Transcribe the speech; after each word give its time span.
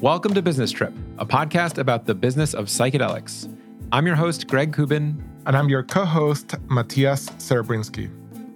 Welcome 0.00 0.32
to 0.34 0.42
Business 0.42 0.70
Trip, 0.70 0.94
a 1.18 1.26
podcast 1.26 1.78
about 1.78 2.06
the 2.06 2.14
business 2.14 2.54
of 2.54 2.66
psychedelics. 2.66 3.52
I'm 3.90 4.06
your 4.06 4.14
host, 4.14 4.46
Greg 4.46 4.72
Kubin. 4.72 5.20
And 5.44 5.56
I'm 5.56 5.68
your 5.68 5.82
co 5.82 6.04
host, 6.04 6.54
Matthias 6.70 7.28
Serebrinsky. 7.30 8.08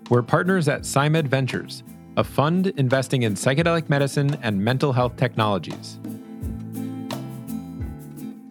We're 0.08 0.22
partners 0.22 0.68
at 0.68 0.82
Psymed 0.82 1.26
Ventures, 1.26 1.82
a 2.16 2.22
fund 2.22 2.68
investing 2.76 3.24
in 3.24 3.34
psychedelic 3.34 3.88
medicine 3.88 4.38
and 4.42 4.64
mental 4.64 4.92
health 4.92 5.16
technologies. 5.16 5.98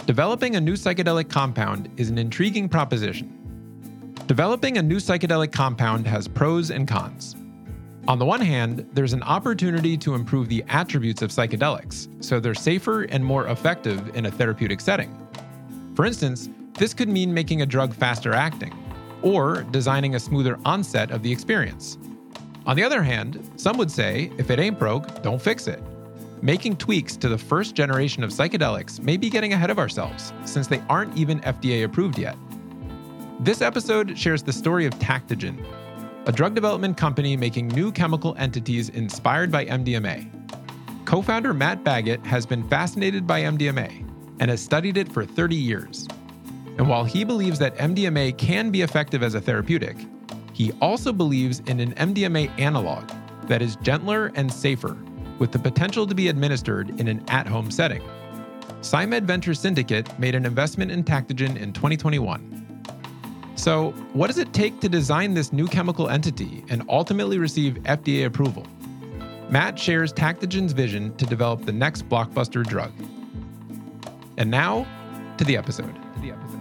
Developing 0.06 0.58
a 0.58 0.62
new 0.62 0.74
psychedelic 0.74 1.30
compound 1.30 1.90
is 1.96 2.10
an 2.10 2.18
intriguing 2.18 2.68
proposition. 2.68 4.12
Developing 4.28 4.80
a 4.80 4.84
new 4.84 4.98
psychedelic 4.98 5.54
compound 5.54 6.06
has 6.08 6.28
pros 6.28 6.72
and 6.72 6.90
cons. 6.90 7.38
On 8.08 8.18
the 8.18 8.26
one 8.26 8.42
hand, 8.42 8.88
there's 8.94 9.14
an 9.14 9.22
opportunity 9.24 9.96
to 9.98 10.16
improve 10.16 10.50
the 10.50 10.64
attributes 10.70 11.22
of 11.22 11.30
psychedelics, 11.30 12.08
so 12.24 12.40
they're 12.40 12.56
safer 12.56 13.04
and 13.04 13.24
more 13.24 13.48
effective 13.48 14.16
in 14.16 14.26
a 14.26 14.32
therapeutic 14.32 14.82
setting. 14.82 15.16
For 15.94 16.06
instance, 16.06 16.50
this 16.74 16.96
could 16.96 17.10
mean 17.10 17.32
making 17.32 17.62
a 17.62 17.66
drug 17.66 17.94
faster 17.94 18.34
acting, 18.34 18.74
or 19.22 19.62
designing 19.70 20.16
a 20.16 20.20
smoother 20.20 20.58
onset 20.66 21.12
of 21.12 21.22
the 21.22 21.32
experience. 21.32 22.00
On 22.66 22.76
the 22.76 22.84
other 22.84 23.04
hand, 23.04 23.52
some 23.56 23.78
would 23.78 23.92
say 23.92 24.32
if 24.40 24.50
it 24.50 24.60
ain't 24.60 24.80
broke, 24.80 25.22
don't 25.22 25.42
fix 25.42 25.68
it. 25.68 25.82
Making 26.42 26.78
tweaks 26.78 27.16
to 27.18 27.30
the 27.30 27.38
first 27.38 27.76
generation 27.76 28.24
of 28.24 28.32
psychedelics 28.32 29.00
may 29.00 29.16
be 29.16 29.30
getting 29.30 29.54
ahead 29.54 29.70
of 29.70 29.78
ourselves, 29.78 30.34
since 30.46 30.66
they 30.66 30.82
aren't 30.90 31.16
even 31.16 31.40
FDA 31.42 31.84
approved 31.84 32.18
yet. 32.18 32.36
This 33.40 33.62
episode 33.62 34.18
shares 34.18 34.42
the 34.42 34.54
story 34.54 34.88
of 34.88 34.94
Tactogen, 34.96 35.64
a 36.28 36.32
drug 36.32 36.54
development 36.54 36.98
company 36.98 37.36
making 37.36 37.68
new 37.70 37.92
chemical 37.92 38.36
entities 38.38 38.90
inspired 38.90 39.52
by 39.52 39.66
MDMA. 39.66 40.30
Co 41.06 41.22
founder 41.22 41.54
Matt 41.54 41.84
Baggett 41.84 42.24
has 42.26 42.46
been 42.46 42.68
fascinated 42.68 43.26
by 43.26 43.42
MDMA 43.42 44.08
and 44.40 44.52
has 44.52 44.62
studied 44.62 44.98
it 44.98 45.12
for 45.12 45.26
30 45.26 45.56
years. 45.56 46.08
And 46.78 46.88
while 46.88 47.04
he 47.04 47.24
believes 47.24 47.58
that 47.60 47.76
MDMA 47.78 48.38
can 48.38 48.70
be 48.70 48.82
effective 48.84 49.24
as 49.24 49.34
a 49.34 49.42
therapeutic, 49.42 49.98
he 50.54 50.72
also 50.74 51.12
believes 51.12 51.60
in 51.62 51.80
an 51.80 51.94
MDMA 51.96 52.52
analog 52.60 53.10
that 53.48 53.64
is 53.64 53.76
gentler 53.78 54.32
and 54.36 54.52
safer, 54.52 54.98
with 55.40 55.52
the 55.52 55.60
potential 55.60 56.06
to 56.06 56.14
be 56.14 56.28
administered 56.28 57.00
in 57.00 57.08
an 57.08 57.24
at 57.30 57.48
home 57.48 57.72
setting. 57.72 58.04
Psymed 58.82 59.24
Venture 59.24 59.56
Syndicate 59.56 60.18
made 60.20 60.36
an 60.36 60.46
investment 60.46 60.92
in 60.92 61.04
Tactogen 61.04 61.58
in 61.58 61.74
2021 61.74 62.61
so, 63.62 63.92
what 64.14 64.26
does 64.26 64.40
it 64.40 64.54
take 64.54 64.80
to 64.80 64.90
design 64.90 65.36
this 65.36 65.54
new 65.54 65.68
chemical 65.68 66.10
entity 66.10 66.66
and 66.70 66.82
ultimately 66.90 67.38
receive 67.38 67.76
FDA 67.84 68.26
approval? 68.26 68.66
Matt 69.52 69.78
shares 69.78 70.12
Tactogen's 70.12 70.74
vision 70.74 71.16
to 71.18 71.28
develop 71.28 71.64
the 71.64 71.72
next 71.72 72.10
blockbuster 72.10 72.66
drug. 72.66 72.92
And 74.38 74.50
now, 74.50 74.88
to 75.38 75.44
the 75.44 75.58
episode. 75.58 75.94
To 75.94 76.20
the 76.22 76.32
episode. 76.32 76.58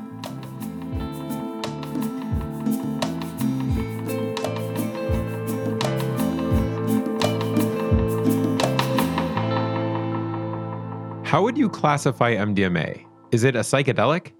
How 11.26 11.42
would 11.42 11.56
you 11.56 11.70
classify 11.70 12.34
MDMA? 12.34 13.06
Is 13.32 13.44
it 13.44 13.56
a 13.56 13.60
psychedelic? 13.60 14.32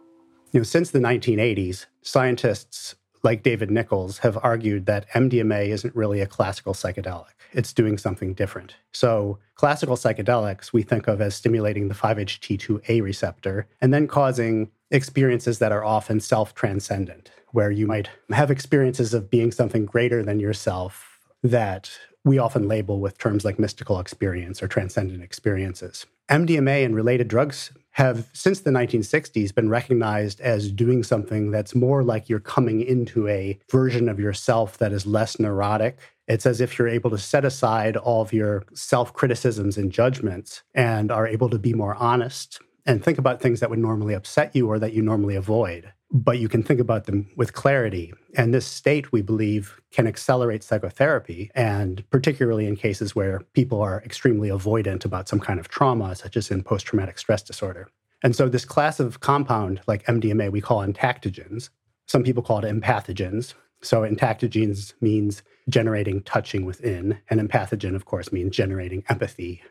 You 0.53 0.61
know, 0.61 0.65
since 0.65 0.91
the 0.91 0.99
1980s, 0.99 1.87
scientists 2.03 2.97
like 3.23 3.43
David 3.45 3.71
Nichols 3.71 4.19
have 4.19 4.37
argued 4.43 4.87
that 4.87 5.09
MDMA 5.11 5.69
isn't 5.69 5.95
really 5.95 6.21
a 6.21 6.27
classical 6.27 6.75
psychedelic. 6.75 7.35
It's 7.53 7.73
doing 7.73 7.99
something 7.99 8.35
different. 8.35 8.75
So, 8.93 9.39
classical 9.55 9.97
psychedelics 9.97 10.73
we 10.73 10.83
think 10.83 11.07
of 11.07 11.21
as 11.21 11.35
stimulating 11.35 11.89
the 11.89 11.95
5-HT2A 11.95 13.03
receptor 13.03 13.69
and 13.81 13.93
then 13.95 14.09
causing 14.09 14.71
experiences 14.91 15.59
that 15.61 15.71
are 15.71 15.85
often 15.85 16.19
self 16.19 16.55
transcendent, 16.55 17.31
where 17.51 17.71
you 17.71 17.87
might 17.87 18.09
have 18.31 18.51
experiences 18.51 19.15
of 19.15 19.31
being 19.31 19.53
something 19.53 19.87
greater 19.87 20.23
than 20.23 20.41
yourself 20.41 21.21
that 21.43 21.91
we 22.25 22.39
often 22.39 22.67
label 22.67 23.01
with 23.01 23.19
terms 23.19 23.45
like 23.45 23.59
mystical 23.59 24.01
experience 24.01 24.63
or 24.63 24.69
transcendent 24.69 25.23
experiences. 25.23 26.07
MDMA 26.29 26.85
and 26.85 26.95
related 26.95 27.29
drugs 27.29 27.73
have, 27.93 28.29
since 28.33 28.61
the 28.61 28.71
1960s, 28.71 29.55
been 29.55 29.69
recognized 29.69 30.41
as 30.41 30.71
doing 30.71 31.03
something 31.03 31.51
that's 31.51 31.75
more 31.75 32.03
like 32.03 32.29
you're 32.29 32.41
coming 32.41 32.81
into 32.81 33.29
a 33.29 33.59
version 33.71 34.09
of 34.09 34.21
yourself 34.21 34.79
that 34.79 34.93
is 34.93 35.07
less 35.07 35.39
neurotic. 35.39 35.99
It's 36.29 36.47
as 36.47 36.61
if 36.61 36.79
you're 36.79 36.89
able 36.89 37.11
to 37.11 37.19
set 37.19 37.45
aside 37.45 37.97
all 37.97 38.23
of 38.23 38.33
your 38.33 38.65
self 38.73 39.13
criticisms 39.13 39.77
and 39.77 39.91
judgments 39.91 40.63
and 40.75 41.11
are 41.11 41.27
able 41.27 41.51
to 41.51 41.59
be 41.59 41.75
more 41.75 41.97
honest 41.97 42.61
and 42.87 43.05
think 43.05 43.19
about 43.19 43.41
things 43.41 43.61
that 43.61 43.71
would 43.71 43.79
normally 43.79 44.15
upset 44.15 44.55
you 44.55 44.69
or 44.69 44.79
that 44.79 44.93
you 44.93 45.03
normally 45.03 45.37
avoid 45.37 45.93
but 46.13 46.39
you 46.39 46.49
can 46.49 46.63
think 46.63 46.81
about 46.81 47.05
them 47.05 47.29
with 47.37 47.53
clarity. 47.53 48.13
And 48.37 48.53
this 48.53 48.67
state, 48.67 49.13
we 49.13 49.23
believe, 49.23 49.81
can 49.93 50.07
accelerate 50.07 50.63
psychotherapy, 50.63 51.51
and 51.55 52.09
particularly 52.11 52.67
in 52.67 52.77
cases 52.77 53.15
where 53.15 53.41
people 53.55 53.81
are 53.81 54.03
extremely 54.05 54.49
avoidant 54.49 55.05
about 55.05 55.29
some 55.29 55.41
kind 55.41 55.61
of 55.61 55.69
trauma, 55.69 56.15
such 56.17 56.37
as 56.37 56.51
in 56.51 56.63
post 56.63 56.87
traumatic 56.87 57.19
stress 57.19 57.43
disorder. 57.43 57.89
And 58.23 58.35
so, 58.35 58.49
this 58.49 58.65
class 58.65 59.01
of 59.01 59.21
compound, 59.21 59.81
like 59.87 60.05
MDMA, 60.05 60.51
we 60.51 60.61
call 60.61 60.85
entactogens. 60.85 61.71
Some 62.07 62.23
people 62.23 62.43
call 62.43 62.65
it 62.65 62.65
empathogens. 62.65 63.55
So, 63.83 64.03
entactogens 64.03 64.95
means 65.01 65.43
generating 65.69 66.23
touching 66.23 66.65
within, 66.65 67.19
and 67.31 67.41
empathogen, 67.41 67.95
of 67.95 68.05
course, 68.05 68.33
means 68.33 68.55
generating 68.55 69.05
empathy 69.09 69.63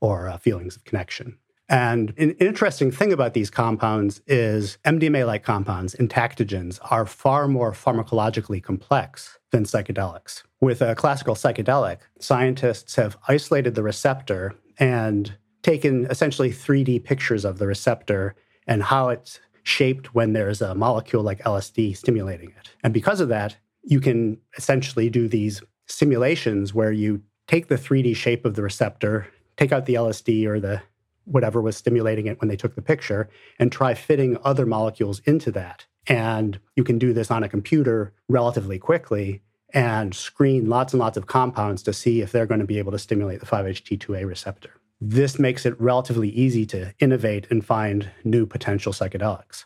or 0.00 0.28
uh, 0.28 0.36
feelings 0.36 0.76
of 0.76 0.84
connection. 0.84 1.38
And 1.68 2.12
an 2.18 2.32
interesting 2.32 2.90
thing 2.90 3.12
about 3.12 3.34
these 3.34 3.50
compounds 3.50 4.20
is 4.26 4.78
MDMA 4.84 5.26
like 5.26 5.42
compounds, 5.42 5.94
entactogens, 5.94 6.78
are 6.90 7.06
far 7.06 7.48
more 7.48 7.72
pharmacologically 7.72 8.62
complex 8.62 9.38
than 9.52 9.64
psychedelics. 9.64 10.42
With 10.60 10.82
a 10.82 10.94
classical 10.94 11.34
psychedelic, 11.34 11.98
scientists 12.20 12.96
have 12.96 13.16
isolated 13.28 13.74
the 13.74 13.82
receptor 13.82 14.54
and 14.78 15.34
taken 15.62 16.06
essentially 16.06 16.50
3D 16.50 17.04
pictures 17.04 17.44
of 17.44 17.58
the 17.58 17.66
receptor 17.66 18.34
and 18.66 18.82
how 18.82 19.08
it's 19.08 19.40
shaped 19.62 20.14
when 20.14 20.32
there's 20.32 20.60
a 20.60 20.74
molecule 20.74 21.22
like 21.22 21.42
LSD 21.42 21.96
stimulating 21.96 22.50
it. 22.50 22.70
And 22.82 22.92
because 22.92 23.20
of 23.20 23.28
that, 23.28 23.56
you 23.82 24.00
can 24.00 24.38
essentially 24.56 25.08
do 25.08 25.28
these 25.28 25.62
simulations 25.86 26.74
where 26.74 26.92
you 26.92 27.22
take 27.46 27.68
the 27.68 27.76
3D 27.76 28.16
shape 28.16 28.44
of 28.44 28.54
the 28.54 28.62
receptor, 28.62 29.26
take 29.56 29.72
out 29.72 29.86
the 29.86 29.94
LSD 29.94 30.46
or 30.46 30.60
the 30.60 30.82
whatever 31.24 31.60
was 31.60 31.76
stimulating 31.76 32.26
it 32.26 32.40
when 32.40 32.48
they 32.48 32.56
took 32.56 32.74
the 32.74 32.82
picture 32.82 33.28
and 33.58 33.70
try 33.70 33.94
fitting 33.94 34.38
other 34.44 34.66
molecules 34.66 35.20
into 35.24 35.50
that. 35.52 35.86
And 36.06 36.58
you 36.76 36.84
can 36.84 36.98
do 36.98 37.12
this 37.12 37.30
on 37.30 37.44
a 37.44 37.48
computer 37.48 38.12
relatively 38.28 38.78
quickly 38.78 39.42
and 39.72 40.14
screen 40.14 40.68
lots 40.68 40.92
and 40.92 41.00
lots 41.00 41.16
of 41.16 41.26
compounds 41.26 41.82
to 41.84 41.92
see 41.92 42.20
if 42.20 42.32
they're 42.32 42.46
going 42.46 42.60
to 42.60 42.66
be 42.66 42.78
able 42.78 42.92
to 42.92 42.98
stimulate 42.98 43.40
the 43.40 43.46
5-HT2A 43.46 44.26
receptor. 44.26 44.70
This 45.00 45.38
makes 45.38 45.66
it 45.66 45.80
relatively 45.80 46.28
easy 46.28 46.66
to 46.66 46.94
innovate 46.98 47.46
and 47.50 47.64
find 47.64 48.10
new 48.24 48.46
potential 48.46 48.92
psychedelics. 48.92 49.64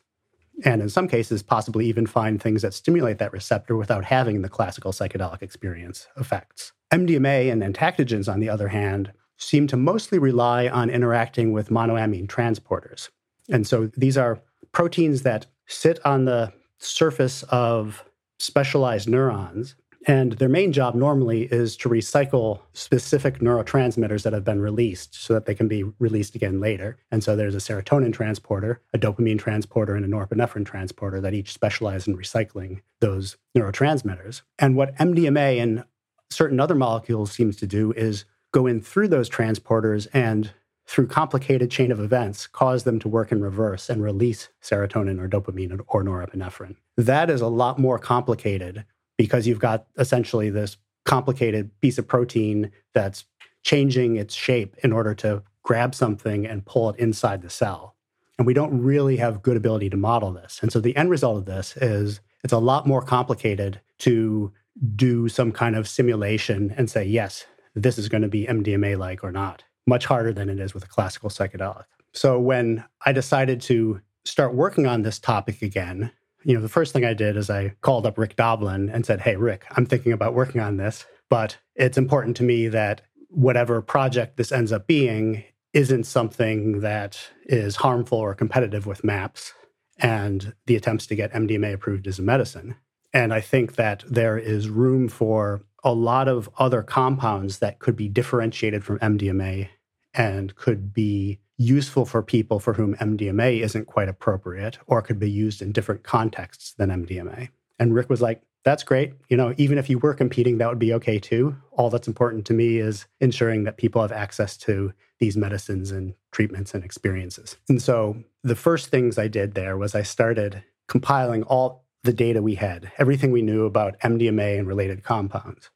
And 0.65 0.81
in 0.81 0.89
some 0.89 1.09
cases, 1.09 1.43
possibly 1.43 1.87
even 1.87 2.07
find 2.07 2.41
things 2.41 2.63
that 2.63 2.73
stimulate 2.73 3.19
that 3.19 3.33
receptor 3.33 3.77
without 3.77 4.05
having 4.05 4.41
the 4.41 4.49
classical 4.49 4.93
psychedelic 4.93 5.43
experience 5.43 6.07
effects. 6.17 6.73
MDMA 6.91 7.53
and 7.53 7.63
entactogens, 7.63 8.33
on 8.33 8.41
the 8.41 8.49
other 8.49 8.69
hand, 8.69 9.13
seem 9.37 9.67
to 9.69 9.77
mostly 9.77 10.19
rely 10.19 10.69
on 10.69 10.91
interacting 10.91 11.53
with 11.53 11.71
monoamine 11.71 12.27
transporters. 12.27 13.11
And 13.49 13.67
so 13.67 13.91
these 13.97 14.17
are 14.17 14.41
proteins 14.73 15.23
that 15.23 15.47
sit 15.67 16.05
on 16.05 16.25
the 16.25 16.53
surface 16.79 17.43
of 17.45 18.05
specialized 18.39 19.09
neurons. 19.09 19.75
And 20.09 20.33
their 20.33 20.49
main 20.49 20.73
job 20.73 20.95
normally 20.95 21.49
is 21.51 21.77
to 21.79 21.89
recycle 21.89 22.61
specific 22.75 23.41
neurotransmitters 23.41 24.23
that 24.23 24.33
have 24.33 24.45
been 24.45 24.61
released 24.61 25.17
so 25.17 25.35
that 25.35 25.47
they 25.47 25.55
can 25.55 25.67
be 25.67 25.83
released 25.99 26.37
again 26.37 26.61
later. 26.61 26.97
And 27.11 27.25
so 27.25 27.35
there's 27.35 27.57
a 27.57 27.59
serotonin 27.59 28.13
transporter, 28.13 28.81
a 28.95 28.99
dopamine 28.99 29.39
transporter, 29.39 29.97
and 29.97 30.05
a 30.05 30.09
norepinephrine 30.09 30.65
transporter 30.65 31.21
that 31.21 31.35
each 31.35 31.53
specialize 31.53 32.07
in 32.07 32.17
recycling 32.17 32.83
those 33.01 33.37
neurotransmitters. 33.57 34.43
And 34.61 34.77
what 34.77 34.95
MDMA 34.97 35.61
and 35.61 35.85
certain 36.31 36.61
other 36.61 36.77
molecules 36.77 37.33
seems 37.33 37.57
to 37.57 37.67
do 37.67 37.93
is 37.93 38.27
go 38.57 38.67
in 38.67 38.81
through 38.81 39.07
those 39.07 39.29
transporters 39.29 40.09
and 40.15 40.51
through 40.87 41.07
complicated 41.07 41.71
chain 41.71 41.93
of 41.93 42.01
events 42.01 42.47
cause 42.47 42.85
them 42.85 42.99
to 42.99 43.07
work 43.07 43.31
in 43.31 43.43
reverse 43.43 43.91
and 43.91 44.03
release 44.03 44.49
serotonin 44.63 45.21
or 45.21 45.29
dopamine 45.29 45.79
or 45.89 46.03
norepinephrine. 46.03 46.75
That 46.97 47.29
is 47.29 47.43
a 47.43 47.49
lot 47.49 47.79
more 47.79 47.99
complicated 47.99 48.87
because 49.19 49.47
you've 49.47 49.59
got 49.59 49.87
essentially 49.99 50.49
this 50.49 50.79
complicated 51.05 51.71
piece 51.83 51.99
of 51.99 52.09
protein 52.09 52.73
that's 52.95 53.27
changing 53.63 54.17
its 54.17 54.35
shape 54.35 54.75
in 54.83 54.91
order 54.91 55.15
to 55.17 55.43
grab 55.63 55.95
something 55.95 56.47
and 56.47 56.65
pull 56.65 56.89
it 56.89 56.99
inside 56.99 57.43
the 57.43 57.51
cell. 57.51 57.95
And 58.39 58.47
we 58.47 58.55
don't 58.55 58.81
really 58.81 59.19
have 59.19 59.43
good 59.43 59.59
ability 59.59 59.91
to 59.91 59.99
model 59.99 60.33
this. 60.33 60.61
And 60.63 60.73
so 60.73 60.81
the 60.81 60.97
end 60.97 61.11
result 61.11 61.37
of 61.37 61.45
this 61.45 61.77
is 61.77 62.21
it's 62.43 62.55
a 62.55 62.59
lot 62.59 62.87
more 62.87 63.03
complicated 63.03 63.83
to 63.99 64.51
do 64.95 65.29
some 65.29 65.53
kind 65.53 65.77
of 65.77 65.87
simulation 65.87 66.73
and 66.79 66.89
say 66.89 67.05
yes 67.05 67.45
this 67.77 67.99
is 67.99 68.09
going 68.09 68.23
to 68.23 68.29
be 68.29 68.47
MDMA 68.47 68.99
like 68.99 69.23
or 69.23 69.31
not. 69.31 69.63
much 69.89 70.07
harder 70.07 70.33
than 70.33 70.49
it 70.49 70.59
is 70.59 70.75
with 70.75 70.83
a 70.83 70.89
classical 70.89 71.31
psychedelic. 71.31 71.85
So 72.13 72.41
when 72.41 72.83
I 73.05 73.13
decided 73.13 73.61
to 73.63 74.01
start 74.25 74.53
working 74.53 74.85
on 74.89 75.03
this 75.03 75.21
topic 75.21 75.63
again, 75.63 76.11
you 76.43 76.55
know, 76.55 76.61
the 76.61 76.69
first 76.69 76.93
thing 76.93 77.05
I 77.05 77.15
did 77.15 77.37
is 77.37 77.51
I 77.51 77.77
called 77.83 78.05
up 78.05 78.19
Rick 78.19 78.35
Doblin 78.35 78.89
and 78.89 79.07
said, 79.07 79.21
Hey, 79.21 79.37
Rick, 79.37 79.65
I'm 79.77 79.87
thinking 79.87 80.11
about 80.11 80.35
working 80.35 80.61
on 80.61 80.77
this, 80.77 81.07
but 81.31 81.59
it's 81.77 81.99
important 81.99 82.37
to 82.39 82.43
me 82.43 82.67
that 82.67 83.03
whatever 83.29 83.81
project 83.81 84.37
this 84.37 84.51
ends 84.51 84.73
up 84.73 84.89
being 84.89 85.45
isn't 85.73 86.05
something 86.05 86.81
that 86.81 87.31
is 87.45 87.77
harmful 87.77 88.19
or 88.19 88.35
competitive 88.35 88.87
with 88.87 89.05
MAPS 89.05 89.53
and 89.99 90.55
the 90.67 90.75
attempts 90.75 91.07
to 91.07 91.15
get 91.15 91.33
MDMA 91.33 91.75
approved 91.75 92.09
as 92.09 92.19
a 92.19 92.23
medicine. 92.23 92.77
And 93.13 93.33
I 93.33 93.41
think 93.41 93.77
that 93.77 94.03
there 94.09 94.39
is 94.39 94.69
room 94.69 95.09
for 95.09 95.63
a 95.85 95.93
lot 95.93 96.29
of 96.29 96.49
other 96.59 96.83
compounds 96.83 97.59
that 97.59 97.79
could 97.79 97.97
be 97.97 98.09
differentiated 98.09 98.85
from 98.85 98.99
MDMA 98.99 99.69
and 100.15 100.55
could 100.57 100.93
be 100.93 101.39
useful 101.59 102.05
for 102.05 102.23
people 102.23 102.59
for 102.61 102.75
whom 102.75 102.95
MDMA 102.97 103.61
isn't 103.61 103.87
quite 103.87 104.09
appropriate 104.09 104.79
or 104.87 105.03
could 105.03 105.19
be 105.19 105.31
used 105.31 105.63
in 105.63 105.73
different 105.73 106.03
contexts 106.03 106.73
than 106.75 106.91
MDMA. 106.91 107.49
And 107.79 107.95
Rick 107.95 108.11
was 108.11 108.23
like, 108.23 108.43
that's 108.65 108.83
great. 108.83 109.15
You 109.29 109.37
know, 109.37 109.55
even 109.59 109.79
if 109.79 109.89
you 109.89 109.99
were 109.99 110.13
competing, 110.13 110.59
that 110.59 110.69
would 110.69 110.79
be 110.79 110.93
okay 110.95 111.19
too. 111.21 111.57
All 111.73 111.89
that's 111.89 112.09
important 112.09 112.45
to 112.47 112.53
me 112.53 112.79
is 112.79 113.07
ensuring 113.21 113.63
that 113.65 113.77
people 113.77 114.03
have 114.03 114.11
access 114.11 114.57
to 114.59 114.93
these 115.21 115.37
medicines 115.37 115.93
and 115.93 116.15
treatments 116.33 116.75
and 116.75 116.85
experiences. 116.85 117.57
And 117.69 117.81
so 117.81 118.17
the 118.43 118.57
first 118.57 118.89
things 118.89 119.19
I 119.19 119.29
did 119.29 119.55
there 119.55 119.77
was 119.79 119.95
I 119.95 120.03
started 120.03 120.65
compiling 120.89 121.45
all 121.45 121.86
the 122.07 122.13
data 122.13 122.41
we 122.41 122.55
had, 122.55 122.91
everything 122.99 123.31
we 123.31 123.43
knew 123.43 123.67
about 123.67 124.01
MDMA 124.01 124.59
and 124.59 124.67
related 124.67 125.03
compounds. 125.03 125.71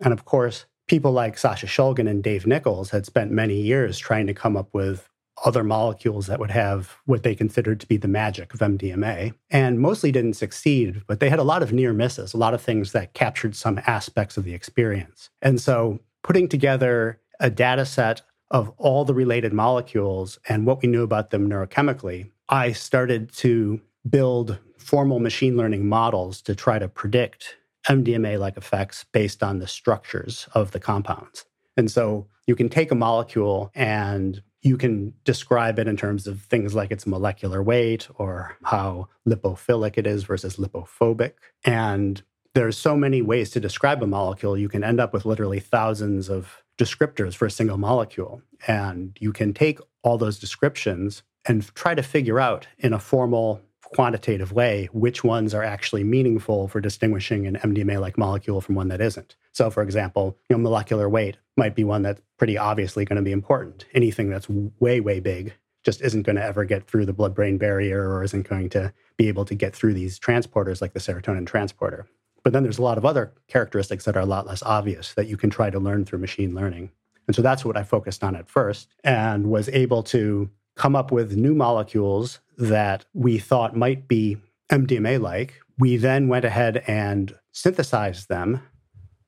And 0.00 0.12
of 0.12 0.24
course, 0.24 0.66
people 0.88 1.12
like 1.12 1.38
Sasha 1.38 1.66
Shulgin 1.66 2.08
and 2.08 2.22
Dave 2.22 2.46
Nichols 2.46 2.90
had 2.90 3.06
spent 3.06 3.30
many 3.30 3.60
years 3.60 3.98
trying 3.98 4.26
to 4.26 4.34
come 4.34 4.56
up 4.56 4.68
with 4.72 5.08
other 5.44 5.64
molecules 5.64 6.26
that 6.26 6.38
would 6.38 6.50
have 6.50 6.96
what 7.06 7.22
they 7.22 7.34
considered 7.34 7.80
to 7.80 7.86
be 7.86 7.96
the 7.96 8.08
magic 8.08 8.54
of 8.54 8.60
MDMA, 8.60 9.34
and 9.50 9.80
mostly 9.80 10.12
didn't 10.12 10.34
succeed, 10.34 11.02
but 11.06 11.20
they 11.20 11.28
had 11.28 11.38
a 11.38 11.44
lot 11.44 11.62
of 11.62 11.72
near 11.72 11.92
misses, 11.92 12.34
a 12.34 12.38
lot 12.38 12.54
of 12.54 12.62
things 12.62 12.92
that 12.92 13.14
captured 13.14 13.56
some 13.56 13.80
aspects 13.86 14.36
of 14.36 14.44
the 14.44 14.54
experience. 14.54 15.30
And 15.42 15.60
so 15.60 15.98
putting 16.22 16.48
together 16.48 17.20
a 17.40 17.50
data 17.50 17.84
set 17.84 18.22
of 18.50 18.72
all 18.78 19.04
the 19.04 19.14
related 19.14 19.52
molecules 19.52 20.38
and 20.48 20.66
what 20.66 20.80
we 20.80 20.88
knew 20.88 21.02
about 21.02 21.30
them 21.30 21.48
neurochemically, 21.48 22.30
I 22.48 22.72
started 22.72 23.32
to 23.34 23.80
build 24.08 24.58
formal 24.84 25.18
machine 25.18 25.56
learning 25.56 25.88
models 25.88 26.42
to 26.42 26.54
try 26.54 26.78
to 26.78 26.88
predict 26.88 27.56
MDMA 27.88 28.38
like 28.38 28.56
effects 28.56 29.04
based 29.12 29.42
on 29.42 29.58
the 29.58 29.66
structures 29.66 30.48
of 30.54 30.72
the 30.72 30.80
compounds. 30.80 31.44
And 31.76 31.90
so 31.90 32.28
you 32.46 32.54
can 32.54 32.68
take 32.68 32.90
a 32.90 32.94
molecule 32.94 33.70
and 33.74 34.42
you 34.62 34.76
can 34.76 35.12
describe 35.24 35.78
it 35.78 35.88
in 35.88 35.96
terms 35.96 36.26
of 36.26 36.40
things 36.42 36.74
like 36.74 36.90
its 36.90 37.06
molecular 37.06 37.62
weight 37.62 38.08
or 38.16 38.56
how 38.62 39.08
lipophilic 39.28 39.98
it 39.98 40.06
is 40.06 40.24
versus 40.24 40.56
lipophobic. 40.56 41.32
And 41.64 42.22
there's 42.54 42.78
so 42.78 42.96
many 42.96 43.20
ways 43.20 43.50
to 43.50 43.60
describe 43.60 44.02
a 44.02 44.06
molecule, 44.06 44.56
you 44.56 44.68
can 44.68 44.84
end 44.84 45.00
up 45.00 45.12
with 45.12 45.26
literally 45.26 45.60
thousands 45.60 46.30
of 46.30 46.62
descriptors 46.78 47.34
for 47.34 47.46
a 47.46 47.50
single 47.50 47.78
molecule. 47.78 48.42
And 48.66 49.16
you 49.20 49.32
can 49.32 49.52
take 49.52 49.80
all 50.02 50.18
those 50.18 50.38
descriptions 50.38 51.22
and 51.46 51.74
try 51.74 51.94
to 51.94 52.02
figure 52.02 52.40
out 52.40 52.66
in 52.78 52.92
a 52.92 52.98
formal 52.98 53.60
quantitative 53.94 54.52
way 54.52 54.88
which 54.92 55.22
ones 55.22 55.54
are 55.54 55.62
actually 55.62 56.02
meaningful 56.02 56.66
for 56.66 56.80
distinguishing 56.80 57.46
an 57.46 57.56
MDMA 57.56 58.00
like 58.00 58.18
molecule 58.18 58.60
from 58.60 58.74
one 58.74 58.88
that 58.88 59.00
isn't. 59.00 59.36
So, 59.52 59.70
for 59.70 59.82
example, 59.82 60.36
you 60.48 60.56
know, 60.56 60.62
molecular 60.62 61.08
weight 61.08 61.36
might 61.56 61.76
be 61.76 61.84
one 61.84 62.02
that's 62.02 62.20
pretty 62.36 62.58
obviously 62.58 63.04
going 63.04 63.16
to 63.16 63.22
be 63.22 63.32
important. 63.32 63.84
Anything 63.94 64.28
that's 64.28 64.48
way, 64.48 65.00
way 65.00 65.20
big 65.20 65.54
just 65.84 66.00
isn't 66.00 66.22
going 66.22 66.36
to 66.36 66.44
ever 66.44 66.64
get 66.64 66.88
through 66.88 67.06
the 67.06 67.12
blood 67.12 67.34
brain 67.34 67.56
barrier 67.56 68.10
or 68.10 68.24
isn't 68.24 68.48
going 68.48 68.68
to 68.70 68.92
be 69.16 69.28
able 69.28 69.44
to 69.44 69.54
get 69.54 69.74
through 69.74 69.94
these 69.94 70.18
transporters 70.18 70.80
like 70.80 70.92
the 70.92 71.00
serotonin 71.00 71.46
transporter. 71.46 72.06
But 72.42 72.52
then 72.52 72.62
there's 72.62 72.78
a 72.78 72.82
lot 72.82 72.98
of 72.98 73.04
other 73.04 73.32
characteristics 73.48 74.04
that 74.04 74.16
are 74.16 74.20
a 74.20 74.26
lot 74.26 74.46
less 74.46 74.62
obvious 74.62 75.14
that 75.14 75.28
you 75.28 75.36
can 75.36 75.50
try 75.50 75.70
to 75.70 75.78
learn 75.78 76.04
through 76.04 76.18
machine 76.18 76.54
learning. 76.54 76.90
And 77.26 77.36
so 77.36 77.42
that's 77.42 77.64
what 77.64 77.76
I 77.76 77.84
focused 77.84 78.24
on 78.24 78.34
at 78.34 78.48
first 78.48 78.88
and 79.02 79.50
was 79.50 79.68
able 79.70 80.02
to 80.04 80.50
come 80.76 80.96
up 80.96 81.12
with 81.12 81.36
new 81.36 81.54
molecules 81.54 82.40
that 82.58 83.04
we 83.12 83.38
thought 83.38 83.76
might 83.76 84.08
be 84.08 84.36
MDMA 84.70 85.20
like. 85.20 85.60
We 85.78 85.96
then 85.96 86.28
went 86.28 86.44
ahead 86.44 86.82
and 86.86 87.34
synthesized 87.52 88.28
them 88.28 88.62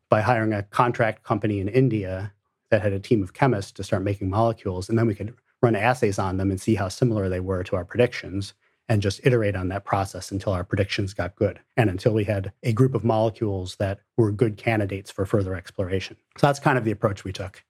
by 0.09 0.21
hiring 0.21 0.53
a 0.53 0.63
contract 0.63 1.23
company 1.23 1.61
in 1.61 1.69
India 1.69 2.33
that 2.71 2.83
had 2.83 2.93
a 2.93 3.01
team 3.01 3.23
of 3.23 3.33
chemists 3.33 3.73
to 3.73 3.85
start 3.85 4.03
making 4.03 4.31
molecules. 4.31 4.89
And 4.89 4.99
then 4.99 5.07
we 5.07 5.15
could 5.15 5.35
run 5.63 5.77
assays 5.77 6.19
on 6.19 6.37
them 6.37 6.51
and 6.51 6.61
see 6.61 6.75
how 6.75 6.89
similar 6.89 7.29
they 7.29 7.41
were 7.41 7.65
to 7.65 7.77
our 7.77 7.85
predictions 7.85 8.55
and 8.89 9.03
just 9.03 9.21
iterate 9.25 9.57
on 9.57 9.69
that 9.69 9.85
process 9.85 10.31
until 10.31 10.53
our 10.53 10.63
predictions 10.63 11.13
got 11.13 11.35
good 11.35 11.59
and 11.77 11.91
until 11.91 12.13
we 12.13 12.25
had 12.25 12.53
a 12.63 12.73
group 12.73 12.95
of 12.95 13.05
molecules 13.05 13.77
that 13.77 14.01
were 14.17 14.31
good 14.31 14.57
candidates 14.57 15.11
for 15.11 15.27
further 15.27 15.55
exploration. 15.55 16.17
So 16.39 16.47
that's 16.47 16.61
kind 16.61 16.79
of 16.79 16.85
the 16.85 16.93
approach 16.93 17.25
we 17.25 17.33
took. 17.33 17.65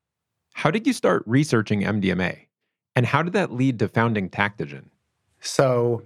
How 0.52 0.70
did 0.70 0.86
you 0.86 0.92
start 0.92 1.22
researching 1.26 1.82
MDMA? 1.82 2.46
And 2.96 3.06
how 3.06 3.22
did 3.22 3.34
that 3.34 3.52
lead 3.52 3.78
to 3.78 3.88
founding 3.88 4.30
Tactogen? 4.30 4.86
So, 5.40 6.02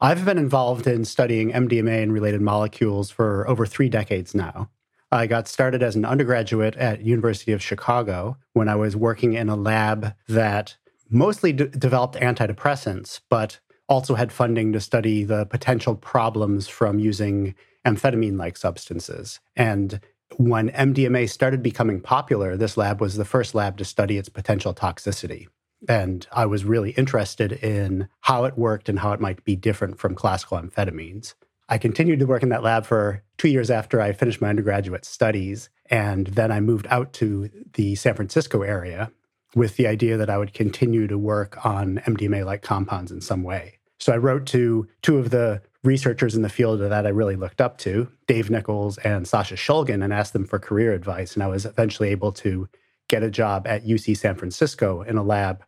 I've 0.00 0.24
been 0.24 0.36
involved 0.36 0.88
in 0.88 1.04
studying 1.04 1.52
MDMA 1.52 2.02
and 2.02 2.12
related 2.12 2.40
molecules 2.40 3.08
for 3.08 3.48
over 3.48 3.64
three 3.64 3.88
decades 3.88 4.34
now. 4.34 4.68
I 5.12 5.28
got 5.28 5.46
started 5.46 5.80
as 5.80 5.94
an 5.94 6.04
undergraduate 6.04 6.74
at 6.76 7.02
University 7.02 7.52
of 7.52 7.62
Chicago 7.62 8.36
when 8.52 8.68
I 8.68 8.74
was 8.74 8.96
working 8.96 9.34
in 9.34 9.48
a 9.48 9.54
lab 9.54 10.14
that 10.26 10.76
mostly 11.08 11.52
d- 11.52 11.66
developed 11.66 12.16
antidepressants, 12.16 13.20
but 13.28 13.60
also 13.88 14.16
had 14.16 14.32
funding 14.32 14.72
to 14.72 14.80
study 14.80 15.22
the 15.22 15.46
potential 15.46 15.94
problems 15.94 16.66
from 16.66 16.98
using 16.98 17.54
amphetamine-like 17.86 18.56
substances. 18.56 19.38
And 19.54 20.00
when 20.38 20.70
MDMA 20.70 21.30
started 21.30 21.62
becoming 21.62 22.00
popular, 22.00 22.56
this 22.56 22.76
lab 22.76 23.00
was 23.00 23.16
the 23.16 23.24
first 23.24 23.54
lab 23.54 23.76
to 23.78 23.84
study 23.84 24.18
its 24.18 24.28
potential 24.28 24.74
toxicity. 24.74 25.46
And 25.88 26.26
I 26.32 26.46
was 26.46 26.64
really 26.64 26.90
interested 26.90 27.52
in 27.52 28.08
how 28.20 28.44
it 28.44 28.56
worked 28.56 28.88
and 28.88 29.00
how 29.00 29.12
it 29.12 29.20
might 29.20 29.44
be 29.44 29.56
different 29.56 29.98
from 29.98 30.14
classical 30.14 30.58
amphetamines. 30.58 31.34
I 31.68 31.78
continued 31.78 32.18
to 32.20 32.26
work 32.26 32.42
in 32.42 32.50
that 32.50 32.62
lab 32.62 32.84
for 32.84 33.22
two 33.38 33.48
years 33.48 33.70
after 33.70 34.00
I 34.00 34.12
finished 34.12 34.40
my 34.40 34.48
undergraduate 34.48 35.04
studies. 35.04 35.70
And 35.86 36.26
then 36.28 36.52
I 36.52 36.60
moved 36.60 36.86
out 36.90 37.12
to 37.14 37.50
the 37.74 37.94
San 37.94 38.14
Francisco 38.14 38.62
area 38.62 39.10
with 39.54 39.76
the 39.76 39.86
idea 39.86 40.16
that 40.16 40.30
I 40.30 40.38
would 40.38 40.54
continue 40.54 41.06
to 41.06 41.18
work 41.18 41.64
on 41.64 41.98
MDMA 42.06 42.44
like 42.44 42.62
compounds 42.62 43.10
in 43.10 43.20
some 43.20 43.42
way. 43.42 43.78
So 43.98 44.12
I 44.12 44.16
wrote 44.16 44.46
to 44.46 44.88
two 45.02 45.18
of 45.18 45.30
the 45.30 45.62
researchers 45.84 46.34
in 46.34 46.42
the 46.42 46.48
field 46.48 46.80
that 46.80 47.06
I 47.06 47.10
really 47.10 47.36
looked 47.36 47.60
up 47.60 47.78
to, 47.78 48.08
Dave 48.26 48.50
Nichols 48.50 48.98
and 48.98 49.26
Sasha 49.26 49.54
Shulgin, 49.54 50.02
and 50.02 50.12
asked 50.12 50.32
them 50.32 50.46
for 50.46 50.58
career 50.58 50.92
advice. 50.92 51.34
And 51.34 51.42
I 51.42 51.48
was 51.48 51.66
eventually 51.66 52.08
able 52.10 52.32
to 52.32 52.68
get 53.08 53.22
a 53.22 53.30
job 53.30 53.66
at 53.66 53.84
UC 53.84 54.16
San 54.16 54.36
Francisco 54.36 55.02
in 55.02 55.16
a 55.18 55.22
lab 55.22 55.64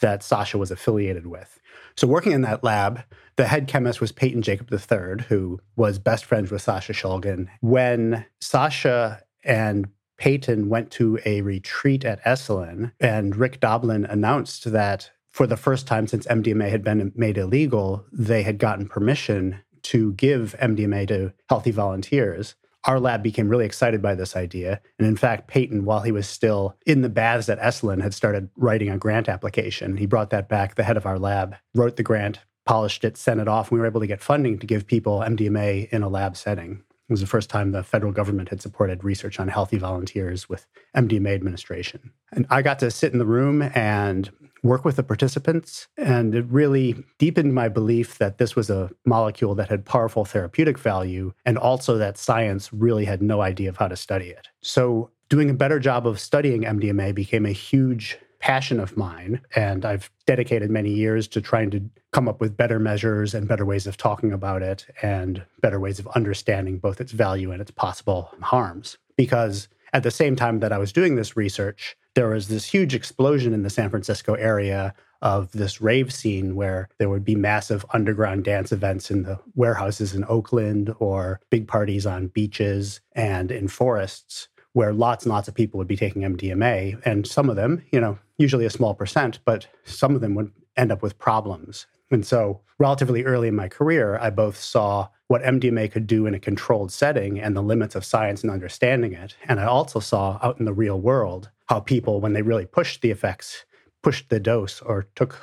that 0.00 0.22
Sasha 0.22 0.58
was 0.58 0.70
affiliated 0.70 1.26
with. 1.26 1.58
So, 1.96 2.06
working 2.06 2.32
in 2.32 2.42
that 2.42 2.62
lab, 2.62 3.02
the 3.36 3.46
head 3.46 3.66
chemist 3.66 4.00
was 4.00 4.12
Peyton 4.12 4.42
Jacob 4.42 4.72
III, 4.72 5.24
who 5.28 5.60
was 5.76 5.98
best 5.98 6.24
friends 6.24 6.50
with 6.50 6.62
Sasha 6.62 6.92
Shulgin. 6.92 7.48
When 7.60 8.24
Sasha 8.40 9.22
and 9.44 9.88
Peyton 10.16 10.68
went 10.68 10.90
to 10.92 11.18
a 11.24 11.40
retreat 11.42 12.04
at 12.04 12.22
Esalen, 12.24 12.92
and 13.00 13.36
Rick 13.36 13.60
Doblin 13.60 14.04
announced 14.04 14.70
that 14.72 15.10
for 15.30 15.46
the 15.46 15.56
first 15.56 15.86
time 15.86 16.06
since 16.06 16.26
MDMA 16.26 16.70
had 16.70 16.82
been 16.82 17.12
made 17.14 17.38
illegal, 17.38 18.04
they 18.12 18.42
had 18.42 18.58
gotten 18.58 18.88
permission 18.88 19.60
to 19.82 20.12
give 20.14 20.56
MDMA 20.60 21.06
to 21.08 21.32
healthy 21.48 21.70
volunteers 21.70 22.56
our 22.88 22.98
lab 22.98 23.22
became 23.22 23.50
really 23.50 23.66
excited 23.66 24.00
by 24.00 24.14
this 24.14 24.34
idea. 24.34 24.80
And 24.98 25.06
in 25.06 25.14
fact, 25.14 25.46
Peyton, 25.46 25.84
while 25.84 26.00
he 26.00 26.10
was 26.10 26.26
still 26.26 26.74
in 26.86 27.02
the 27.02 27.10
baths 27.10 27.50
at 27.50 27.60
Esalen, 27.60 28.02
had 28.02 28.14
started 28.14 28.48
writing 28.56 28.88
a 28.88 28.96
grant 28.96 29.28
application. 29.28 29.98
He 29.98 30.06
brought 30.06 30.30
that 30.30 30.48
back. 30.48 30.74
The 30.74 30.84
head 30.84 30.96
of 30.96 31.04
our 31.04 31.18
lab 31.18 31.54
wrote 31.74 31.96
the 31.96 32.02
grant, 32.02 32.40
polished 32.64 33.04
it, 33.04 33.18
sent 33.18 33.40
it 33.40 33.46
off. 33.46 33.70
And 33.70 33.76
we 33.76 33.80
were 33.80 33.86
able 33.86 34.00
to 34.00 34.06
get 34.06 34.22
funding 34.22 34.58
to 34.58 34.66
give 34.66 34.86
people 34.86 35.20
MDMA 35.20 35.90
in 35.90 36.02
a 36.02 36.08
lab 36.08 36.34
setting. 36.34 36.82
It 37.08 37.12
was 37.12 37.20
the 37.20 37.26
first 37.26 37.48
time 37.48 37.72
the 37.72 37.82
federal 37.82 38.12
government 38.12 38.50
had 38.50 38.60
supported 38.60 39.02
research 39.02 39.40
on 39.40 39.48
healthy 39.48 39.78
volunteers 39.78 40.46
with 40.48 40.66
MDMA 40.94 41.34
administration. 41.34 42.12
And 42.32 42.46
I 42.50 42.60
got 42.60 42.78
to 42.80 42.90
sit 42.90 43.14
in 43.14 43.18
the 43.18 43.24
room 43.24 43.62
and 43.74 44.30
work 44.62 44.84
with 44.84 44.96
the 44.96 45.02
participants. 45.02 45.88
And 45.96 46.34
it 46.34 46.44
really 46.50 47.02
deepened 47.18 47.54
my 47.54 47.68
belief 47.68 48.18
that 48.18 48.36
this 48.36 48.54
was 48.54 48.68
a 48.68 48.90
molecule 49.06 49.54
that 49.54 49.70
had 49.70 49.86
powerful 49.86 50.26
therapeutic 50.26 50.78
value 50.78 51.32
and 51.46 51.56
also 51.56 51.96
that 51.96 52.18
science 52.18 52.72
really 52.74 53.06
had 53.06 53.22
no 53.22 53.40
idea 53.40 53.70
of 53.70 53.78
how 53.78 53.88
to 53.88 53.96
study 53.96 54.26
it. 54.28 54.48
So, 54.60 55.10
doing 55.30 55.50
a 55.50 55.54
better 55.54 55.78
job 55.78 56.06
of 56.06 56.18
studying 56.18 56.62
MDMA 56.62 57.14
became 57.14 57.44
a 57.44 57.52
huge 57.52 58.18
passion 58.38 58.80
of 58.80 58.96
mine. 58.96 59.40
And 59.54 59.84
I've 59.84 60.10
dedicated 60.26 60.70
many 60.70 60.90
years 60.90 61.28
to 61.28 61.40
trying 61.40 61.70
to 61.70 61.82
come 62.12 62.28
up 62.28 62.40
with 62.40 62.56
better 62.56 62.78
measures 62.78 63.34
and 63.34 63.48
better 63.48 63.64
ways 63.64 63.86
of 63.86 63.96
talking 63.96 64.32
about 64.32 64.62
it 64.62 64.86
and 65.02 65.44
better 65.60 65.80
ways 65.80 65.98
of 65.98 66.06
understanding 66.08 66.78
both 66.78 67.00
its 67.00 67.12
value 67.12 67.50
and 67.50 67.60
its 67.60 67.70
possible 67.70 68.30
harms. 68.40 68.96
Because 69.16 69.68
at 69.92 70.02
the 70.02 70.10
same 70.10 70.36
time 70.36 70.60
that 70.60 70.72
I 70.72 70.78
was 70.78 70.92
doing 70.92 71.16
this 71.16 71.36
research, 71.36 71.96
there 72.14 72.28
was 72.28 72.48
this 72.48 72.64
huge 72.64 72.94
explosion 72.94 73.54
in 73.54 73.62
the 73.62 73.70
San 73.70 73.90
Francisco 73.90 74.34
area 74.34 74.94
of 75.20 75.50
this 75.52 75.80
rave 75.80 76.12
scene 76.12 76.54
where 76.54 76.88
there 76.98 77.08
would 77.08 77.24
be 77.24 77.34
massive 77.34 77.84
underground 77.92 78.44
dance 78.44 78.70
events 78.70 79.10
in 79.10 79.24
the 79.24 79.38
warehouses 79.54 80.14
in 80.14 80.24
Oakland 80.28 80.94
or 81.00 81.40
big 81.50 81.66
parties 81.66 82.06
on 82.06 82.28
beaches 82.28 83.00
and 83.12 83.50
in 83.50 83.66
forests 83.66 84.48
where 84.74 84.92
lots 84.92 85.24
and 85.24 85.32
lots 85.32 85.48
of 85.48 85.54
people 85.54 85.78
would 85.78 85.88
be 85.88 85.96
taking 85.96 86.22
MDMA. 86.22 87.00
And 87.04 87.26
some 87.26 87.50
of 87.50 87.56
them, 87.56 87.84
you 87.90 88.00
know, 88.00 88.18
usually 88.38 88.64
a 88.64 88.70
small 88.70 88.94
percent, 88.94 89.40
but 89.44 89.66
some 89.84 90.14
of 90.14 90.20
them 90.20 90.34
would 90.34 90.52
end 90.76 90.90
up 90.92 91.02
with 91.02 91.18
problems. 91.18 91.86
And 92.10 92.26
so, 92.26 92.60
relatively 92.78 93.24
early 93.24 93.48
in 93.48 93.56
my 93.56 93.68
career, 93.68 94.18
I 94.18 94.30
both 94.30 94.56
saw 94.56 95.08
what 95.26 95.42
MDMA 95.42 95.92
could 95.92 96.06
do 96.06 96.24
in 96.24 96.34
a 96.34 96.40
controlled 96.40 96.90
setting 96.90 97.38
and 97.38 97.54
the 97.54 97.62
limits 97.62 97.94
of 97.94 98.04
science 98.04 98.42
and 98.42 98.50
understanding 98.50 99.12
it. 99.12 99.36
And 99.46 99.60
I 99.60 99.66
also 99.66 100.00
saw 100.00 100.38
out 100.42 100.58
in 100.58 100.64
the 100.64 100.72
real 100.72 100.98
world 100.98 101.50
how 101.68 101.80
people, 101.80 102.20
when 102.20 102.32
they 102.32 102.40
really 102.40 102.64
pushed 102.64 103.02
the 103.02 103.10
effects, 103.10 103.66
pushed 104.02 104.30
the 104.30 104.40
dose 104.40 104.80
or 104.80 105.06
took 105.16 105.36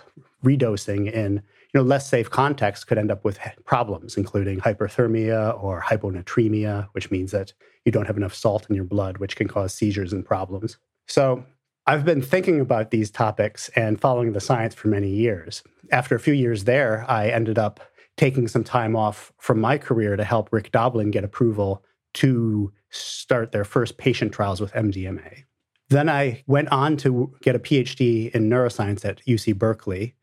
redosing 0.44 1.12
in 1.12 1.34
you 1.36 1.82
know 1.82 1.82
less 1.82 2.08
safe 2.08 2.30
contexts 2.30 2.86
could 2.86 2.98
end 2.98 3.12
up 3.12 3.26
with 3.26 3.40
problems 3.66 4.16
including 4.16 4.60
hyperthermia 4.60 5.62
or 5.62 5.82
hyponatremia 5.82 6.88
which 6.92 7.10
means 7.10 7.32
that 7.32 7.52
you 7.84 7.92
don't 7.92 8.06
have 8.06 8.18
enough 8.18 8.34
salt 8.34 8.68
in 8.70 8.76
your 8.76 8.86
blood 8.86 9.18
which 9.18 9.36
can 9.36 9.48
cause 9.48 9.74
seizures 9.74 10.14
and 10.14 10.24
problems 10.24 10.78
so 11.08 11.44
i've 11.88 12.06
been 12.06 12.22
thinking 12.22 12.60
about 12.60 12.92
these 12.92 13.12
topics 13.12 13.70
and 13.76 14.00
following 14.00 14.34
the 14.34 14.42
science 14.42 14.74
for 14.76 14.88
many 14.88 15.10
years. 15.10 15.64
After 15.92 16.16
a 16.16 16.20
few 16.20 16.34
years 16.34 16.64
there 16.64 17.06
i 17.08 17.28
ended 17.30 17.58
up 17.58 17.80
taking 18.18 18.48
some 18.48 18.64
time 18.64 18.96
off 18.96 19.34
from 19.38 19.60
my 19.60 19.78
career 19.78 20.16
to 20.16 20.24
help 20.24 20.52
rick 20.52 20.72
doblin 20.72 21.12
get 21.12 21.24
approval 21.24 21.84
to 22.16 22.72
start 22.90 23.52
their 23.52 23.66
first 23.66 23.98
patient 23.98 24.32
trials 24.32 24.62
with 24.62 24.72
mdma 24.74 25.44
then 25.90 26.10
I 26.10 26.44
went 26.48 26.70
on 26.72 26.98
to 26.98 27.34
get 27.42 27.56
a 27.56 27.60
PhD 27.60 28.32
in 28.32 28.50
neuroscience 28.50 29.06
at 29.06 29.24
UC 29.26 29.58
Berkeley 29.58 30.16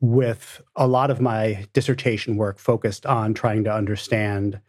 with 0.00 0.60
a 0.76 0.86
lot 0.86 1.10
of 1.10 1.20
my 1.20 1.66
dissertation 1.72 2.36
work 2.36 2.58
focused 2.58 3.06
on 3.06 3.34
trying 3.34 3.64
to 3.64 3.72
understand 3.72 4.60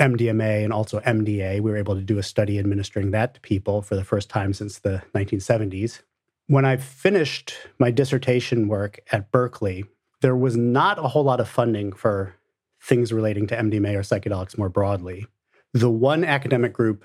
MDMA 0.00 0.64
and 0.64 0.72
also 0.72 1.00
MDA. 1.00 1.60
We 1.60 1.70
were 1.70 1.76
able 1.76 1.94
to 1.94 2.00
do 2.00 2.18
a 2.18 2.22
study 2.22 2.58
administering 2.58 3.10
that 3.10 3.34
to 3.34 3.40
people 3.40 3.82
for 3.82 3.94
the 3.94 4.04
first 4.04 4.28
time 4.30 4.52
since 4.52 4.78
the 4.78 5.02
1970s. 5.14 6.00
When 6.46 6.64
I 6.64 6.78
finished 6.78 7.54
my 7.78 7.90
dissertation 7.90 8.66
work 8.66 9.00
at 9.12 9.30
Berkeley, 9.30 9.84
there 10.22 10.34
was 10.34 10.56
not 10.56 10.98
a 10.98 11.08
whole 11.08 11.22
lot 11.22 11.38
of 11.38 11.48
funding 11.48 11.92
for 11.92 12.34
things 12.82 13.12
relating 13.12 13.46
to 13.48 13.56
MDMA 13.56 13.94
or 13.94 14.00
psychedelics 14.00 14.58
more 14.58 14.68
broadly. 14.68 15.26
The 15.74 15.90
one 15.90 16.24
academic 16.24 16.72
group 16.72 17.04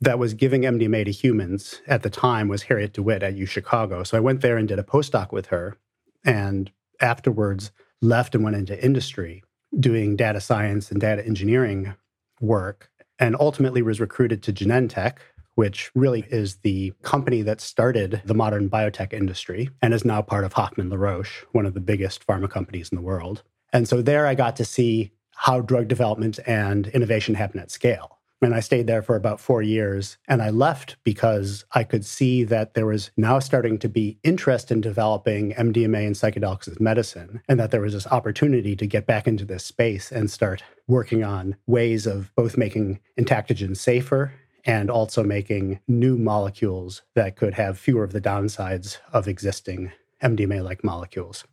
that 0.00 0.18
was 0.18 0.34
giving 0.34 0.62
MDMA 0.62 1.06
to 1.06 1.10
humans 1.10 1.80
at 1.86 2.02
the 2.02 2.10
time 2.10 2.48
was 2.48 2.64
Harriet 2.64 2.92
DeWitt 2.92 3.22
at 3.22 3.36
U 3.36 3.46
Chicago. 3.46 4.02
So 4.04 4.16
I 4.16 4.20
went 4.20 4.42
there 4.42 4.58
and 4.58 4.68
did 4.68 4.78
a 4.78 4.84
postdoc 4.84 5.32
with 5.32 5.46
her, 5.46 5.76
and 6.24 6.70
afterwards 7.00 7.72
left 8.02 8.34
and 8.34 8.44
went 8.44 8.56
into 8.56 8.82
industry 8.84 9.42
doing 9.80 10.14
data 10.14 10.40
science 10.40 10.90
and 10.90 11.00
data 11.00 11.26
engineering 11.26 11.94
work, 12.40 12.90
and 13.18 13.36
ultimately 13.38 13.82
was 13.82 14.00
recruited 14.00 14.42
to 14.42 14.52
Genentech, 14.52 15.18
which 15.54 15.90
really 15.94 16.26
is 16.30 16.56
the 16.56 16.92
company 17.02 17.42
that 17.42 17.60
started 17.60 18.20
the 18.24 18.34
modern 18.34 18.68
biotech 18.68 19.12
industry 19.12 19.70
and 19.82 19.94
is 19.94 20.04
now 20.04 20.20
part 20.20 20.44
of 20.44 20.54
Hoffmann 20.54 20.90
La 20.90 20.96
Roche, 20.96 21.44
one 21.52 21.66
of 21.66 21.74
the 21.74 21.80
biggest 21.80 22.26
pharma 22.26 22.50
companies 22.50 22.88
in 22.90 22.96
the 22.96 23.02
world. 23.02 23.42
And 23.72 23.88
so 23.88 24.02
there 24.02 24.26
I 24.26 24.34
got 24.34 24.56
to 24.56 24.64
see 24.64 25.12
how 25.36 25.60
drug 25.60 25.88
development 25.88 26.38
and 26.46 26.88
innovation 26.88 27.34
happen 27.34 27.60
at 27.60 27.70
scale. 27.70 28.13
And 28.42 28.54
I 28.54 28.60
stayed 28.60 28.86
there 28.86 29.02
for 29.02 29.16
about 29.16 29.40
four 29.40 29.62
years. 29.62 30.18
And 30.28 30.42
I 30.42 30.50
left 30.50 30.96
because 31.02 31.64
I 31.72 31.84
could 31.84 32.04
see 32.04 32.44
that 32.44 32.74
there 32.74 32.86
was 32.86 33.10
now 33.16 33.38
starting 33.38 33.78
to 33.78 33.88
be 33.88 34.18
interest 34.22 34.70
in 34.70 34.80
developing 34.80 35.52
MDMA 35.52 36.06
and 36.06 36.14
psychedelics 36.14 36.68
as 36.68 36.80
medicine, 36.80 37.40
and 37.48 37.58
that 37.58 37.70
there 37.70 37.80
was 37.80 37.94
this 37.94 38.06
opportunity 38.08 38.76
to 38.76 38.86
get 38.86 39.06
back 39.06 39.26
into 39.26 39.44
this 39.44 39.64
space 39.64 40.12
and 40.12 40.30
start 40.30 40.62
working 40.86 41.24
on 41.24 41.56
ways 41.66 42.06
of 42.06 42.34
both 42.34 42.56
making 42.58 43.00
entactogens 43.18 43.78
safer 43.78 44.32
and 44.66 44.90
also 44.90 45.22
making 45.22 45.80
new 45.86 46.16
molecules 46.16 47.02
that 47.14 47.36
could 47.36 47.54
have 47.54 47.78
fewer 47.78 48.04
of 48.04 48.12
the 48.12 48.20
downsides 48.20 48.98
of 49.12 49.28
existing 49.28 49.92
MDMA 50.22 50.62
like 50.62 50.82
molecules. 50.82 51.44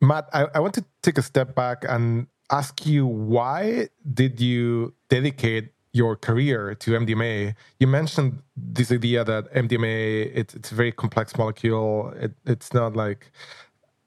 Matt, 0.00 0.28
I, 0.32 0.46
I 0.54 0.60
want 0.60 0.74
to 0.74 0.84
take 1.02 1.18
a 1.18 1.22
step 1.22 1.54
back 1.54 1.84
and 1.88 2.26
ask 2.50 2.86
you 2.86 3.06
why 3.06 3.88
did 4.12 4.40
you 4.40 4.94
dedicate 5.08 5.70
your 5.96 6.14
career 6.14 6.74
to 6.74 6.90
MDMA, 6.90 7.54
you 7.80 7.86
mentioned 7.86 8.42
this 8.54 8.92
idea 8.92 9.24
that 9.24 9.52
MDMA 9.54 10.36
it, 10.40 10.54
it's 10.54 10.70
a 10.70 10.74
very 10.74 10.92
complex 10.92 11.36
molecule. 11.36 12.12
It, 12.24 12.32
it's 12.44 12.74
not 12.74 12.94
like 12.94 13.32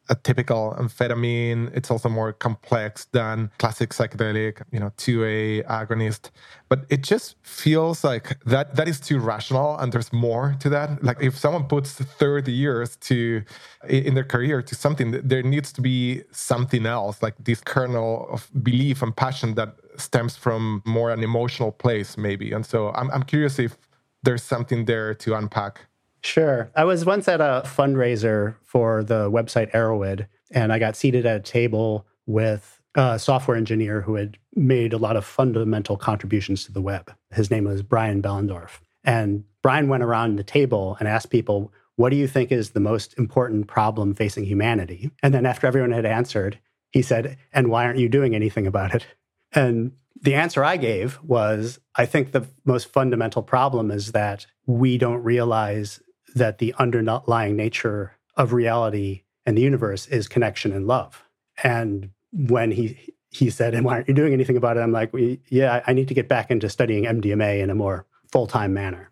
a 0.09 0.15
typical 0.15 0.75
amphetamine. 0.79 1.71
It's 1.75 1.91
also 1.91 2.09
more 2.09 2.33
complex 2.33 3.05
than 3.11 3.51
classic 3.59 3.91
psychedelic, 3.91 4.61
you 4.71 4.79
know, 4.79 4.91
2A 4.97 5.65
agonist. 5.65 6.31
But 6.67 6.85
it 6.89 7.03
just 7.03 7.35
feels 7.43 8.03
like 8.03 8.43
that 8.45 8.75
that 8.75 8.87
is 8.87 8.99
too 8.99 9.19
rational 9.19 9.77
and 9.77 9.91
there's 9.91 10.11
more 10.11 10.55
to 10.61 10.69
that. 10.69 11.03
Like 11.03 11.21
if 11.21 11.37
someone 11.37 11.65
puts 11.65 11.93
30 11.93 12.51
years 12.51 12.95
to 13.07 13.43
in 13.87 14.15
their 14.15 14.23
career 14.23 14.61
to 14.63 14.75
something, 14.75 15.11
there 15.11 15.43
needs 15.43 15.71
to 15.73 15.81
be 15.81 16.23
something 16.31 16.85
else, 16.85 17.21
like 17.21 17.35
this 17.39 17.61
kernel 17.61 18.27
of 18.31 18.49
belief 18.63 19.01
and 19.03 19.15
passion 19.15 19.53
that 19.55 19.75
stems 19.99 20.35
from 20.35 20.81
more 20.85 21.11
an 21.11 21.23
emotional 21.23 21.71
place, 21.71 22.17
maybe. 22.17 22.51
And 22.51 22.65
so 22.65 22.89
I'm 22.91 23.09
I'm 23.11 23.23
curious 23.23 23.59
if 23.59 23.77
there's 24.23 24.43
something 24.43 24.85
there 24.85 25.13
to 25.15 25.35
unpack. 25.35 25.85
Sure. 26.21 26.69
I 26.75 26.83
was 26.83 27.05
once 27.05 27.27
at 27.27 27.39
a 27.39 27.63
fundraiser 27.65 28.55
for 28.63 29.03
the 29.03 29.31
website 29.31 29.71
Erowid, 29.71 30.27
and 30.51 30.73
I 30.73 30.79
got 30.79 30.95
seated 30.95 31.25
at 31.25 31.37
a 31.37 31.39
table 31.39 32.05
with 32.25 32.81
a 32.95 33.17
software 33.17 33.55
engineer 33.55 34.01
who 34.01 34.15
had 34.15 34.37
made 34.55 34.93
a 34.93 34.97
lot 34.97 35.15
of 35.15 35.25
fundamental 35.25 35.95
contributions 35.95 36.65
to 36.65 36.71
the 36.71 36.81
web. 36.81 37.13
His 37.31 37.49
name 37.49 37.65
was 37.65 37.83
Brian 37.83 38.21
Bellendorf. 38.21 38.79
And 39.03 39.45
Brian 39.61 39.87
went 39.87 40.03
around 40.03 40.35
the 40.35 40.43
table 40.43 40.97
and 40.99 41.07
asked 41.07 41.29
people, 41.29 41.71
What 41.95 42.09
do 42.09 42.15
you 42.15 42.27
think 42.27 42.51
is 42.51 42.71
the 42.71 42.79
most 42.79 43.17
important 43.17 43.67
problem 43.67 44.13
facing 44.13 44.45
humanity? 44.45 45.11
And 45.23 45.33
then 45.33 45.45
after 45.45 45.67
everyone 45.67 45.91
had 45.91 46.05
answered, 46.05 46.59
he 46.91 47.01
said, 47.01 47.37
And 47.53 47.69
why 47.69 47.85
aren't 47.85 47.99
you 47.99 48.09
doing 48.09 48.35
anything 48.35 48.67
about 48.67 48.93
it? 48.93 49.05
And 49.53 49.93
the 50.21 50.35
answer 50.35 50.63
I 50.63 50.77
gave 50.77 51.19
was 51.23 51.79
I 51.95 52.05
think 52.05 52.31
the 52.31 52.47
most 52.65 52.87
fundamental 52.87 53.41
problem 53.41 53.91
is 53.91 54.11
that 54.11 54.45
we 54.65 54.97
don't 54.97 55.23
realize 55.23 56.01
that 56.35 56.57
the 56.59 56.73
underlying 56.77 57.55
nature 57.55 58.13
of 58.35 58.53
reality 58.53 59.23
and 59.45 59.57
the 59.57 59.61
universe 59.61 60.07
is 60.07 60.27
connection 60.27 60.71
and 60.71 60.87
love. 60.87 61.23
And 61.63 62.11
when 62.31 62.71
he 62.71 63.15
he 63.31 63.49
said, 63.49 63.73
"And 63.73 63.85
why 63.85 63.95
aren't 63.95 64.07
you 64.07 64.13
doing 64.13 64.33
anything 64.33 64.57
about 64.57 64.77
it?" 64.77 64.81
I'm 64.81 64.91
like, 64.91 65.11
"Yeah, 65.49 65.83
I 65.85 65.93
need 65.93 66.07
to 66.07 66.13
get 66.13 66.27
back 66.27 66.51
into 66.51 66.69
studying 66.69 67.05
MDMA 67.05 67.61
in 67.61 67.69
a 67.69 67.75
more 67.75 68.05
full 68.31 68.47
time 68.47 68.73
manner." 68.73 69.08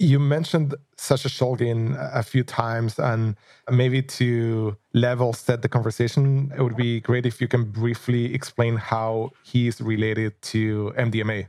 You 0.00 0.20
mentioned 0.20 0.76
Sasha 0.96 1.28
Shulgin 1.28 1.96
a 2.14 2.22
few 2.22 2.44
times, 2.44 3.00
and 3.00 3.34
maybe 3.68 4.00
to 4.02 4.76
level 4.94 5.32
set 5.32 5.62
the 5.62 5.68
conversation, 5.68 6.52
it 6.56 6.62
would 6.62 6.76
be 6.76 7.00
great 7.00 7.26
if 7.26 7.40
you 7.40 7.48
can 7.48 7.64
briefly 7.64 8.32
explain 8.32 8.76
how 8.76 9.30
he's 9.42 9.80
related 9.80 10.40
to 10.42 10.92
MDMA. 10.96 11.48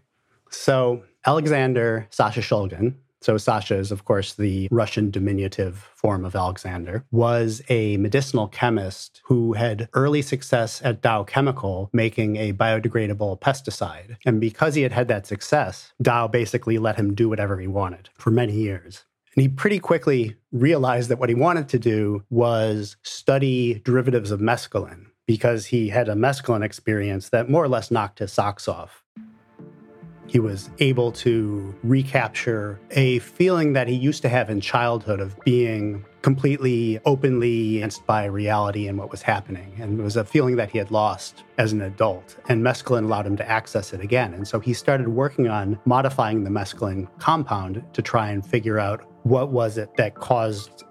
So, 0.49 1.03
Alexander 1.27 2.07
Sasha 2.09 2.41
Shulgin 2.41 2.95
so 3.21 3.37
Sasha 3.37 3.75
is, 3.75 3.91
of 3.91 4.05
course, 4.05 4.33
the 4.33 4.67
Russian 4.71 5.11
diminutive 5.11 5.89
form 5.95 6.25
of 6.25 6.35
Alexander, 6.35 7.05
was 7.11 7.61
a 7.69 7.97
medicinal 7.97 8.47
chemist 8.47 9.21
who 9.25 9.53
had 9.53 9.89
early 9.93 10.21
success 10.21 10.81
at 10.83 11.01
Dow 11.01 11.23
Chemical 11.23 11.89
making 11.93 12.37
a 12.37 12.53
biodegradable 12.53 13.39
pesticide. 13.39 14.17
And 14.25 14.39
because 14.39 14.75
he 14.75 14.83
had 14.83 14.93
had 14.93 15.07
that 15.09 15.27
success, 15.27 15.93
Dow 16.01 16.27
basically 16.27 16.77
let 16.77 16.95
him 16.95 17.13
do 17.13 17.29
whatever 17.29 17.59
he 17.59 17.67
wanted 17.67 18.09
for 18.17 18.31
many 18.31 18.53
years. 18.53 19.05
And 19.35 19.41
he 19.41 19.47
pretty 19.47 19.79
quickly 19.79 20.37
realized 20.51 21.09
that 21.09 21.19
what 21.19 21.29
he 21.29 21.35
wanted 21.35 21.69
to 21.69 21.79
do 21.79 22.23
was 22.29 22.97
study 23.03 23.81
derivatives 23.85 24.31
of 24.31 24.39
mescaline 24.39 25.05
because 25.27 25.67
he 25.67 25.89
had 25.89 26.09
a 26.09 26.15
mescaline 26.15 26.63
experience 26.63 27.29
that 27.29 27.49
more 27.49 27.63
or 27.63 27.67
less 27.67 27.91
knocked 27.91 28.19
his 28.19 28.33
socks 28.33 28.67
off. 28.67 29.03
He 30.29 30.39
was 30.39 30.69
able 30.77 31.11
to 31.13 31.75
recapture 31.83 32.79
a 32.91 33.17
feeling 33.19 33.73
that 33.73 33.87
he 33.87 33.95
used 33.95 34.21
to 34.21 34.29
have 34.29 34.49
in 34.49 34.61
childhood 34.61 35.19
of 35.19 35.35
being 35.43 36.05
completely 36.21 36.99
openly 37.05 37.77
against 37.77 38.05
by 38.05 38.25
reality 38.25 38.87
and 38.87 38.97
what 38.97 39.09
was 39.09 39.23
happening. 39.23 39.73
And 39.79 39.99
it 39.99 40.03
was 40.03 40.17
a 40.17 40.23
feeling 40.23 40.55
that 40.57 40.69
he 40.69 40.77
had 40.77 40.91
lost 40.91 41.43
as 41.57 41.71
an 41.73 41.81
adult. 41.81 42.37
And 42.47 42.61
mescaline 42.61 43.05
allowed 43.05 43.25
him 43.25 43.37
to 43.37 43.49
access 43.49 43.91
it 43.91 44.01
again. 44.01 44.33
And 44.35 44.47
so 44.47 44.59
he 44.59 44.73
started 44.73 45.07
working 45.07 45.47
on 45.47 45.79
modifying 45.85 46.43
the 46.43 46.51
mescaline 46.51 47.07
compound 47.19 47.83
to 47.93 48.01
try 48.01 48.29
and 48.29 48.45
figure 48.45 48.77
out 48.77 49.05
what 49.23 49.49
was 49.51 49.77
it 49.77 49.95
that 49.97 50.15
caused 50.15 50.83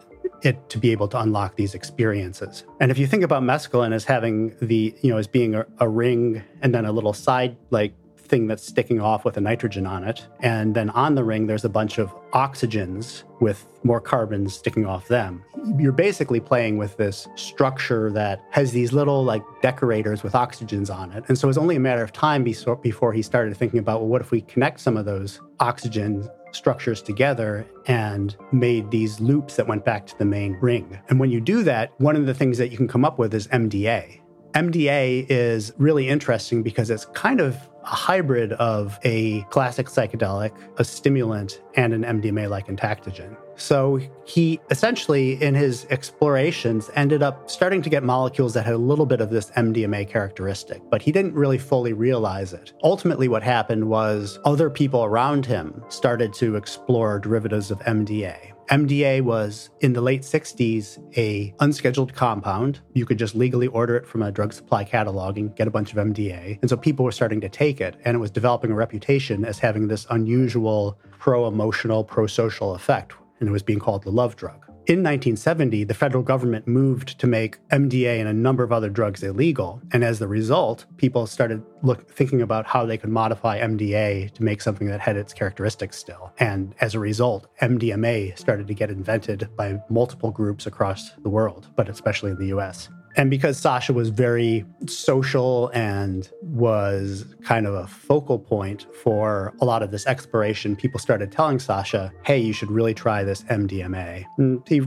it 0.42 0.68
to 0.71 0.78
be 0.78 0.90
able 0.90 1.09
to 1.09 1.21
unlock 1.21 1.57
these 1.57 1.75
experiences. 1.75 2.64
And 2.80 2.90
if 2.90 2.99
you 2.99 3.07
think 3.07 3.23
about 3.23 3.42
mescaline 3.42 3.92
as 3.92 4.04
having 4.04 4.57
the, 4.61 4.95
you 5.02 5.11
know, 5.11 5.18
as 5.18 5.26
being 5.26 5.54
a, 5.54 5.66
a 5.78 5.88
ring 5.88 6.42
and 6.62 6.75
then 6.75 6.85
a 6.85 6.92
little 6.92 7.12
side 7.12 7.57
like 7.71 7.95
thing 8.28 8.47
that's 8.47 8.66
sticking 8.66 9.00
off 9.00 9.25
with 9.25 9.37
a 9.37 9.40
nitrogen 9.40 9.87
on 9.87 10.04
it. 10.04 10.26
And 10.40 10.75
then 10.75 10.90
on 10.90 11.14
the 11.14 11.25
ring, 11.25 11.47
there's 11.47 11.64
a 11.64 11.68
bunch 11.68 11.99
of 11.99 12.14
oxygens 12.30 13.25
with 13.40 13.66
more 13.85 14.00
carbons 14.00 14.54
sticking 14.54 14.87
off 14.87 15.08
them. 15.08 15.44
You're 15.78 15.92
basically 15.92 16.40
playing 16.40 16.78
with 16.78 16.97
this 16.97 17.28
structure 17.37 18.11
that 18.12 18.42
has 18.50 18.73
these 18.73 18.92
little 18.92 19.25
like 19.25 19.42
decorators 19.62 20.23
with 20.23 20.35
oxygens 20.35 20.94
on 20.94 21.12
it. 21.12 21.25
And 21.28 21.38
so 21.38 21.47
it 21.47 21.50
was 21.50 21.58
only 21.58 21.76
a 21.76 21.80
matter 21.80 22.02
of 22.02 22.12
time 22.12 22.44
before 22.44 23.12
he 23.12 23.23
started 23.23 23.56
thinking 23.56 23.78
about, 23.78 24.00
well, 24.00 24.08
what 24.08 24.20
if 24.20 24.30
we 24.30 24.42
connect 24.42 24.80
some 24.80 24.97
of 24.97 25.04
those 25.04 25.40
oxygen 25.61 26.28
structures 26.52 27.02
together 27.02 27.66
and 27.87 28.37
made 28.52 28.90
these 28.90 29.20
loops 29.20 29.56
that 29.56 29.66
went 29.66 29.85
back 29.85 30.06
to 30.06 30.18
the 30.18 30.25
main 30.25 30.54
ring. 30.61 30.99
And 31.08 31.20
when 31.20 31.30
you 31.30 31.40
do 31.40 31.62
that, 31.64 31.92
one 31.99 32.16
of 32.16 32.26
the 32.26 32.35
things 32.35 32.58
that 32.58 32.70
you 32.70 32.76
can 32.76 32.88
come 32.88 33.04
up 33.04 33.18
with 33.18 33.35
is 33.35 33.49
MDA. 33.49 34.20
MDA 34.54 35.26
is 35.28 35.73
really 35.78 36.08
interesting 36.08 36.62
because 36.62 36.90
it's 36.90 37.04
kind 37.06 37.40
of 37.40 37.56
a 37.90 37.95
hybrid 37.95 38.52
of 38.54 38.99
a 39.02 39.42
classic 39.45 39.87
psychedelic, 39.87 40.52
a 40.76 40.85
stimulant, 40.85 41.62
and 41.75 41.95
an 41.95 42.02
MDMA 42.02 42.49
like 42.49 42.66
entactogen. 42.66 43.37
So 43.57 44.00
he 44.25 44.61
essentially, 44.71 45.42
in 45.42 45.54
his 45.54 45.87
explorations, 45.90 46.90
ended 46.95 47.23
up 47.23 47.50
starting 47.50 47.83
to 47.83 47.90
get 47.90 48.04
molecules 48.04 48.54
that 48.54 48.64
had 48.64 48.75
a 48.75 48.78
little 48.78 49.07
bit 49.07 49.21
of 49.21 49.30
this 49.30 49.50
MDMA 49.52 50.09
characteristic, 50.09 50.83
but 50.90 51.02
he 51.02 51.11
didn't 51.11 51.35
really 51.35 51.59
fully 51.59 51.92
realize 51.92 52.52
it. 52.52 52.73
Ultimately, 52.85 53.26
what 53.26 53.42
happened 53.42 53.88
was 53.88 54.38
other 54.45 54.71
people 54.71 55.04
around 55.04 55.45
him 55.47 55.83
started 55.88 56.33
to 56.35 56.57
explore 56.57 57.18
derivatives 57.18 57.71
of 57.71 57.80
MDA. 57.80 58.52
MDA 58.71 59.23
was 59.23 59.71
in 59.81 59.95
the 59.95 60.03
late 60.03 60.21
60s 60.23 60.99
a 61.17 61.55
unscheduled 61.61 62.13
compound. 62.15 62.81
You 62.93 63.07
could 63.07 63.19
just 63.19 63.35
legally 63.35 63.67
order 63.69 63.97
it 63.97 64.07
from 64.07 64.23
a 64.23 64.31
drug 64.31 64.53
supply 64.53 64.85
catalog 64.85 65.39
and 65.39 65.57
get 65.57 65.67
a 65.67 65.71
bunch 65.71 65.91
of 65.93 65.97
MDA. 65.97 66.59
And 66.61 66.69
so 66.69 66.77
people 66.77 67.05
were 67.05 67.13
starting 67.13 67.41
to 67.41 67.49
take 67.49 67.81
it 67.81 67.97
and 68.05 68.15
it 68.15 68.19
was 68.19 68.31
developing 68.31 68.71
a 68.71 68.75
reputation 68.75 69.47
as 69.47 69.59
having 69.59 69.89
this 69.89 70.07
unusual 70.11 70.99
pro-emotional, 71.19 72.05
pro-social 72.05 72.75
effect 72.75 73.15
and 73.41 73.49
it 73.49 73.53
was 73.53 73.63
being 73.63 73.79
called 73.79 74.03
the 74.03 74.11
love 74.11 74.37
drug. 74.37 74.68
In 74.88 75.00
1970, 75.00 75.85
the 75.85 75.92
federal 75.92 76.23
government 76.23 76.66
moved 76.66 77.18
to 77.18 77.26
make 77.26 77.59
MDA 77.68 78.21
and 78.21 78.26
a 78.26 78.33
number 78.33 78.64
of 78.64 78.73
other 78.73 78.88
drugs 78.88 79.23
illegal. 79.23 79.83
And 79.92 80.02
as 80.02 80.18
the 80.18 80.26
result, 80.26 80.87
people 80.97 81.26
started 81.26 81.62
look, 81.83 82.11
thinking 82.11 82.40
about 82.40 82.64
how 82.64 82.87
they 82.87 82.97
could 82.97 83.11
modify 83.11 83.61
MDA 83.61 84.33
to 84.33 84.42
make 84.42 84.62
something 84.62 84.87
that 84.87 85.00
had 85.00 85.18
its 85.18 85.35
characteristics 85.35 85.99
still. 85.99 86.33
And 86.38 86.75
as 86.80 86.95
a 86.95 87.00
result, 87.00 87.49
MDMA 87.61 88.38
started 88.38 88.66
to 88.66 88.73
get 88.73 88.90
invented 88.90 89.54
by 89.57 89.78
multiple 89.90 90.30
groups 90.30 90.66
across 90.66 91.11
the 91.23 91.28
world, 91.28 91.68
but 91.76 91.90
especially 91.90 92.30
in 92.30 92.38
the 92.38 92.57
US. 92.57 92.88
And 93.17 93.31
because 93.31 93.59
Sasha 93.59 93.93
was 93.93 94.11
very 94.11 94.65
social 94.87 95.69
and 95.75 96.29
was 96.43 97.25
kind 97.43 97.67
of 97.67 97.75
a 97.75 97.87
focal 97.87 98.38
point 98.38 98.87
for 99.03 99.55
a 99.61 99.65
lot 99.65 99.83
of 99.83 99.91
this 99.91 100.07
exploration, 100.07 100.77
people 100.77 101.00
started 101.00 101.33
telling 101.33 101.59
Sasha, 101.59 102.12
hey, 102.25 102.38
you 102.38 102.53
should 102.53 102.71
really 102.71 102.95
try 102.95 103.25
this 103.25 103.43
MDMA. 103.45 104.25
And 104.38 104.62
he 104.69 104.83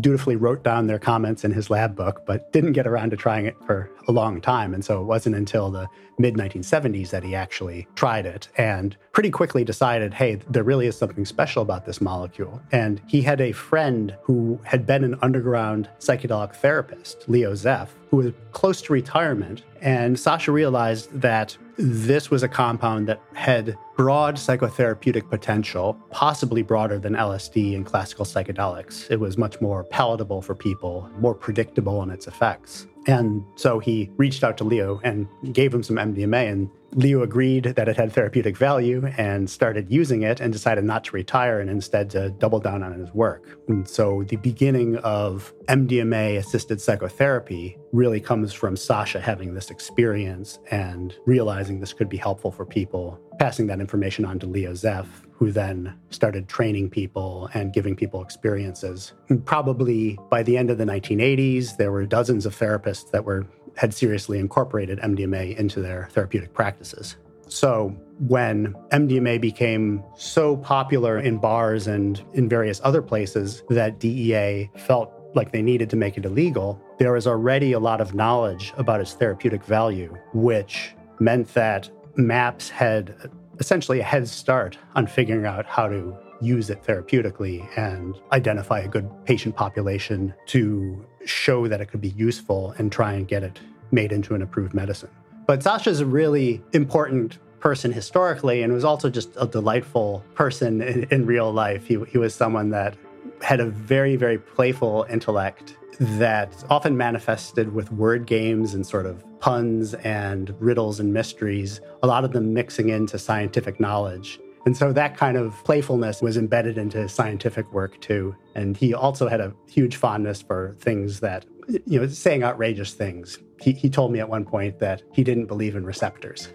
dutifully 0.00 0.36
wrote 0.36 0.62
down 0.62 0.86
their 0.86 0.98
comments 0.98 1.44
in 1.44 1.52
his 1.52 1.70
lab 1.70 1.94
book, 1.94 2.22
but 2.26 2.52
didn't 2.52 2.72
get 2.72 2.86
around 2.86 3.10
to 3.10 3.16
trying 3.16 3.46
it 3.46 3.56
for 3.66 3.90
a 4.08 4.12
long 4.12 4.40
time. 4.40 4.74
And 4.74 4.84
so 4.84 5.00
it 5.00 5.04
wasn't 5.04 5.36
until 5.36 5.70
the 5.70 5.88
mid 6.18 6.34
1970s 6.34 7.10
that 7.10 7.22
he 7.22 7.34
actually 7.34 7.86
tried 7.94 8.26
it 8.26 8.48
and 8.56 8.96
pretty 9.12 9.30
quickly 9.30 9.64
decided, 9.64 10.14
hey, 10.14 10.36
there 10.48 10.62
really 10.62 10.86
is 10.86 10.96
something 10.96 11.24
special 11.24 11.62
about 11.62 11.84
this 11.84 12.00
molecule. 12.00 12.60
And 12.72 13.00
he 13.06 13.22
had 13.22 13.40
a 13.40 13.52
friend 13.52 14.16
who 14.22 14.60
had 14.64 14.86
been 14.86 15.04
an 15.04 15.18
underground 15.22 15.88
psychedelic 15.98 16.54
therapist, 16.54 17.28
Leo 17.28 17.52
Zeff, 17.52 17.88
who 18.10 18.18
was 18.18 18.32
close 18.52 18.82
to 18.82 18.92
retirement. 18.92 19.62
And 19.80 20.18
Sasha 20.18 20.52
realized 20.52 21.10
that 21.20 21.56
this 21.78 22.30
was 22.30 22.42
a 22.42 22.48
compound 22.48 23.08
that 23.08 23.20
had 23.34 23.76
broad 23.96 24.36
psychotherapeutic 24.36 25.28
potential, 25.28 25.94
possibly 26.10 26.62
broader 26.62 26.98
than 26.98 27.14
LSD 27.14 27.74
and 27.74 27.86
classical 27.86 28.24
psychedelics. 28.24 29.10
It 29.10 29.20
was 29.20 29.38
much 29.38 29.60
more 29.60 29.84
palatable 29.84 30.42
for 30.42 30.54
people, 30.54 31.10
more 31.18 31.34
predictable 31.34 32.02
in 32.02 32.10
its 32.10 32.26
effects. 32.26 32.86
And 33.06 33.44
so 33.56 33.78
he 33.78 34.10
reached 34.16 34.44
out 34.44 34.56
to 34.58 34.64
Leo 34.64 35.00
and 35.02 35.26
gave 35.52 35.74
him 35.74 35.82
some 35.82 35.96
MDMA, 35.96 36.52
and 36.52 36.70
Leo 36.94 37.22
agreed 37.22 37.64
that 37.64 37.88
it 37.88 37.96
had 37.96 38.12
therapeutic 38.12 38.56
value 38.56 39.06
and 39.16 39.48
started 39.48 39.90
using 39.90 40.22
it 40.22 40.40
and 40.40 40.52
decided 40.52 40.84
not 40.84 41.04
to 41.04 41.12
retire 41.12 41.60
and 41.60 41.70
instead 41.70 42.10
to 42.10 42.30
double 42.30 42.60
down 42.60 42.82
on 42.82 42.92
his 42.98 43.12
work. 43.14 43.58
And 43.68 43.88
so 43.88 44.24
the 44.24 44.36
beginning 44.36 44.96
of 44.98 45.54
MDMA 45.68 46.36
assisted 46.36 46.80
psychotherapy 46.80 47.78
really 47.92 48.20
comes 48.20 48.52
from 48.52 48.76
Sasha 48.76 49.20
having 49.20 49.54
this 49.54 49.70
experience 49.70 50.58
and 50.70 51.14
realizing 51.24 51.80
this 51.80 51.92
could 51.92 52.08
be 52.08 52.16
helpful 52.18 52.52
for 52.52 52.66
people, 52.66 53.18
passing 53.38 53.66
that 53.68 53.80
information 53.80 54.24
on 54.24 54.38
to 54.40 54.46
Leo 54.46 54.72
Zeff, 54.72 55.06
who 55.32 55.50
then 55.50 55.98
started 56.10 56.48
training 56.48 56.88
people 56.88 57.50
and 57.54 57.72
giving 57.72 57.96
people 57.96 58.22
experiences. 58.22 59.12
And 59.28 59.44
probably 59.44 60.18
by 60.30 60.42
the 60.42 60.56
end 60.56 60.70
of 60.70 60.78
the 60.78 60.84
1980s, 60.84 61.76
there 61.78 61.90
were 61.90 62.06
dozens 62.06 62.46
of 62.46 62.56
therapists 62.56 63.10
that 63.10 63.24
were 63.24 63.46
had 63.76 63.94
seriously 63.94 64.38
incorporated 64.38 64.98
MDMA 65.00 65.56
into 65.56 65.80
their 65.80 66.08
therapeutic 66.12 66.52
practices. 66.52 67.16
So, 67.48 67.94
when 68.28 68.74
MDMA 68.92 69.40
became 69.40 70.02
so 70.16 70.56
popular 70.56 71.18
in 71.18 71.38
bars 71.38 71.86
and 71.86 72.22
in 72.32 72.48
various 72.48 72.80
other 72.84 73.02
places 73.02 73.62
that 73.68 73.98
DEA 73.98 74.70
felt 74.76 75.12
like 75.34 75.52
they 75.52 75.60
needed 75.60 75.90
to 75.90 75.96
make 75.96 76.16
it 76.16 76.24
illegal, 76.24 76.80
there 76.98 77.12
was 77.12 77.26
already 77.26 77.72
a 77.72 77.80
lot 77.80 78.00
of 78.00 78.14
knowledge 78.14 78.72
about 78.76 79.00
its 79.00 79.12
therapeutic 79.14 79.64
value, 79.64 80.16
which 80.32 80.94
meant 81.18 81.52
that 81.54 81.90
MAPS 82.16 82.70
had 82.70 83.30
essentially 83.58 84.00
a 84.00 84.04
head 84.04 84.28
start 84.28 84.78
on 84.94 85.06
figuring 85.06 85.46
out 85.46 85.66
how 85.66 85.88
to 85.88 86.16
use 86.42 86.70
it 86.70 86.82
therapeutically 86.82 87.66
and 87.78 88.18
identify 88.32 88.80
a 88.80 88.88
good 88.88 89.08
patient 89.24 89.56
population 89.56 90.34
to 90.46 91.04
show 91.24 91.68
that 91.68 91.80
it 91.80 91.86
could 91.86 92.00
be 92.00 92.10
useful 92.10 92.74
and 92.78 92.90
try 92.90 93.12
and 93.12 93.28
get 93.28 93.42
it 93.42 93.60
made 93.90 94.12
into 94.12 94.34
an 94.34 94.42
approved 94.42 94.74
medicine. 94.74 95.10
But 95.46 95.62
Sasha's 95.62 96.00
a 96.00 96.06
really 96.06 96.62
important 96.72 97.38
person 97.60 97.92
historically 97.92 98.62
and 98.62 98.72
was 98.72 98.84
also 98.84 99.08
just 99.08 99.30
a 99.36 99.46
delightful 99.46 100.24
person 100.34 100.82
in, 100.82 101.04
in 101.10 101.26
real 101.26 101.52
life. 101.52 101.86
He, 101.86 101.98
he 102.08 102.18
was 102.18 102.34
someone 102.34 102.70
that 102.70 102.96
had 103.40 103.60
a 103.60 103.66
very, 103.66 104.16
very 104.16 104.38
playful 104.38 105.06
intellect 105.08 105.76
that 105.98 106.64
often 106.70 106.96
manifested 106.96 107.72
with 107.72 107.92
word 107.92 108.26
games 108.26 108.74
and 108.74 108.86
sort 108.86 109.06
of 109.06 109.24
puns 109.40 109.94
and 109.94 110.54
riddles 110.60 111.00
and 111.00 111.12
mysteries, 111.12 111.80
a 112.02 112.06
lot 112.06 112.24
of 112.24 112.32
them 112.32 112.52
mixing 112.54 112.88
into 112.88 113.18
scientific 113.18 113.78
knowledge. 113.78 114.40
And 114.64 114.76
so 114.76 114.92
that 114.92 115.16
kind 115.16 115.36
of 115.36 115.62
playfulness 115.64 116.22
was 116.22 116.36
embedded 116.36 116.78
into 116.78 116.98
his 116.98 117.12
scientific 117.12 117.70
work 117.72 118.00
too. 118.00 118.36
And 118.54 118.76
he 118.76 118.94
also 118.94 119.28
had 119.28 119.40
a 119.40 119.52
huge 119.68 119.96
fondness 119.96 120.40
for 120.40 120.76
things 120.78 121.20
that, 121.20 121.44
you 121.86 122.00
know, 122.00 122.06
saying 122.06 122.44
outrageous 122.44 122.94
things. 122.94 123.38
He, 123.60 123.72
he 123.72 123.90
told 123.90 124.12
me 124.12 124.20
at 124.20 124.28
one 124.28 124.44
point 124.44 124.78
that 124.78 125.02
he 125.12 125.24
didn't 125.24 125.46
believe 125.46 125.74
in 125.74 125.84
receptors. 125.84 126.48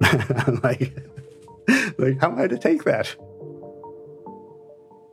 like, 0.62 0.96
like, 1.98 2.20
how 2.20 2.30
am 2.30 2.38
I 2.38 2.46
to 2.46 2.58
take 2.58 2.84
that? 2.84 3.06